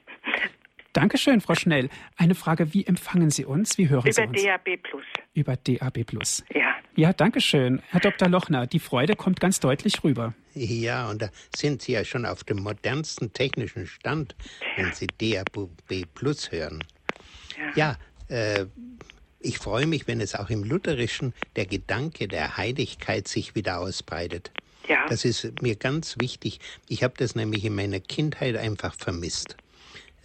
Dankeschön, 0.94 1.42
Frau 1.42 1.56
Schnell. 1.56 1.90
Eine 2.18 2.36
Frage, 2.36 2.74
wie 2.74 2.86
empfangen 2.86 3.32
Sie 3.32 3.46
uns? 3.46 3.80
Wie 3.80 3.90
hören 3.90 4.04
Über 4.06 4.14
Sie 4.14 4.22
uns? 4.22 4.44
Über 4.44 4.58
DAB+. 4.58 4.80
Über 5.34 5.56
DAB+. 5.56 6.06
Ja. 6.54 6.76
Ja, 6.96 7.14
danke 7.14 7.42
schön. 7.42 7.82
Herr 7.90 8.00
Dr. 8.00 8.30
Lochner, 8.30 8.68
die 8.68 8.80
Freude 8.80 9.16
kommt 9.16 9.40
ganz 9.40 9.60
deutlich 9.60 10.04
rüber. 10.04 10.36
Ja, 10.54 11.10
und 11.10 11.24
da 11.24 11.30
sind 11.56 11.82
Sie 11.82 11.94
ja 11.94 12.06
schon 12.06 12.28
auf 12.28 12.44
dem 12.44 12.62
modernsten 12.62 13.34
technischen 13.34 13.88
Stand, 13.88 14.36
wenn 14.76 14.92
Sie 14.94 15.08
DAB 15.08 15.70
Plus 16.14 16.52
hören. 16.52 16.84
Ja, 17.76 17.98
ja 18.30 18.58
äh, 18.62 18.68
ich 19.40 19.58
freue 19.58 19.88
mich, 19.88 20.08
wenn 20.08 20.22
es 20.22 20.36
auch 20.36 20.52
im 20.52 20.64
Lutherischen 20.64 21.34
der 21.56 21.66
Gedanke 21.66 22.28
der 22.28 22.56
Heiligkeit 22.56 23.28
sich 23.28 23.56
wieder 23.56 23.80
ausbreitet. 23.80 24.52
Ja. 24.88 25.06
Das 25.08 25.26
ist 25.26 25.62
mir 25.62 25.76
ganz 25.76 26.16
wichtig. 26.20 26.60
Ich 26.88 27.04
habe 27.04 27.14
das 27.18 27.36
nämlich 27.36 27.64
in 27.66 27.76
meiner 27.76 28.00
Kindheit 28.00 28.56
einfach 28.58 28.96
vermisst. 28.96 29.56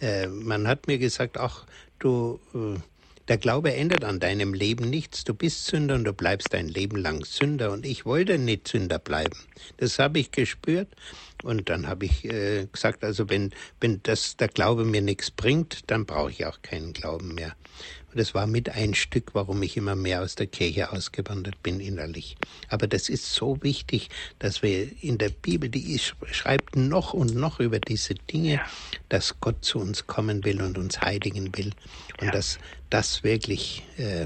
Äh, 0.01 0.27
man 0.27 0.67
hat 0.67 0.87
mir 0.87 0.97
gesagt, 0.97 1.37
ach, 1.37 1.65
du, 1.99 2.39
äh, 2.53 2.79
der 3.27 3.37
Glaube 3.37 3.73
ändert 3.73 4.03
an 4.03 4.19
deinem 4.19 4.53
Leben 4.53 4.89
nichts. 4.89 5.23
Du 5.23 5.33
bist 5.33 5.67
Sünder 5.67 5.95
und 5.95 6.03
du 6.03 6.13
bleibst 6.13 6.53
dein 6.53 6.67
Leben 6.67 6.97
lang 6.97 7.23
Sünder. 7.23 7.71
Und 7.71 7.85
ich 7.85 8.05
wollte 8.05 8.37
nicht 8.39 8.67
Sünder 8.67 8.99
bleiben. 8.99 9.37
Das 9.77 9.99
habe 9.99 10.19
ich 10.19 10.31
gespürt. 10.31 10.87
Und 11.43 11.69
dann 11.69 11.87
habe 11.87 12.05
ich 12.05 12.25
äh, 12.25 12.67
gesagt, 12.71 13.03
also 13.03 13.29
wenn, 13.29 13.51
wenn 13.79 14.01
das, 14.03 14.35
der 14.35 14.49
Glaube 14.49 14.83
mir 14.83 15.01
nichts 15.01 15.31
bringt, 15.31 15.89
dann 15.89 16.05
brauche 16.05 16.31
ich 16.31 16.45
auch 16.45 16.61
keinen 16.61 16.93
Glauben 16.93 17.33
mehr. 17.33 17.55
Und 18.11 18.19
das 18.19 18.33
war 18.33 18.47
mit 18.47 18.69
ein 18.69 18.95
Stück, 18.95 19.35
warum 19.35 19.61
ich 19.61 19.77
immer 19.77 19.95
mehr 19.95 20.23
aus 20.23 20.35
der 20.35 20.47
Kirche 20.47 20.91
ausgewandert 20.91 21.61
bin 21.61 21.79
innerlich. 21.79 22.37
Aber 22.67 22.87
das 22.87 23.07
ist 23.07 23.33
so 23.33 23.61
wichtig, 23.61 24.09
dass 24.39 24.63
wir 24.63 24.89
in 25.01 25.19
der 25.19 25.29
Bibel, 25.29 25.69
die 25.69 25.99
schreibt 26.31 26.75
noch 26.75 27.13
und 27.13 27.35
noch 27.35 27.59
über 27.59 27.79
diese 27.79 28.15
Dinge, 28.15 28.53
ja. 28.53 28.65
dass 29.09 29.39
Gott 29.39 29.63
zu 29.63 29.79
uns 29.79 30.07
kommen 30.07 30.43
will 30.43 30.61
und 30.61 30.77
uns 30.77 31.01
heiligen 31.01 31.55
will. 31.55 31.71
Und 32.19 32.27
ja. 32.27 32.31
dass 32.31 32.57
das 32.89 33.23
wirklich, 33.23 33.83
äh, 33.97 34.25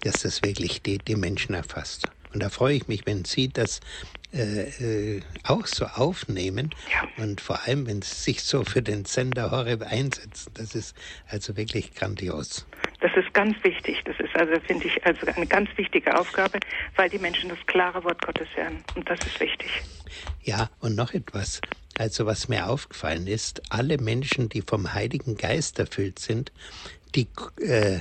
dass 0.00 0.22
das 0.22 0.42
wirklich 0.42 0.80
die, 0.80 0.98
die 0.98 1.16
Menschen 1.16 1.54
erfasst. 1.54 2.08
Und 2.34 2.42
da 2.42 2.50
freue 2.50 2.74
ich 2.74 2.88
mich, 2.88 3.06
wenn 3.06 3.24
Sie 3.24 3.48
das 3.48 3.80
äh, 4.32 5.16
äh, 5.16 5.22
auch 5.44 5.66
so 5.66 5.86
aufnehmen 5.86 6.70
ja. 6.92 7.22
und 7.22 7.40
vor 7.40 7.62
allem, 7.62 7.86
wenn 7.86 8.02
Sie 8.02 8.14
sich 8.14 8.42
so 8.42 8.64
für 8.64 8.82
den 8.82 9.04
Sender 9.04 9.52
Horeb 9.52 9.82
einsetzen. 9.82 10.50
Das 10.54 10.74
ist 10.74 10.96
also 11.28 11.56
wirklich 11.56 11.94
grandios. 11.94 12.66
Das 13.00 13.12
ist 13.16 13.32
ganz 13.34 13.54
wichtig. 13.62 14.02
Das 14.04 14.18
ist 14.18 14.34
also, 14.34 14.60
finde 14.66 14.88
ich, 14.88 15.06
also 15.06 15.26
eine 15.26 15.46
ganz 15.46 15.70
wichtige 15.76 16.18
Aufgabe, 16.18 16.58
weil 16.96 17.08
die 17.08 17.20
Menschen 17.20 17.48
das 17.50 17.58
klare 17.66 18.02
Wort 18.02 18.20
Gottes 18.26 18.48
hören. 18.56 18.82
Und 18.96 19.08
das 19.08 19.20
ist 19.20 19.38
wichtig. 19.38 19.68
Ja, 20.42 20.68
und 20.80 20.96
noch 20.96 21.14
etwas. 21.14 21.60
Also 21.96 22.26
was 22.26 22.48
mir 22.48 22.68
aufgefallen 22.68 23.28
ist, 23.28 23.62
alle 23.70 23.98
Menschen, 23.98 24.48
die 24.48 24.62
vom 24.62 24.92
Heiligen 24.94 25.36
Geist 25.36 25.78
erfüllt 25.78 26.18
sind, 26.18 26.50
die 27.14 27.28
äh, 27.60 28.00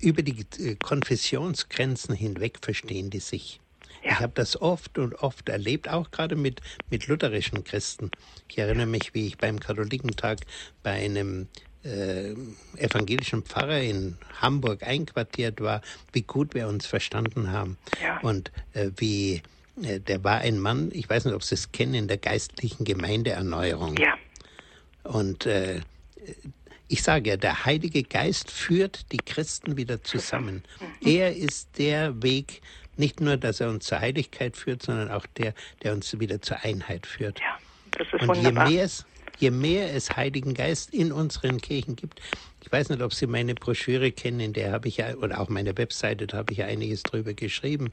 über 0.00 0.22
die 0.22 0.44
äh, 0.58 0.74
Konfessionsgrenzen 0.74 2.14
hinweg 2.14 2.58
verstehen 2.60 3.08
die 3.08 3.20
sich. 3.20 3.61
Ja. 4.02 4.12
Ich 4.12 4.20
habe 4.20 4.32
das 4.34 4.60
oft 4.60 4.98
und 4.98 5.14
oft 5.14 5.48
erlebt, 5.48 5.88
auch 5.88 6.10
gerade 6.10 6.36
mit, 6.36 6.60
mit 6.90 7.06
lutherischen 7.06 7.62
Christen. 7.64 8.10
Ich 8.48 8.58
erinnere 8.58 8.86
mich, 8.86 9.14
wie 9.14 9.26
ich 9.26 9.38
beim 9.38 9.60
Katholikentag 9.60 10.40
bei 10.82 10.92
einem 10.92 11.48
äh, 11.84 12.34
evangelischen 12.76 13.42
Pfarrer 13.42 13.80
in 13.80 14.16
Hamburg 14.40 14.82
einquartiert 14.82 15.60
war, 15.60 15.82
wie 16.12 16.22
gut 16.22 16.54
wir 16.54 16.68
uns 16.68 16.86
verstanden 16.86 17.50
haben. 17.52 17.78
Ja. 18.02 18.18
Und 18.20 18.52
äh, 18.72 18.90
wie, 18.96 19.42
äh, 19.82 20.00
der 20.00 20.22
war 20.24 20.38
ein 20.38 20.58
Mann, 20.58 20.90
ich 20.92 21.08
weiß 21.08 21.24
nicht, 21.24 21.34
ob 21.34 21.42
Sie 21.42 21.54
es 21.54 21.72
kennen, 21.72 21.94
in 21.94 22.08
der 22.08 22.18
geistlichen 22.18 22.84
Gemeindeerneuerung. 22.84 23.96
Ja. 23.96 24.14
Und 25.04 25.46
äh, 25.46 25.80
ich 26.88 27.02
sage 27.02 27.30
ja, 27.30 27.36
der 27.36 27.64
Heilige 27.64 28.02
Geist 28.02 28.50
führt 28.50 29.10
die 29.12 29.16
Christen 29.16 29.76
wieder 29.76 30.02
zusammen. 30.02 30.62
Er 31.02 31.34
ist 31.34 31.78
der 31.78 32.22
Weg, 32.22 32.60
nicht 32.96 33.20
nur, 33.20 33.36
dass 33.36 33.60
er 33.60 33.70
uns 33.70 33.86
zur 33.86 34.00
Heiligkeit 34.00 34.56
führt, 34.56 34.82
sondern 34.82 35.10
auch 35.10 35.26
der, 35.36 35.54
der 35.82 35.92
uns 35.92 36.18
wieder 36.18 36.40
zur 36.42 36.60
Einheit 36.62 37.06
führt. 37.06 37.40
Ja, 37.40 37.58
das 37.92 38.06
ist 38.12 38.22
Und 38.22 38.28
wunderbar. 38.28 38.68
je 38.68 38.74
mehr 38.76 38.84
es 38.84 39.06
je 39.38 39.50
mehr 39.50 39.92
es 39.92 40.16
Heiligen 40.16 40.54
Geist 40.54 40.94
in 40.94 41.10
unseren 41.10 41.60
Kirchen 41.60 41.96
gibt. 41.96 42.20
Ich 42.62 42.70
weiß 42.70 42.90
nicht, 42.90 43.02
ob 43.02 43.12
Sie 43.12 43.26
meine 43.26 43.54
Broschüre 43.54 44.12
kennen, 44.12 44.38
in 44.40 44.52
der 44.52 44.72
habe 44.72 44.86
ich 44.88 44.98
ja, 44.98 45.14
oder 45.16 45.40
auch 45.40 45.48
meine 45.48 45.76
Webseite, 45.76 46.28
da 46.28 46.38
habe 46.38 46.52
ich 46.52 46.58
ja 46.60 46.66
einiges 46.66 47.02
drüber 47.02 47.34
geschrieben. 47.34 47.92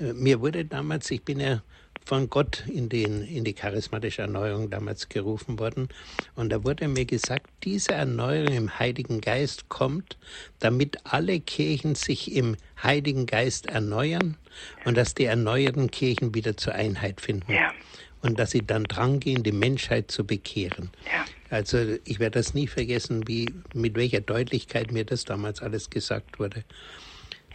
Äh, 0.00 0.14
mir 0.14 0.40
wurde 0.40 0.64
damals, 0.64 1.10
ich 1.10 1.22
bin 1.22 1.40
ja 1.40 1.62
von 2.04 2.28
Gott 2.28 2.64
in, 2.66 2.88
den, 2.88 3.22
in 3.22 3.44
die 3.44 3.52
charismatische 3.52 4.22
Erneuerung 4.22 4.70
damals 4.70 5.08
gerufen 5.08 5.58
worden. 5.58 5.88
Und 6.34 6.50
da 6.50 6.64
wurde 6.64 6.88
mir 6.88 7.04
gesagt, 7.04 7.46
diese 7.64 7.92
Erneuerung 7.92 8.54
im 8.54 8.78
Heiligen 8.78 9.20
Geist 9.20 9.68
kommt, 9.68 10.16
damit 10.58 10.98
alle 11.04 11.40
Kirchen 11.40 11.94
sich 11.94 12.34
im 12.34 12.56
Heiligen 12.82 13.26
Geist 13.26 13.66
erneuern 13.66 14.36
und 14.84 14.96
dass 14.96 15.14
die 15.14 15.24
erneuerten 15.24 15.90
Kirchen 15.90 16.34
wieder 16.34 16.56
zur 16.56 16.74
Einheit 16.74 17.20
finden. 17.20 17.52
Ja. 17.52 17.72
Und 18.20 18.38
dass 18.38 18.52
sie 18.52 18.64
dann 18.64 18.84
drangehen, 18.84 19.42
die 19.42 19.52
Menschheit 19.52 20.10
zu 20.10 20.24
bekehren. 20.24 20.90
Ja. 21.12 21.24
Also 21.50 21.96
ich 22.04 22.18
werde 22.18 22.38
das 22.38 22.54
nie 22.54 22.66
vergessen, 22.66 23.26
wie, 23.26 23.46
mit 23.74 23.94
welcher 23.96 24.20
Deutlichkeit 24.20 24.92
mir 24.92 25.04
das 25.04 25.24
damals 25.24 25.60
alles 25.60 25.90
gesagt 25.90 26.38
wurde. 26.38 26.64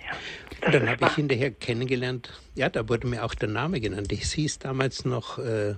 Ja, 0.07 0.67
und 0.67 0.73
dann 0.73 0.89
habe 0.89 1.05
ich 1.05 1.13
hinterher 1.13 1.51
kennengelernt, 1.51 2.29
ja, 2.55 2.69
da 2.69 2.87
wurde 2.89 3.07
mir 3.07 3.23
auch 3.23 3.35
der 3.35 3.49
Name 3.49 3.79
genannt. 3.79 4.11
Ich 4.11 4.31
hieß 4.33 4.59
damals 4.59 5.05
noch 5.05 5.37
äh, 5.37 5.75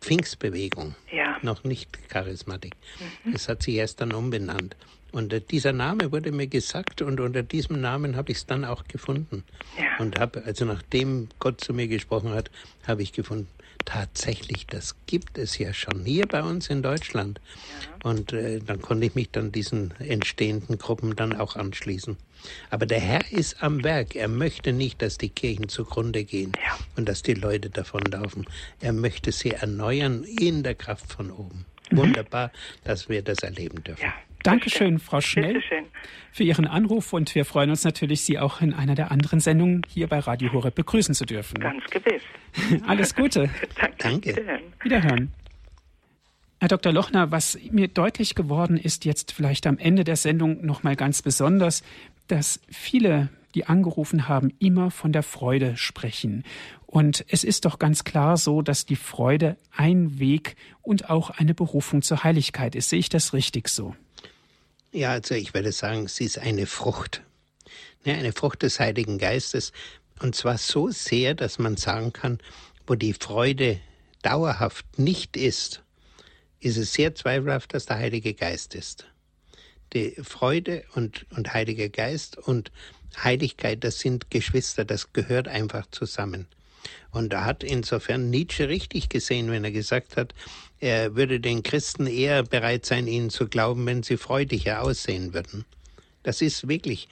Pfingstbewegung, 0.00 0.94
ja. 1.12 1.36
noch 1.42 1.64
nicht 1.64 2.08
Charismatik. 2.08 2.74
Mhm. 3.24 3.32
Das 3.32 3.48
hat 3.48 3.62
sich 3.62 3.74
erst 3.74 4.00
dann 4.00 4.12
umbenannt. 4.12 4.76
Und 5.12 5.32
äh, 5.32 5.40
dieser 5.40 5.72
Name 5.72 6.12
wurde 6.12 6.32
mir 6.32 6.46
gesagt 6.46 7.02
und 7.02 7.20
unter 7.20 7.42
diesem 7.42 7.80
Namen 7.80 8.16
habe 8.16 8.32
ich 8.32 8.38
es 8.38 8.46
dann 8.46 8.64
auch 8.64 8.84
gefunden. 8.84 9.44
Ja. 9.76 9.98
Und 9.98 10.18
habe, 10.18 10.44
also 10.44 10.64
nachdem 10.64 11.28
Gott 11.38 11.60
zu 11.60 11.74
mir 11.74 11.88
gesprochen 11.88 12.32
hat, 12.32 12.50
habe 12.86 13.02
ich 13.02 13.12
gefunden, 13.12 13.48
tatsächlich, 13.84 14.66
das 14.66 14.96
gibt 15.06 15.38
es 15.38 15.58
ja 15.58 15.72
schon 15.72 16.04
hier 16.04 16.26
bei 16.26 16.42
uns 16.42 16.68
in 16.68 16.82
Deutschland. 16.82 17.40
Ja. 18.02 18.10
Und 18.10 18.32
äh, 18.32 18.60
dann 18.60 18.80
konnte 18.80 19.06
ich 19.06 19.14
mich 19.14 19.30
dann 19.30 19.52
diesen 19.52 19.92
entstehenden 19.98 20.78
Gruppen 20.78 21.16
dann 21.16 21.34
auch 21.34 21.56
anschließen. 21.56 22.16
Aber 22.70 22.86
der 22.86 23.00
Herr 23.00 23.30
ist 23.32 23.62
am 23.62 23.84
Werk. 23.84 24.14
Er 24.16 24.28
möchte 24.28 24.72
nicht, 24.72 25.02
dass 25.02 25.18
die 25.18 25.28
Kirchen 25.28 25.68
zugrunde 25.68 26.24
gehen 26.24 26.52
ja. 26.64 26.78
und 26.96 27.08
dass 27.08 27.22
die 27.22 27.34
Leute 27.34 27.70
davonlaufen. 27.70 28.46
Er 28.80 28.92
möchte 28.92 29.32
sie 29.32 29.50
erneuern 29.50 30.24
in 30.24 30.62
der 30.62 30.74
Kraft 30.74 31.12
von 31.12 31.30
oben. 31.30 31.66
Mhm. 31.90 31.96
Wunderbar, 31.96 32.50
dass 32.84 33.08
wir 33.08 33.22
das 33.22 33.38
erleben 33.38 33.82
dürfen. 33.84 34.02
Ja. 34.02 34.14
Dankeschön, 34.42 34.98
Frau 34.98 35.20
Schnell, 35.20 35.62
für 36.32 36.44
Ihren 36.44 36.66
Anruf 36.66 37.12
und 37.12 37.34
wir 37.34 37.44
freuen 37.44 37.70
uns 37.70 37.84
natürlich, 37.84 38.22
Sie 38.22 38.38
auch 38.38 38.60
in 38.60 38.72
einer 38.72 38.94
der 38.94 39.10
anderen 39.10 39.40
Sendungen 39.40 39.82
hier 39.88 40.06
bei 40.06 40.18
Radio 40.18 40.52
Horeb 40.52 40.74
begrüßen 40.74 41.14
zu 41.14 41.26
dürfen. 41.26 41.58
Ganz 41.60 41.84
gewiss. 41.90 42.22
Alles 42.86 43.14
Gute. 43.14 43.50
Danke. 43.78 43.96
Danke. 43.98 44.30
Wiederhören. 44.30 44.62
Wiederhören. 44.82 45.32
Herr 46.60 46.68
Dr. 46.68 46.92
Lochner, 46.92 47.30
was 47.30 47.58
mir 47.70 47.88
deutlich 47.88 48.34
geworden 48.34 48.76
ist, 48.76 49.06
jetzt 49.06 49.32
vielleicht 49.32 49.66
am 49.66 49.78
Ende 49.78 50.04
der 50.04 50.16
Sendung 50.16 50.64
noch 50.64 50.82
mal 50.82 50.94
ganz 50.94 51.22
besonders, 51.22 51.82
dass 52.28 52.60
viele, 52.70 53.30
die 53.54 53.66
angerufen 53.66 54.28
haben, 54.28 54.52
immer 54.58 54.90
von 54.90 55.12
der 55.12 55.22
Freude 55.22 55.76
sprechen. 55.76 56.44
Und 56.86 57.24
es 57.28 57.44
ist 57.44 57.64
doch 57.64 57.78
ganz 57.78 58.04
klar 58.04 58.36
so, 58.36 58.62
dass 58.62 58.86
die 58.86 58.96
Freude 58.96 59.56
ein 59.70 60.18
Weg 60.18 60.56
und 60.82 61.08
auch 61.08 61.30
eine 61.30 61.54
Berufung 61.54 62.02
zur 62.02 62.24
Heiligkeit 62.24 62.74
ist. 62.74 62.88
Sehe 62.88 62.98
ich 62.98 63.08
das 63.08 63.32
richtig 63.32 63.68
so? 63.68 63.94
Ja, 64.92 65.12
also 65.12 65.34
ich 65.34 65.54
würde 65.54 65.70
sagen, 65.70 66.08
sie 66.08 66.24
ist 66.24 66.38
eine 66.38 66.66
Frucht. 66.66 67.22
Ja, 68.04 68.14
eine 68.14 68.32
Frucht 68.32 68.62
des 68.62 68.80
Heiligen 68.80 69.18
Geistes. 69.18 69.72
Und 70.20 70.34
zwar 70.34 70.58
so 70.58 70.90
sehr, 70.90 71.34
dass 71.34 71.58
man 71.58 71.76
sagen 71.76 72.12
kann, 72.12 72.38
wo 72.86 72.94
die 72.94 73.12
Freude 73.12 73.78
dauerhaft 74.22 74.98
nicht 74.98 75.36
ist, 75.36 75.82
ist 76.60 76.76
es 76.76 76.92
sehr 76.92 77.14
zweifelhaft, 77.14 77.72
dass 77.72 77.86
der 77.86 77.98
Heilige 77.98 78.34
Geist 78.34 78.74
ist. 78.74 79.06
Die 79.92 80.16
Freude 80.22 80.84
und, 80.94 81.26
und 81.30 81.52
Heiliger 81.52 81.88
Geist 81.88 82.36
und 82.36 82.70
Heiligkeit, 83.22 83.84
das 83.84 83.98
sind 83.98 84.30
Geschwister, 84.30 84.84
das 84.84 85.12
gehört 85.12 85.48
einfach 85.48 85.86
zusammen. 85.90 86.46
Und 87.10 87.32
da 87.32 87.44
hat 87.44 87.64
insofern 87.64 88.30
Nietzsche 88.30 88.68
richtig 88.68 89.08
gesehen, 89.08 89.50
wenn 89.50 89.64
er 89.64 89.72
gesagt 89.72 90.16
hat, 90.16 90.34
er 90.78 91.16
würde 91.16 91.40
den 91.40 91.62
Christen 91.62 92.06
eher 92.06 92.42
bereit 92.42 92.86
sein, 92.86 93.06
ihnen 93.06 93.30
zu 93.30 93.48
glauben, 93.48 93.84
wenn 93.86 94.02
sie 94.02 94.16
freudiger 94.16 94.82
aussehen 94.82 95.34
würden. 95.34 95.64
Das 96.22 96.40
ist 96.40 96.68
wirklich 96.68 97.08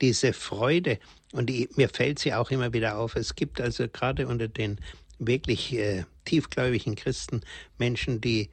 diese 0.00 0.32
Freude. 0.32 0.98
Und 1.32 1.46
die, 1.46 1.68
mir 1.76 1.88
fällt 1.88 2.18
sie 2.18 2.34
auch 2.34 2.50
immer 2.50 2.72
wieder 2.72 2.98
auf. 2.98 3.16
Es 3.16 3.34
gibt 3.34 3.60
also 3.60 3.88
gerade 3.88 4.28
unter 4.28 4.48
den 4.48 4.78
wirklich 5.18 5.74
äh, 5.74 6.04
tiefgläubigen 6.24 6.94
Christen 6.94 7.40
Menschen, 7.78 8.20
die, 8.20 8.50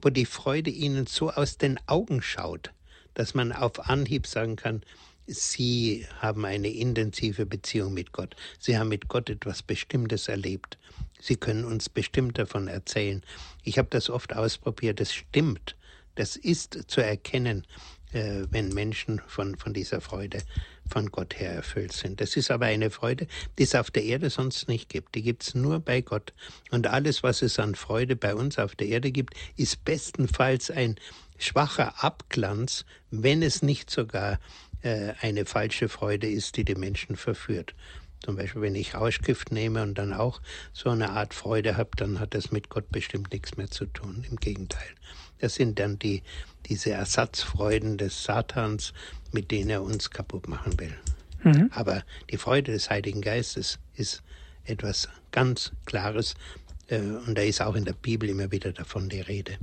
wo 0.00 0.10
die 0.10 0.26
Freude 0.26 0.70
ihnen 0.70 1.06
so 1.06 1.30
aus 1.30 1.58
den 1.58 1.80
Augen 1.86 2.22
schaut, 2.22 2.72
dass 3.14 3.34
man 3.34 3.52
auf 3.52 3.88
Anhieb 3.88 4.26
sagen 4.26 4.56
kann, 4.56 4.82
Sie 5.26 6.06
haben 6.20 6.44
eine 6.44 6.68
intensive 6.68 7.46
Beziehung 7.46 7.94
mit 7.94 8.12
Gott. 8.12 8.36
Sie 8.58 8.76
haben 8.78 8.88
mit 8.88 9.08
Gott 9.08 9.30
etwas 9.30 9.62
Bestimmtes 9.62 10.28
erlebt. 10.28 10.78
Sie 11.20 11.36
können 11.36 11.64
uns 11.64 11.88
bestimmt 11.88 12.38
davon 12.38 12.68
erzählen. 12.68 13.22
Ich 13.62 13.78
habe 13.78 13.88
das 13.90 14.10
oft 14.10 14.34
ausprobiert. 14.34 15.00
Das 15.00 15.14
stimmt. 15.14 15.76
Das 16.16 16.36
ist 16.36 16.84
zu 16.88 17.00
erkennen, 17.00 17.66
äh, 18.12 18.44
wenn 18.50 18.68
Menschen 18.68 19.20
von, 19.26 19.56
von 19.56 19.72
dieser 19.72 20.00
Freude 20.00 20.42
von 20.88 21.10
Gott 21.10 21.40
her 21.40 21.52
erfüllt 21.52 21.92
sind. 21.92 22.20
Das 22.20 22.36
ist 22.36 22.50
aber 22.50 22.66
eine 22.66 22.90
Freude, 22.90 23.26
die 23.58 23.62
es 23.62 23.74
auf 23.74 23.90
der 23.90 24.04
Erde 24.04 24.28
sonst 24.28 24.68
nicht 24.68 24.88
gibt. 24.88 25.14
Die 25.14 25.22
gibt 25.22 25.42
es 25.42 25.54
nur 25.54 25.80
bei 25.80 26.02
Gott. 26.02 26.34
Und 26.70 26.86
alles, 26.86 27.22
was 27.22 27.42
es 27.42 27.58
an 27.58 27.74
Freude 27.74 28.16
bei 28.16 28.34
uns 28.34 28.58
auf 28.58 28.76
der 28.76 28.88
Erde 28.88 29.10
gibt, 29.10 29.34
ist 29.56 29.84
bestenfalls 29.84 30.70
ein 30.70 30.96
schwacher 31.38 32.04
Abglanz, 32.04 32.84
wenn 33.10 33.42
es 33.42 33.62
nicht 33.62 33.90
sogar 33.90 34.38
eine 34.84 35.46
falsche 35.46 35.88
Freude 35.88 36.28
ist, 36.28 36.56
die 36.56 36.64
die 36.64 36.74
Menschen 36.74 37.16
verführt. 37.16 37.74
Zum 38.24 38.36
Beispiel, 38.36 38.62
wenn 38.62 38.74
ich 38.74 38.94
Rauschgift 38.94 39.52
nehme 39.52 39.82
und 39.82 39.98
dann 39.98 40.14
auch 40.14 40.40
so 40.72 40.90
eine 40.90 41.10
Art 41.10 41.34
Freude 41.34 41.76
habe, 41.76 41.90
dann 41.96 42.20
hat 42.20 42.34
das 42.34 42.52
mit 42.52 42.70
Gott 42.70 42.90
bestimmt 42.90 43.32
nichts 43.32 43.56
mehr 43.56 43.70
zu 43.70 43.84
tun. 43.86 44.24
Im 44.30 44.36
Gegenteil. 44.36 44.88
Das 45.40 45.56
sind 45.56 45.78
dann 45.78 45.98
die, 45.98 46.22
diese 46.66 46.90
Ersatzfreuden 46.92 47.98
des 47.98 48.24
Satans, 48.24 48.94
mit 49.32 49.50
denen 49.50 49.68
er 49.68 49.82
uns 49.82 50.10
kaputt 50.10 50.48
machen 50.48 50.78
will. 50.80 50.94
Mhm. 51.42 51.70
Aber 51.74 52.02
die 52.30 52.38
Freude 52.38 52.72
des 52.72 52.88
Heiligen 52.88 53.20
Geistes 53.20 53.78
ist 53.94 54.22
etwas 54.64 55.10
ganz 55.30 55.72
Klares 55.84 56.34
äh, 56.88 56.98
und 56.98 57.36
da 57.36 57.42
ist 57.42 57.60
auch 57.60 57.74
in 57.74 57.84
der 57.84 57.92
Bibel 57.92 58.30
immer 58.30 58.50
wieder 58.50 58.72
davon 58.72 59.10
die 59.10 59.20
Rede. 59.20 59.58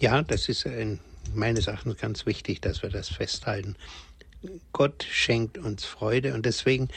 Ja, 0.00 0.22
das 0.22 0.48
ist 0.48 0.66
ein 0.66 1.00
meines 1.34 1.66
Erachtens 1.66 1.96
ganz 1.98 2.26
wichtig, 2.26 2.60
dass 2.60 2.82
wir 2.82 2.90
das 2.90 3.08
festhalten. 3.08 3.76
Gott 4.72 5.04
schenkt 5.10 5.58
uns 5.58 5.84
Freude 5.84 6.34
und 6.34 6.46
deswegen 6.46 6.88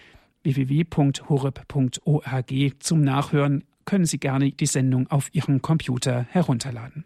www.horeb.org 0.43 2.53
zum 2.79 3.01
Nachhören 3.01 3.63
können 3.85 4.05
Sie 4.05 4.19
gerne 4.19 4.51
die 4.51 4.65
Sendung 4.65 5.07
auf 5.07 5.33
Ihrem 5.33 5.61
Computer 5.61 6.25
herunterladen. 6.29 7.05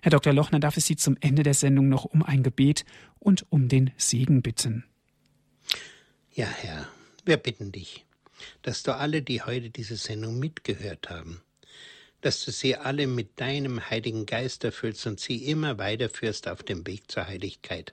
Herr 0.00 0.10
Dr. 0.10 0.32
Lochner, 0.32 0.60
darf 0.60 0.76
ich 0.76 0.84
Sie 0.84 0.96
zum 0.96 1.16
Ende 1.20 1.42
der 1.42 1.54
Sendung 1.54 1.88
noch 1.88 2.04
um 2.04 2.22
ein 2.22 2.42
Gebet 2.42 2.84
und 3.18 3.46
um 3.50 3.68
den 3.68 3.90
Segen 3.96 4.42
bitten. 4.42 4.84
Ja, 6.34 6.46
Herr, 6.46 6.88
wir 7.24 7.36
bitten 7.36 7.72
dich, 7.72 8.04
dass 8.62 8.82
du 8.82 8.96
alle, 8.96 9.22
die 9.22 9.42
heute 9.42 9.70
diese 9.70 9.96
Sendung 9.96 10.38
mitgehört 10.38 11.10
haben, 11.10 11.42
dass 12.22 12.44
du 12.44 12.52
sie 12.52 12.76
alle 12.76 13.06
mit 13.06 13.40
deinem 13.40 13.90
Heiligen 13.90 14.26
Geist 14.26 14.64
erfüllst 14.64 15.06
und 15.06 15.20
sie 15.20 15.44
immer 15.44 15.78
weiterführst 15.78 16.48
auf 16.48 16.62
dem 16.62 16.86
Weg 16.86 17.10
zur 17.10 17.26
Heiligkeit, 17.26 17.92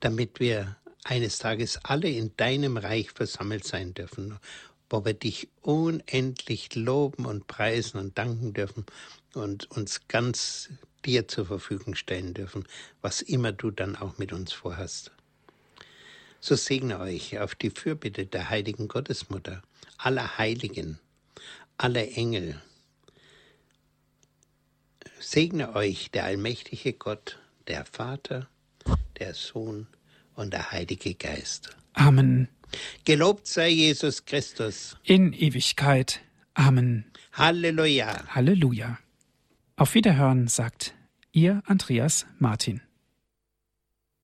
damit 0.00 0.40
wir 0.40 0.76
eines 1.06 1.38
Tages 1.38 1.78
alle 1.84 2.08
in 2.08 2.36
deinem 2.36 2.76
Reich 2.76 3.10
versammelt 3.12 3.64
sein 3.64 3.94
dürfen, 3.94 4.38
wo 4.90 5.04
wir 5.04 5.14
dich 5.14 5.48
unendlich 5.62 6.74
loben 6.74 7.26
und 7.26 7.46
preisen 7.46 7.98
und 7.98 8.18
danken 8.18 8.52
dürfen 8.52 8.84
und 9.34 9.70
uns 9.70 10.02
ganz 10.08 10.70
dir 11.04 11.28
zur 11.28 11.46
Verfügung 11.46 11.94
stellen 11.94 12.34
dürfen, 12.34 12.64
was 13.02 13.22
immer 13.22 13.52
du 13.52 13.70
dann 13.70 13.96
auch 13.96 14.18
mit 14.18 14.32
uns 14.32 14.52
vorhast. 14.52 15.12
So 16.40 16.56
segne 16.56 16.98
euch 16.98 17.38
auf 17.38 17.54
die 17.54 17.70
Fürbitte 17.70 18.26
der 18.26 18.50
heiligen 18.50 18.88
Gottesmutter, 18.88 19.62
aller 19.98 20.38
Heiligen, 20.38 20.98
aller 21.78 22.16
Engel. 22.16 22.60
Segne 25.20 25.74
euch 25.74 26.10
der 26.10 26.24
allmächtige 26.24 26.92
Gott, 26.92 27.38
der 27.68 27.84
Vater, 27.84 28.48
der 29.18 29.34
Sohn 29.34 29.86
und 30.36 30.52
der 30.52 30.70
Heilige 30.70 31.14
Geist. 31.14 31.76
Amen. 31.94 32.48
Gelobt 33.04 33.46
sei 33.46 33.68
Jesus 33.68 34.24
Christus. 34.24 34.96
In 35.02 35.32
Ewigkeit. 35.32 36.20
Amen. 36.54 37.04
Halleluja. 37.32 38.24
Halleluja. 38.28 38.98
Auf 39.76 39.94
Wiederhören 39.94 40.48
sagt 40.48 40.94
Ihr 41.32 41.62
Andreas 41.66 42.26
Martin. 42.38 42.80